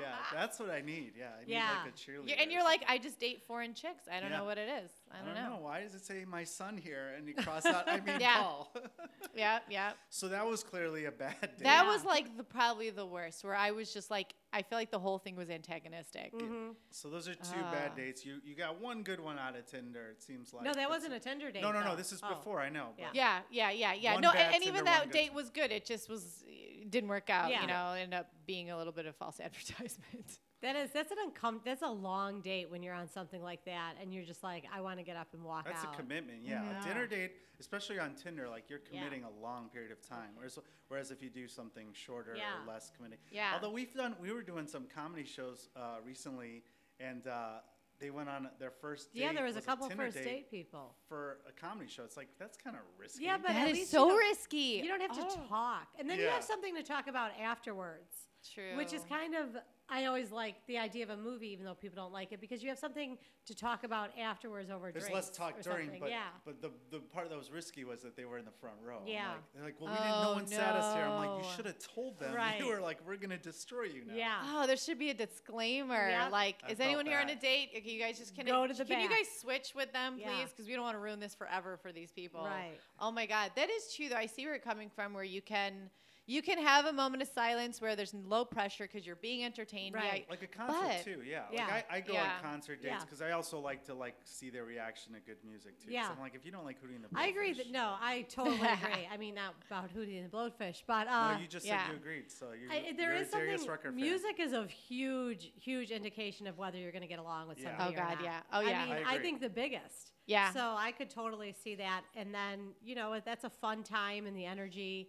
Yeah, 0.00 0.14
that's 0.32 0.60
what 0.60 0.70
I 0.70 0.80
need. 0.80 1.12
Yeah, 1.18 1.30
I 1.36 1.44
need 1.44 1.52
Yeah. 1.52 1.70
like 1.84 1.92
a 1.92 1.96
cheerleader. 1.96 2.28
You're, 2.28 2.38
and 2.40 2.52
you're 2.52 2.62
like. 2.62 2.84
I 2.88 2.98
just 2.98 3.18
date 3.18 3.42
foreign 3.46 3.74
chicks. 3.74 4.04
I 4.10 4.20
don't 4.20 4.30
Yeah. 4.30 4.38
know 4.38 4.44
what 4.44 4.58
it 4.58 4.68
is. 4.84 4.90
I 5.14 5.24
don't, 5.24 5.34
know. 5.34 5.58
Why 5.60 5.82
does 5.82 5.94
it 5.94 6.04
say 6.04 6.24
my 6.26 6.44
son 6.44 6.76
here 6.76 7.14
and 7.16 7.26
you 7.28 7.34
cross 7.34 7.66
out? 7.66 7.88
I 7.88 8.00
mean 8.00 8.16
Yeah. 8.20 8.34
Paul. 8.42 8.72
Yeah, 9.34 9.60
yeah. 9.70 9.92
so 10.10 10.28
that 10.28 10.46
was 10.46 10.62
clearly 10.62 11.06
a 11.06 11.10
bad 11.12 11.40
day. 11.40 11.48
That 11.64 11.84
Yeah. 11.84 11.90
was 11.90 12.04
like 12.04 12.36
the 12.36 12.44
probably 12.44 12.90
the 12.90 13.06
worst. 13.06 13.42
Where 13.44 13.54
I 13.54 13.70
was 13.70 13.90
just 13.92 14.10
like, 14.10 14.34
I 14.52 14.60
feel 14.60 14.76
like 14.78 14.90
the 14.90 14.98
whole 14.98 15.18
thing 15.18 15.36
was 15.36 15.48
antagonistic. 15.48 16.34
Mhm. 16.34 16.74
so 16.90 17.08
those 17.08 17.28
are 17.28 17.34
two 17.34 17.40
Ah. 17.64 17.70
bad 17.72 17.94
dates. 17.96 18.26
You 18.26 18.40
you 18.44 18.54
got 18.54 18.78
one 18.80 19.02
good 19.02 19.20
one 19.20 19.38
out 19.38 19.56
of 19.56 19.64
Tinder. 19.66 20.10
It 20.10 20.22
seems 20.22 20.52
like. 20.52 20.64
No, 20.64 20.70
that 20.72 20.76
That's 20.76 20.90
wasn't 20.90 21.14
it. 21.14 21.16
a 21.16 21.20
Tinder 21.20 21.50
date. 21.50 21.62
No, 21.62 21.72
no, 21.72 21.80
no. 21.82 21.90
though. 21.90 21.96
This 21.96 22.12
is 22.12 22.20
Oh. 22.22 22.34
before. 22.34 22.60
I 22.60 22.68
know. 22.68 22.90
Yeah. 22.98 23.08
Yeah, 23.14 23.40
yeah, 23.50 23.70
yeah, 23.70 23.92
yeah. 23.94 24.16
No, 24.18 24.30
and, 24.32 24.54
and 24.56 24.64
even 24.64 24.84
that 24.84 25.04
good. 25.04 25.12
date 25.12 25.32
was 25.32 25.48
good. 25.50 25.70
It 25.72 25.86
just 25.86 26.08
was 26.10 26.44
didn't 26.90 27.08
work 27.08 27.30
out. 27.30 27.50
Yeah. 27.50 27.62
You 27.62 27.68
know, 27.68 27.92
ended 27.96 28.18
up 28.18 28.28
being 28.46 28.70
a 28.70 28.76
little 28.76 28.92
bit 28.92 29.06
of 29.06 29.16
false 29.16 29.40
advertisement. 29.46 30.38
That 30.62 30.76
is 30.76 30.90
that's 30.92 31.10
an 31.10 31.18
uncom- 31.28 31.60
that's 31.64 31.82
a 31.82 31.88
long 31.90 32.40
date 32.40 32.70
when 32.70 32.82
you're 32.84 32.94
on 32.94 33.08
something 33.08 33.42
like 33.42 33.64
that 33.64 33.94
and 34.00 34.14
you're 34.14 34.24
just 34.24 34.42
like 34.44 34.64
I 34.72 34.80
want 34.80 34.98
to 34.98 35.02
get 35.02 35.16
up 35.16 35.28
and 35.34 35.42
walk 35.42 35.66
out. 35.66 35.74
That's 35.74 35.84
out. 35.84 35.94
a 35.94 35.96
commitment, 35.96 36.38
yeah. 36.42 36.62
Mhm. 36.62 36.80
A 36.80 36.88
dinner 36.88 37.06
date, 37.08 37.32
especially 37.58 37.98
on 37.98 38.14
Tinder, 38.14 38.48
like 38.48 38.70
you're 38.70 38.80
Yeah. 38.90 39.00
committing 39.00 39.24
a 39.24 39.30
long 39.30 39.68
period 39.70 39.90
of 39.90 40.00
time. 40.08 40.30
Whereas, 40.36 40.58
whereas 40.86 41.10
if 41.10 41.20
you 41.20 41.30
do 41.30 41.48
something 41.48 41.92
shorter 41.92 42.36
Yeah. 42.36 42.62
or 42.62 42.66
less 42.66 42.90
committing. 42.90 43.18
Yeah. 43.32 43.54
Although 43.54 43.72
we've 43.72 43.92
done, 43.92 44.16
we 44.20 44.32
were 44.32 44.42
doing 44.42 44.68
some 44.68 44.86
comedy 44.86 45.24
shows 45.24 45.68
uh, 45.74 45.98
recently, 46.04 46.62
and 47.00 47.26
uh, 47.26 47.60
they 47.98 48.10
went 48.10 48.28
on 48.28 48.48
their 48.60 48.70
first 48.70 49.12
date. 49.12 49.20
yeah, 49.20 49.32
there 49.32 49.44
was, 49.44 49.56
a 49.56 49.60
couple 49.60 49.88
Tinder 49.88 50.04
first 50.04 50.16
date 50.18 50.24
date 50.24 50.50
people. 50.50 50.94
for 51.08 51.38
a 51.48 51.52
comedy 51.52 51.88
show. 51.90 52.04
It's 52.04 52.16
like 52.16 52.28
that's 52.38 52.56
kind 52.56 52.76
of 52.76 52.82
risky. 52.98 53.24
Yeah, 53.24 53.36
but 53.36 53.48
that 53.48 53.56
at 53.56 53.68
is 53.70 53.78
least 53.78 53.90
so 53.90 54.10
you 54.12 54.18
risky. 54.18 54.80
You 54.82 54.86
don't 54.88 55.00
have 55.00 55.12
to 55.16 55.26
Oh, 55.40 55.46
talk, 55.48 55.88
and 55.98 56.08
then 56.08 56.20
you 56.20 56.26
have 56.28 56.44
something 56.44 56.74
to 56.76 56.84
talk 56.84 57.08
about 57.08 57.32
afterwards. 57.40 58.28
True. 58.54 58.76
Which 58.76 58.92
is 58.92 59.04
kind 59.04 59.36
of 59.36 59.56
I 59.92 60.06
always 60.06 60.32
like 60.32 60.54
the 60.66 60.78
idea 60.78 61.04
of 61.04 61.10
a 61.10 61.16
movie, 61.16 61.48
even 61.48 61.66
though 61.66 61.74
people 61.74 61.96
don't 62.02 62.12
like 62.12 62.32
it, 62.32 62.40
because 62.40 62.62
you 62.62 62.70
have 62.70 62.78
something 62.78 63.18
to 63.44 63.54
talk 63.54 63.84
about 63.84 64.10
afterwards 64.18 64.70
over 64.70 64.90
There's 64.90 65.04
drinks. 65.04 65.28
less 65.28 65.36
talk 65.36 65.58
or 65.58 65.62
during, 65.62 65.86
something. 65.88 66.00
but 66.00 66.10
yeah. 66.10 66.22
but 66.46 66.62
the 66.62 66.70
the 66.90 67.00
part 67.00 67.28
that 67.28 67.36
was 67.36 67.50
risky 67.50 67.84
was 67.84 68.00
that 68.02 68.16
they 68.16 68.24
were 68.24 68.38
in 68.38 68.44
the 68.46 68.50
front 68.52 68.76
row. 68.82 68.98
I'm 69.02 69.06
Yeah. 69.06 69.28
like- 69.32 69.52
they're 69.54 69.64
like, 69.64 69.80
well, 69.80 69.90
we 69.90 69.96
didn't. 69.98 70.08
No 70.22 70.30
Oh, 70.30 70.34
one 70.34 70.46
sat 70.46 70.74
us 70.76 70.94
here. 70.94 71.04
I'm 71.04 71.16
like, 71.16 71.36
you 71.42 71.48
no. 71.50 71.56
should 71.56 71.66
have 71.66 71.78
told 71.78 72.18
them. 72.18 72.34
Right. 72.42 72.58
You 72.58 72.66
were 72.68 72.80
like, 72.80 72.98
we're 73.06 73.16
gonna 73.16 73.36
destroy 73.36 73.82
you 73.84 74.04
now. 74.06 74.14
Yeah. 74.14 74.40
Oh, 74.54 74.66
there 74.66 74.76
should 74.78 74.98
be 74.98 75.10
a 75.10 75.14
disclaimer. 75.14 76.08
Yep. 76.08 76.32
Like, 76.32 76.56
I 76.66 76.70
is 76.72 76.78
felt 76.78 76.86
anyone 76.88 77.06
here 77.06 77.18
on 77.18 77.24
a 77.28 77.34
that. 77.34 77.40
date? 77.42 77.70
Okay, 77.76 77.90
you 77.90 78.00
guys 78.00 78.18
just 78.18 78.34
can 78.34 78.46
Go 78.46 78.66
to 78.66 78.72
the 78.72 78.84
Can 78.84 79.00
you 79.00 79.08
back. 79.08 79.18
guys 79.18 79.28
switch 79.40 79.72
with 79.74 79.92
them, 79.92 80.16
Yeah. 80.18 80.28
please? 80.28 80.50
Because 80.50 80.66
we 80.66 80.72
don't 80.74 80.82
want 80.84 80.94
to 80.96 81.00
ruin 81.00 81.20
this 81.20 81.34
forever 81.34 81.76
for 81.76 81.92
these 81.92 82.10
people. 82.12 82.42
Right. 82.44 82.78
Oh 82.98 83.10
my 83.10 83.26
God, 83.26 83.50
that 83.56 83.68
is 83.68 83.94
true. 83.94 84.08
Though 84.08 84.16
I 84.16 84.26
see 84.26 84.46
where 84.46 84.54
it's 84.54 84.64
coming 84.64 84.88
from, 84.88 85.12
where 85.12 85.24
you 85.24 85.42
can. 85.42 85.90
You 86.26 86.40
can 86.40 86.58
have 86.58 86.86
a 86.86 86.92
moment 86.92 87.20
of 87.20 87.28
silence 87.28 87.80
where 87.80 87.96
there's 87.96 88.14
low 88.14 88.44
pressure 88.44 88.84
because 88.84 89.04
you're 89.04 89.16
being 89.16 89.44
entertained. 89.44 89.94
Yeah, 89.98 90.08
Right. 90.08 90.26
Like 90.30 90.42
a 90.42 90.46
concert 90.46 90.80
But- 90.80 91.04
too, 91.04 91.22
yeah. 91.28 91.42
Yeah. 91.52 91.66
Like 91.66 91.86
I, 91.90 91.96
I 91.96 92.00
go 92.00 92.12
Yeah. 92.12 92.30
on 92.36 92.42
concert 92.50 92.76
dates 92.80 92.94
Yeah. 92.94 93.00
because 93.00 93.20
I 93.20 93.32
also 93.32 93.58
like 93.58 93.84
to 93.86 93.94
like 93.94 94.14
see 94.24 94.48
their 94.48 94.64
reaction 94.64 95.14
to 95.14 95.20
good 95.20 95.38
music 95.44 95.80
too. 95.80 95.90
Yeah. 95.90 96.08
I'm 96.10 96.20
like, 96.20 96.36
if 96.36 96.46
you 96.46 96.52
don't 96.52 96.64
like 96.64 96.80
Hootie 96.80 96.94
and 96.94 97.02
the 97.04 97.08
I 97.14 97.26
agree 97.26 97.52
that 97.54 97.72
no, 97.72 97.96
I 98.00 98.22
totally 98.28 98.56
agree. 98.56 99.08
I 99.12 99.16
mean, 99.16 99.34
not 99.34 99.54
about 99.66 99.92
Hootie 99.94 100.16
and 100.22 100.30
the 100.30 100.36
Blowfish, 100.36 100.84
but 100.86 101.08
uh, 101.08 101.34
no, 101.34 101.40
you 101.40 101.48
just 101.48 101.66
yeah. 101.66 101.82
said 101.86 101.90
you 101.90 101.96
agreed. 101.96 102.30
So 102.30 102.52
you, 102.52 102.68
I, 102.70 102.92
there 102.96 103.14
you're 103.14 103.22
is 103.22 103.28
a 103.28 103.32
Darius 103.32 103.60
something. 103.62 103.70
Rucker 103.70 103.88
fan. 103.90 103.96
Music 103.96 104.38
is 104.38 104.52
a 104.52 104.64
huge, 104.66 105.50
huge 105.60 105.90
indication 105.90 106.46
of 106.46 106.56
whether 106.56 106.78
you're 106.78 106.92
going 106.92 107.02
to 107.02 107.08
get 107.08 107.18
along 107.18 107.48
with 107.48 107.58
Yeah. 107.58 107.76
somebody. 107.76 107.96
Oh, 107.96 108.00
or 108.00 108.04
God, 108.06 108.14
not. 108.16 108.24
yeah. 108.24 108.40
Oh, 108.52 108.60
yeah. 108.60 108.80
I 108.82 108.84
mean, 108.94 109.04
I 109.06 109.14
I, 109.14 109.18
think 109.18 109.40
the 109.40 109.50
biggest. 109.50 110.12
Yeah. 110.26 110.52
So 110.52 110.76
I 110.78 110.92
could 110.92 111.10
totally 111.10 111.52
see 111.52 111.74
that, 111.74 112.02
and 112.14 112.32
then 112.32 112.74
you 112.80 112.94
know 112.94 113.18
that's 113.24 113.42
a 113.42 113.50
fun 113.50 113.82
time 113.82 114.26
and 114.26 114.36
the 114.36 114.46
energy, 114.46 115.08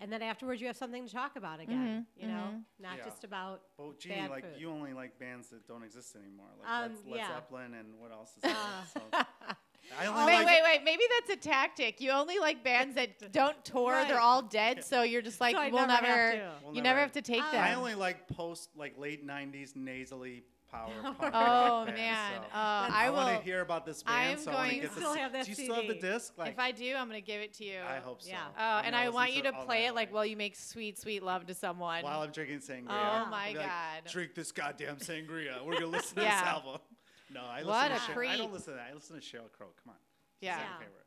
and 0.00 0.12
then 0.12 0.22
afterwards 0.22 0.60
you 0.60 0.66
have 0.66 0.76
something 0.76 1.06
to 1.06 1.12
talk 1.12 1.36
about 1.36 1.60
again. 1.60 2.06
Mhm, 2.18 2.22
You 2.22 2.28
know, 2.28 2.48
mhm. 2.54 2.62
not 2.78 2.96
Yeah. 2.98 3.04
just 3.04 3.24
about. 3.24 3.62
But 3.76 3.98
Jeanie, 4.00 4.16
bad 4.16 4.30
like 4.30 4.44
food. 4.44 4.60
you 4.60 4.70
only 4.70 4.92
like 4.92 5.18
bands 5.18 5.48
that 5.50 5.66
don't 5.68 5.82
exist 5.82 6.16
anymore, 6.16 6.48
like 6.58 6.68
Um, 6.68 6.82
Led, 7.04 7.06
Led 7.06 7.16
yeah. 7.18 7.28
Zeppelin 7.28 7.74
and 7.74 7.98
what 8.00 8.10
else 8.12 8.30
is 8.36 8.42
there? 8.42 8.54
So, 8.92 9.02
I 9.98 10.06
only 10.06 10.24
wait, 10.26 10.34
like, 10.38 10.46
wait, 10.46 10.62
wait. 10.62 10.84
Maybe 10.84 11.02
that's 11.18 11.30
a 11.30 11.36
tactic. 11.48 12.00
You 12.00 12.10
only 12.12 12.38
like 12.38 12.62
bands 12.62 12.94
that 12.94 13.32
don't 13.32 13.62
tour. 13.64 13.92
Right. 13.92 14.06
They're 14.08 14.20
all 14.20 14.42
dead. 14.42 14.84
So 14.84 15.02
you're 15.02 15.22
just 15.22 15.40
like, 15.40 15.54
So 15.56 15.68
we'll 15.70 15.86
never 15.86 16.06
never. 16.06 16.06
have 16.30 16.32
to. 16.32 16.52
We'll 16.64 16.74
you 16.76 16.82
never 16.82 16.96
never 16.96 17.00
have- 17.00 17.14
have 17.14 17.24
to 17.24 17.32
take 17.32 17.42
Oh. 17.42 17.50
them. 17.52 17.64
I 17.64 17.74
only 17.74 17.94
like 17.94 18.28
post 18.28 18.70
like 18.76 18.96
late 18.98 19.26
'90s 19.26 19.74
nasally 19.76 20.44
power. 20.70 20.90
punk 21.02 21.16
oh 21.22 21.28
rock 21.28 21.86
bands, 21.86 21.98
man. 21.98 22.32
so. 22.40 22.46
Oh, 22.48 22.48
I, 22.54 22.90
I, 22.94 23.10
will. 23.10 23.16
want 23.16 23.38
to 23.38 23.44
hear 23.44 23.60
about 23.60 23.84
this 23.86 24.02
band. 24.02 24.32
I'm 24.32 24.38
so 24.38 24.50
I 24.50 24.54
want 24.54 24.70
to 24.70 24.76
going- 24.76 24.82
get 24.82 24.90
You 24.90 24.96
still 25.00 25.14
c- 25.14 25.20
have 25.20 25.32
that 25.32 25.44
Do 25.44 25.50
you 25.50 25.54
still 25.54 25.74
have 25.74 25.86
the 25.88 25.94
disc? 25.94 26.32
Like, 26.36 26.52
if 26.52 26.58
I 26.58 26.70
do, 26.72 26.94
I'm 26.96 27.06
gonna 27.08 27.20
give 27.20 27.40
it 27.40 27.54
to 27.54 27.64
you. 27.64 27.78
I 27.88 27.96
hope 27.98 28.22
so. 28.22 28.30
Yeah. 28.30 28.38
Oh, 28.58 28.62
I'm 28.62 28.84
and 28.86 28.96
I 28.96 29.08
want 29.08 29.32
you 29.32 29.42
to 29.42 29.52
play 29.52 29.86
it 29.86 29.94
like 29.94 30.12
while 30.12 30.24
you 30.26 30.36
make 30.36 30.56
sweet, 30.56 30.98
sweet 30.98 31.22
love 31.22 31.46
to 31.46 31.54
someone. 31.54 32.02
while 32.04 32.20
I'm 32.22 32.30
drinking 32.30 32.58
sangria. 32.60 32.86
Oh 32.88 33.28
my 33.30 33.52
be 33.52 33.58
like, 33.58 33.66
God. 33.66 34.10
Drink 34.10 34.34
this 34.34 34.52
goddamn 34.52 34.96
sangria. 34.96 35.64
We're 35.64 35.74
gonna 35.74 35.86
listen 35.86 36.16
to 36.16 36.22
Yeah. 36.22 36.40
this 36.40 36.48
album. 36.48 36.80
No, 37.32 37.42
I 37.44 37.58
listen 37.58 37.68
What 37.68 37.88
to 37.88 37.94
a 37.94 38.00
Sher- 38.00 38.24
I 38.24 38.36
don't 38.36 38.52
listen 38.52 38.72
to 38.72 38.78
that. 38.78 38.88
I 38.90 38.94
listen 38.94 39.16
to 39.16 39.22
Sheryl 39.22 39.52
Crow. 39.52 39.68
Come 39.84 39.90
on. 39.92 39.96
Yeah. 40.40 40.58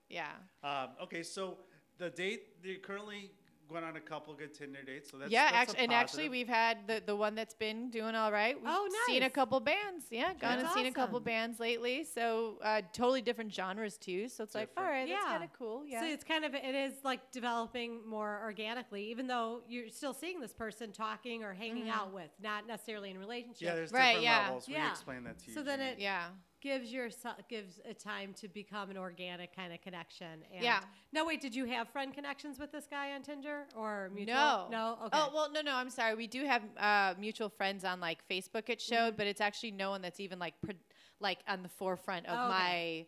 Yeah. 0.10 0.28
Um, 0.64 0.90
okay, 1.04 1.24
so 1.24 1.58
the 1.98 2.10
date 2.10 2.62
they 2.64 2.76
currently 2.76 3.32
went 3.70 3.86
on 3.86 3.96
a 3.96 4.00
couple 4.00 4.34
good 4.34 4.54
Tinder 4.54 4.82
dates. 4.86 5.10
So 5.12 5.18
that's 5.18 5.32
yeah, 5.32 5.52
that's 5.52 5.56
a 5.56 5.60
actually, 5.72 5.84
and 5.84 5.94
actually, 5.94 6.30
we've 6.30 6.48
had 6.48 6.88
the 6.88 7.02
the 7.06 7.16
one 7.16 7.34
that's 7.36 7.54
been 7.56 7.90
doing 7.90 8.16
all 8.16 8.32
right. 8.32 8.56
We've 8.56 8.66
Oh, 8.68 8.88
Seen 9.08 9.24
a 9.24 9.30
couple 9.30 9.60
bands. 9.60 10.06
Yeah, 10.12 10.34
gone 10.34 10.54
and 10.54 10.62
That's 10.64 10.74
seen 10.74 10.86
a 10.86 10.92
couple 10.92 11.20
bands 11.20 11.60
lately. 11.60 12.04
So 12.04 12.60
uh, 12.64 12.82
totally 12.94 13.22
different 13.22 13.54
genres 13.54 13.98
too. 13.98 14.30
So 14.30 14.44
it's 14.44 14.54
like, 14.56 14.70
all 14.78 14.84
Different. 14.84 15.10
right, 15.10 15.16
that's 15.16 15.26
kind 15.26 15.44
of 15.44 15.50
cool. 15.58 15.84
Yeah. 15.86 16.02
So 16.02 16.08
it's 16.08 16.24
kind 16.24 16.46
of 16.46 16.54
it 16.56 16.76
is 16.76 16.94
like 17.04 17.32
developing 17.32 18.02
more 18.08 18.40
organically, 18.44 19.06
even 19.12 19.28
though 19.28 19.62
you're 19.68 19.90
still 19.90 20.14
seeing 20.14 20.40
this 20.40 20.54
person 20.54 20.92
talking 20.92 21.44
or 21.44 21.54
hanging 21.54 21.84
Mm-hmm. 21.86 21.92
out 22.00 22.14
with, 22.14 22.30
not 22.42 22.68
necessarily 22.68 23.10
in 23.10 23.18
relationship. 23.18 23.62
yeah, 23.62 23.76
there's 23.76 23.92
Right, 23.92 24.14
different 24.14 24.24
yeah. 24.24 24.44
levels. 24.46 24.68
We 24.68 24.74
Yeah. 24.76 24.92
explained 24.92 25.26
that 25.26 25.40
to 25.40 25.48
you. 25.48 25.54
So 25.54 25.64
then 25.64 25.80
it- 25.82 26.00
yeah. 26.00 26.28
Gives 26.64 26.94
your 26.94 27.10
gives 27.50 27.82
a 27.86 27.94
time 27.94 28.34
to 28.34 28.48
become 28.48 28.90
an 28.90 28.98
organic 28.98 29.54
kind 29.54 29.74
of 29.74 29.82
connection. 29.82 30.40
And 30.54 30.64
Yeah. 30.64 30.80
No, 31.12 31.26
wait. 31.26 31.42
Did 31.42 31.54
you 31.54 31.66
have 31.66 31.90
friend 31.90 32.14
connections 32.14 32.58
with 32.58 32.72
this 32.72 32.88
guy 32.90 33.12
on 33.12 33.22
Tinder 33.22 33.66
or 33.76 34.10
mutual? 34.16 34.36
No. 34.36 34.68
No. 34.72 34.98
Okay. 35.06 35.10
Oh 35.20 35.30
well, 35.34 35.52
no, 35.52 35.62
no. 35.62 35.76
I'm 35.76 35.90
sorry. 35.90 36.16
We 36.16 36.26
do 36.28 36.46
have 36.46 36.64
uh, 36.78 37.16
mutual 37.20 37.50
friends 37.50 37.84
on 37.84 38.00
like 38.00 38.20
Facebook. 38.30 38.70
It 38.70 38.80
Mm-hmm. 38.80 38.96
showed, 38.96 39.18
but 39.18 39.28
it's 39.28 39.42
actually 39.42 39.72
no 39.72 39.90
one 39.90 40.02
that's 40.02 40.20
even 40.22 40.40
like 40.40 40.54
pre- 40.64 40.80
like 41.20 41.40
on 41.48 41.62
the 41.64 41.70
forefront 41.70 42.26
of 42.28 42.38
Oh, 42.40 42.48
my 42.50 43.06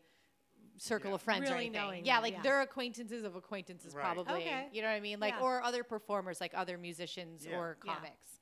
circle 0.77 1.11
Yeah. 1.11 1.15
of 1.15 1.21
friends 1.21 1.49
or 1.49 1.53
anything. 1.55 1.71
knowing 1.71 2.05
yeah, 2.05 2.15
them, 2.15 2.23
like 2.23 2.33
yeah. 2.33 2.41
they're 2.43 2.61
acquaintances 2.61 3.23
of 3.23 3.35
acquaintances, 3.37 3.93
Right. 3.95 4.03
probably. 4.03 4.41
Okay. 4.41 4.67
You 4.73 4.81
know 4.81 4.89
what 4.89 4.95
I 4.95 4.99
mean? 4.99 5.19
Like 5.21 5.35
Yeah. 5.35 5.41
or 5.45 5.63
other 5.63 5.83
performers, 5.85 6.41
like 6.41 6.51
other 6.53 6.77
musicians 6.77 7.45
Yeah. 7.45 7.57
or 7.57 7.77
Yeah. 7.85 7.95
comics. 7.95 8.41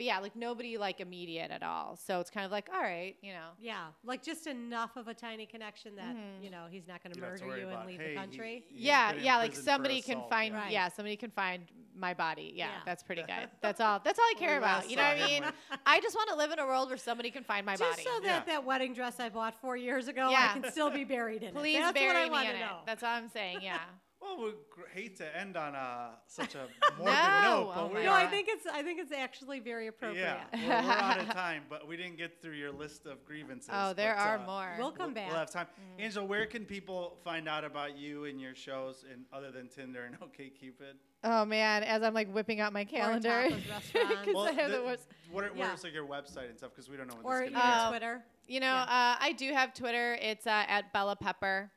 But 0.00 0.06
yeah, 0.06 0.18
like 0.18 0.34
nobody 0.34 0.78
like 0.78 0.98
immediate 1.00 1.50
at 1.50 1.62
all. 1.62 1.94
So 2.06 2.20
it's 2.20 2.30
kind 2.30 2.46
of 2.46 2.50
like, 2.50 2.70
all 2.74 2.80
right, 2.80 3.16
you 3.20 3.32
know. 3.34 3.48
Yeah, 3.60 3.88
like 4.02 4.22
just 4.22 4.46
enough 4.46 4.96
of 4.96 5.08
a 5.08 5.12
tiny 5.14 5.44
connection 5.44 5.94
that 5.96 6.06
Mm-hmm. 6.16 6.42
you 6.42 6.48
know 6.50 6.64
he's 6.70 6.88
not 6.88 7.02
going 7.02 7.12
to 7.12 7.18
You 7.18 7.22
don't 7.22 7.30
have 7.32 7.40
to 7.40 7.46
murder 7.46 7.60
you 7.60 7.68
and 7.68 7.86
leave 7.86 7.98
hey, 8.00 8.04
the 8.04 8.10
he- 8.12 8.16
country. 8.16 8.64
yeah, 8.70 9.12
yeah, 9.20 9.36
like 9.36 9.54
somebody 9.54 10.00
can 10.00 10.16
assault. 10.16 10.30
find, 10.30 10.54
Right. 10.54 10.72
yeah, 10.72 10.88
somebody 10.88 11.16
can 11.16 11.30
find 11.30 11.64
my 11.94 12.14
body. 12.14 12.52
Yeah, 12.54 12.68
Yeah. 12.68 12.72
that's 12.86 13.02
pretty 13.02 13.20
good. 13.24 13.50
That's 13.60 13.78
all. 13.82 14.00
That's 14.02 14.18
all 14.18 14.24
I 14.24 14.38
care 14.38 14.56
about. 14.56 14.88
You 14.88 14.96
know 14.96 15.02
what 15.02 15.18
I 15.20 15.26
mean? 15.26 15.44
I 15.86 16.00
just 16.00 16.14
want 16.16 16.30
to 16.30 16.36
live 16.36 16.50
in 16.50 16.58
a 16.58 16.64
world 16.64 16.88
where 16.88 16.96
somebody 16.96 17.30
can 17.30 17.44
find 17.44 17.66
my 17.66 17.76
Just 17.76 17.90
body. 17.90 18.02
so 18.04 18.20
that 18.20 18.44
Yeah. 18.46 18.54
that 18.54 18.64
wedding 18.64 18.94
dress 18.94 19.20
I 19.20 19.28
bought 19.28 19.54
four 19.60 19.76
years 19.76 20.08
ago, 20.08 20.30
Yeah. 20.30 20.52
I 20.54 20.58
can 20.58 20.70
still 20.72 20.90
be 20.90 21.04
buried 21.04 21.42
in 21.42 21.52
Please 21.52 21.76
it. 21.76 21.80
That's 21.80 21.92
bury 21.92 22.30
what 22.30 22.38
I 22.38 22.42
me 22.44 22.46
in 22.48 22.52
to 22.54 22.58
it. 22.58 22.60
know. 22.64 22.76
That's 22.86 23.02
all 23.02 23.10
I'm 23.10 23.28
saying. 23.28 23.58
Yeah. 23.60 23.78
Well, 24.20 24.36
we 24.44 24.50
gr- 24.70 24.82
hate 24.92 25.16
to 25.16 25.36
end 25.36 25.56
on 25.56 25.74
uh, 25.74 26.10
such 26.26 26.54
a 26.54 26.66
morbid 26.98 27.14
No. 27.14 27.42
note, 27.42 27.72
but 27.74 27.80
Oh 27.82 27.86
we 27.88 27.94
my 27.94 28.04
no, 28.04 28.10
are. 28.12 28.18
I 28.18 28.26
think 28.26 28.48
it's 28.50 28.66
I 28.66 28.82
think 28.82 29.00
it's 29.00 29.12
actually 29.12 29.60
very 29.60 29.86
appropriate. 29.86 30.22
Yeah, 30.22 30.44
we're, 30.52 30.68
we're 30.68 30.92
out 30.92 31.20
of 31.20 31.28
time, 31.32 31.62
but 31.70 31.88
we 31.88 31.96
didn't 31.96 32.18
get 32.18 32.40
through 32.42 32.52
your 32.54 32.70
list 32.70 33.06
of 33.06 33.24
grievances. 33.24 33.70
Oh, 33.72 33.94
there 33.94 34.14
but, 34.14 34.22
are 34.22 34.38
uh, 34.38 34.46
more. 34.46 34.74
We'll 34.78 34.92
come 34.92 35.14
back. 35.14 35.28
We'll 35.30 35.38
have 35.38 35.50
time. 35.50 35.66
Mm. 35.98 36.04
Angela, 36.04 36.26
where 36.26 36.44
can 36.46 36.64
people 36.66 37.16
find 37.24 37.48
out 37.48 37.64
about 37.64 37.96
you 37.96 38.26
and 38.26 38.38
your 38.40 38.54
shows, 38.54 39.04
and 39.10 39.24
other 39.32 39.50
than 39.50 39.68
Tinder 39.68 40.04
and 40.04 40.18
OkCupid? 40.20 40.94
Oh 41.24 41.44
man, 41.46 41.82
as 41.82 42.02
I'm 42.02 42.12
like 42.14 42.30
whipping 42.32 42.60
out 42.60 42.72
my 42.74 42.84
calendar. 42.84 43.28
Taco's 43.48 43.68
restaurant. 43.68 44.24
'Cause 44.26 44.46
I 44.48 44.52
have 44.52 44.70
the 44.70 44.76
the- 44.78 44.84
worst- 44.84 45.08
what 45.32 45.44
are, 45.44 45.50
Yeah. 45.54 45.68
where's 45.68 45.82
like 45.84 45.94
your 45.94 46.06
website 46.06 46.48
and 46.50 46.58
stuff? 46.58 46.70
Because 46.74 46.90
we 46.90 46.96
don't 46.96 47.06
know 47.08 47.16
when 47.22 47.24
or 47.24 47.40
this 47.40 47.50
you 47.50 47.56
gonna 47.56 47.66
know, 47.68 47.82
Uh, 47.84 47.88
Twitter. 47.90 48.24
You 48.48 48.60
know, 48.60 48.66
Yeah. 48.66 48.82
uh, 48.82 49.16
I 49.20 49.32
do 49.38 49.52
have 49.52 49.72
Twitter. 49.74 50.18
It's 50.20 50.46
uh, 50.46 50.64
at 50.68 50.92
Bella 50.92 51.14
Pepper. 51.16 51.70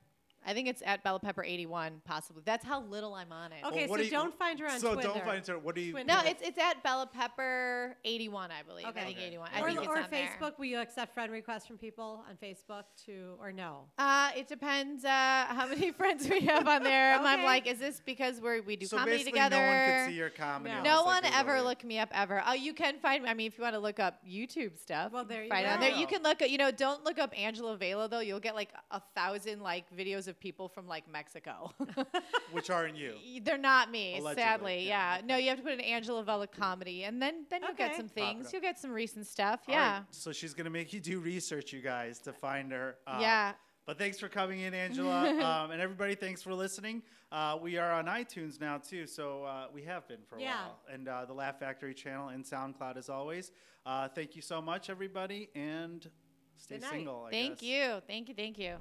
I 0.46 0.54
think 0.54 0.68
it's 0.68 0.82
at 0.86 1.04
Bella 1.04 1.20
Pepper 1.20 1.44
81, 1.44 2.02
possibly. 2.06 2.44
That's 2.46 2.66
how 2.66 2.82
little 2.84 3.14
I'm 3.14 3.32
on 3.32 3.52
it. 3.52 3.64
Okay, 3.66 3.88
what 3.88 3.98
so 3.98 4.04
do 4.04 4.06
you- 4.06 4.12
don't 4.12 4.38
find 4.38 4.60
her 4.60 4.66
on 4.66 4.72
Twitter. 4.80 4.88
so 4.88 4.94
Twitter. 4.96 5.08
don't 5.10 5.26
find 5.26 5.48
her. 5.48 5.60
What 5.60 5.76
do 5.76 5.82
you? 5.82 5.92
Twitter. 5.92 6.06
No, 6.08 6.22
it's 6.26 6.42
it's 6.42 6.58
at 6.58 6.84
Bella 6.84 7.08
Pepper 7.08 7.96
81, 8.06 8.52
I 8.52 8.64
believe. 8.64 8.86
Okay. 8.88 9.00
I 9.02 9.06
think 9.06 9.18
Okay. 9.18 9.28
81. 9.28 9.50
I 9.54 9.62
or 9.62 9.68
think 9.68 9.80
it's 9.80 9.88
or 9.88 9.98
on 9.98 10.08
there. 10.12 10.30
Facebook. 10.42 10.58
Will 10.58 10.66
you 10.66 10.80
accept 10.80 11.14
friend 11.14 11.32
requests 11.32 11.66
from 11.68 11.78
people 11.78 12.24
on 12.30 12.36
Facebook 12.38 12.84
to 13.06 13.36
or 13.40 13.52
no? 13.52 13.86
Uh, 13.98 14.32
it 14.36 14.48
depends 14.48 15.06
uh, 15.06 15.10
how 15.48 15.68
many 15.68 15.92
friends 16.00 16.28
we 16.30 16.42
have 16.42 16.68
on 16.68 16.84
there. 16.84 17.14
And 17.16 17.26
I'm 17.28 17.40
Okay. 17.40 17.46
like, 17.46 17.68
is 17.68 17.80
this 17.80 18.02
because 18.06 18.40
we're, 18.42 18.62
we 18.62 18.76
do 18.76 18.86
so 18.86 18.98
comedy 18.98 19.18
basically, 19.18 19.32
together? 19.40 19.56
no 19.58 19.68
one 19.68 19.86
could 20.06 20.12
see 20.12 20.18
your 20.18 20.30
comedy. 20.30 20.74
No. 20.74 20.78
unless 20.80 20.94
No 20.94 21.00
they 21.02 21.06
one 21.06 21.24
Google 21.24 21.40
ever 21.40 21.56
you. 21.58 21.62
looked 21.64 21.84
me 21.84 22.00
up 22.00 22.10
ever. 22.14 22.44
Oh, 22.46 22.54
you 22.54 22.74
can 22.74 23.00
find. 23.00 23.26
I 23.28 23.34
mean, 23.34 23.48
if 23.48 23.58
you 23.58 23.64
want 23.64 23.76
to 23.76 23.80
look 23.80 24.00
up 24.00 24.20
YouTube 24.28 24.78
stuff, 24.80 25.12
Well, 25.12 25.26
there 25.26 25.44
you 25.44 25.50
find 25.50 25.66
it 25.66 25.70
on 25.72 25.80
there. 25.80 25.92
You 25.92 26.08
can 26.08 26.22
look. 26.24 26.42
at 26.42 26.50
You 26.52 26.58
know, 26.58 26.72
don't 26.72 27.04
look 27.04 27.20
up 27.20 27.38
Angela 27.40 27.76
Vela 27.78 28.08
though. 28.08 28.20
You'll 28.20 28.40
get 28.40 28.56
like 28.56 28.70
a 28.92 29.02
thousand 29.16 29.62
like 29.62 29.86
videos 29.96 30.28
of 30.28 30.33
people 30.34 30.68
from 30.70 30.88
like 30.88 31.10
Mexico. 31.12 31.72
which 32.52 32.70
aren't 32.70 32.96
you. 32.98 33.16
They're 33.44 33.58
not 33.58 33.90
me, 33.92 34.18
Allegedly, 34.20 34.42
sadly. 34.44 34.88
yeah, 34.88 35.16
Yeah. 35.18 35.22
No, 35.26 35.38
you 35.38 35.50
have 35.50 35.58
to 35.58 35.64
put 35.64 35.74
an 35.74 35.82
Angela 35.82 36.24
Vela 36.24 36.48
comedy, 36.48 37.04
and 37.04 37.22
then 37.22 37.46
then 37.50 37.62
you'll 37.64 37.74
get 37.76 37.96
some 37.96 38.08
things. 38.10 38.52
You'll 38.54 38.62
get 38.62 38.78
some 38.80 38.92
recent 38.92 39.28
stuff. 39.28 39.62
All 39.68 39.76
right, 39.76 39.82
Yeah. 39.82 40.04
So 40.12 40.32
she's 40.32 40.54
gonna 40.54 40.70
make 40.70 40.94
you 40.94 41.00
do 41.00 41.20
research, 41.20 41.74
you 41.74 41.82
guys, 41.82 42.20
to 42.20 42.34
find 42.34 42.72
her. 42.72 42.98
Uh, 43.08 43.18
yeah. 43.22 43.54
But 43.86 43.98
thanks 43.98 44.18
for 44.18 44.30
coming 44.30 44.62
in, 44.62 44.74
Angela, 44.74 45.30
um, 45.66 45.72
and 45.72 45.82
everybody. 45.82 46.16
Thanks 46.16 46.42
for 46.42 46.54
listening. 46.54 47.04
Uh, 47.34 47.58
we 47.62 47.78
are 47.78 47.92
on 47.92 48.06
iTunes 48.06 48.62
now 48.62 48.78
too, 48.78 49.06
so 49.08 49.44
uh, 49.44 49.66
we 49.74 49.82
have 49.84 50.08
been 50.08 50.22
for 50.30 50.38
a 50.38 50.42
Yeah. 50.42 50.68
while, 50.68 50.80
and 50.92 51.08
uh, 51.10 51.26
the 51.26 51.34
Laugh 51.34 51.60
Factory 51.60 51.94
channel 51.94 52.30
and 52.30 52.46
SoundCloud 52.46 52.96
as 52.96 53.10
always. 53.10 53.52
Uh, 53.86 54.08
thank 54.08 54.36
you 54.36 54.42
so 54.42 54.62
much, 54.62 54.90
everybody, 54.90 55.50
and 55.56 56.10
stay 56.58 56.76
Good 56.76 56.82
night. 56.82 56.92
single. 56.92 57.26
I 57.28 57.32
Thank 57.32 57.60
guess. 57.60 57.64
you. 57.70 58.02
Thank 58.08 58.30
you. 58.30 58.36
Thank 58.36 58.58
you. 58.60 58.78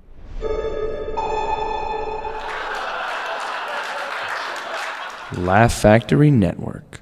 Laugh 5.38 5.72
Factory 5.72 6.30
Network. 6.30 7.00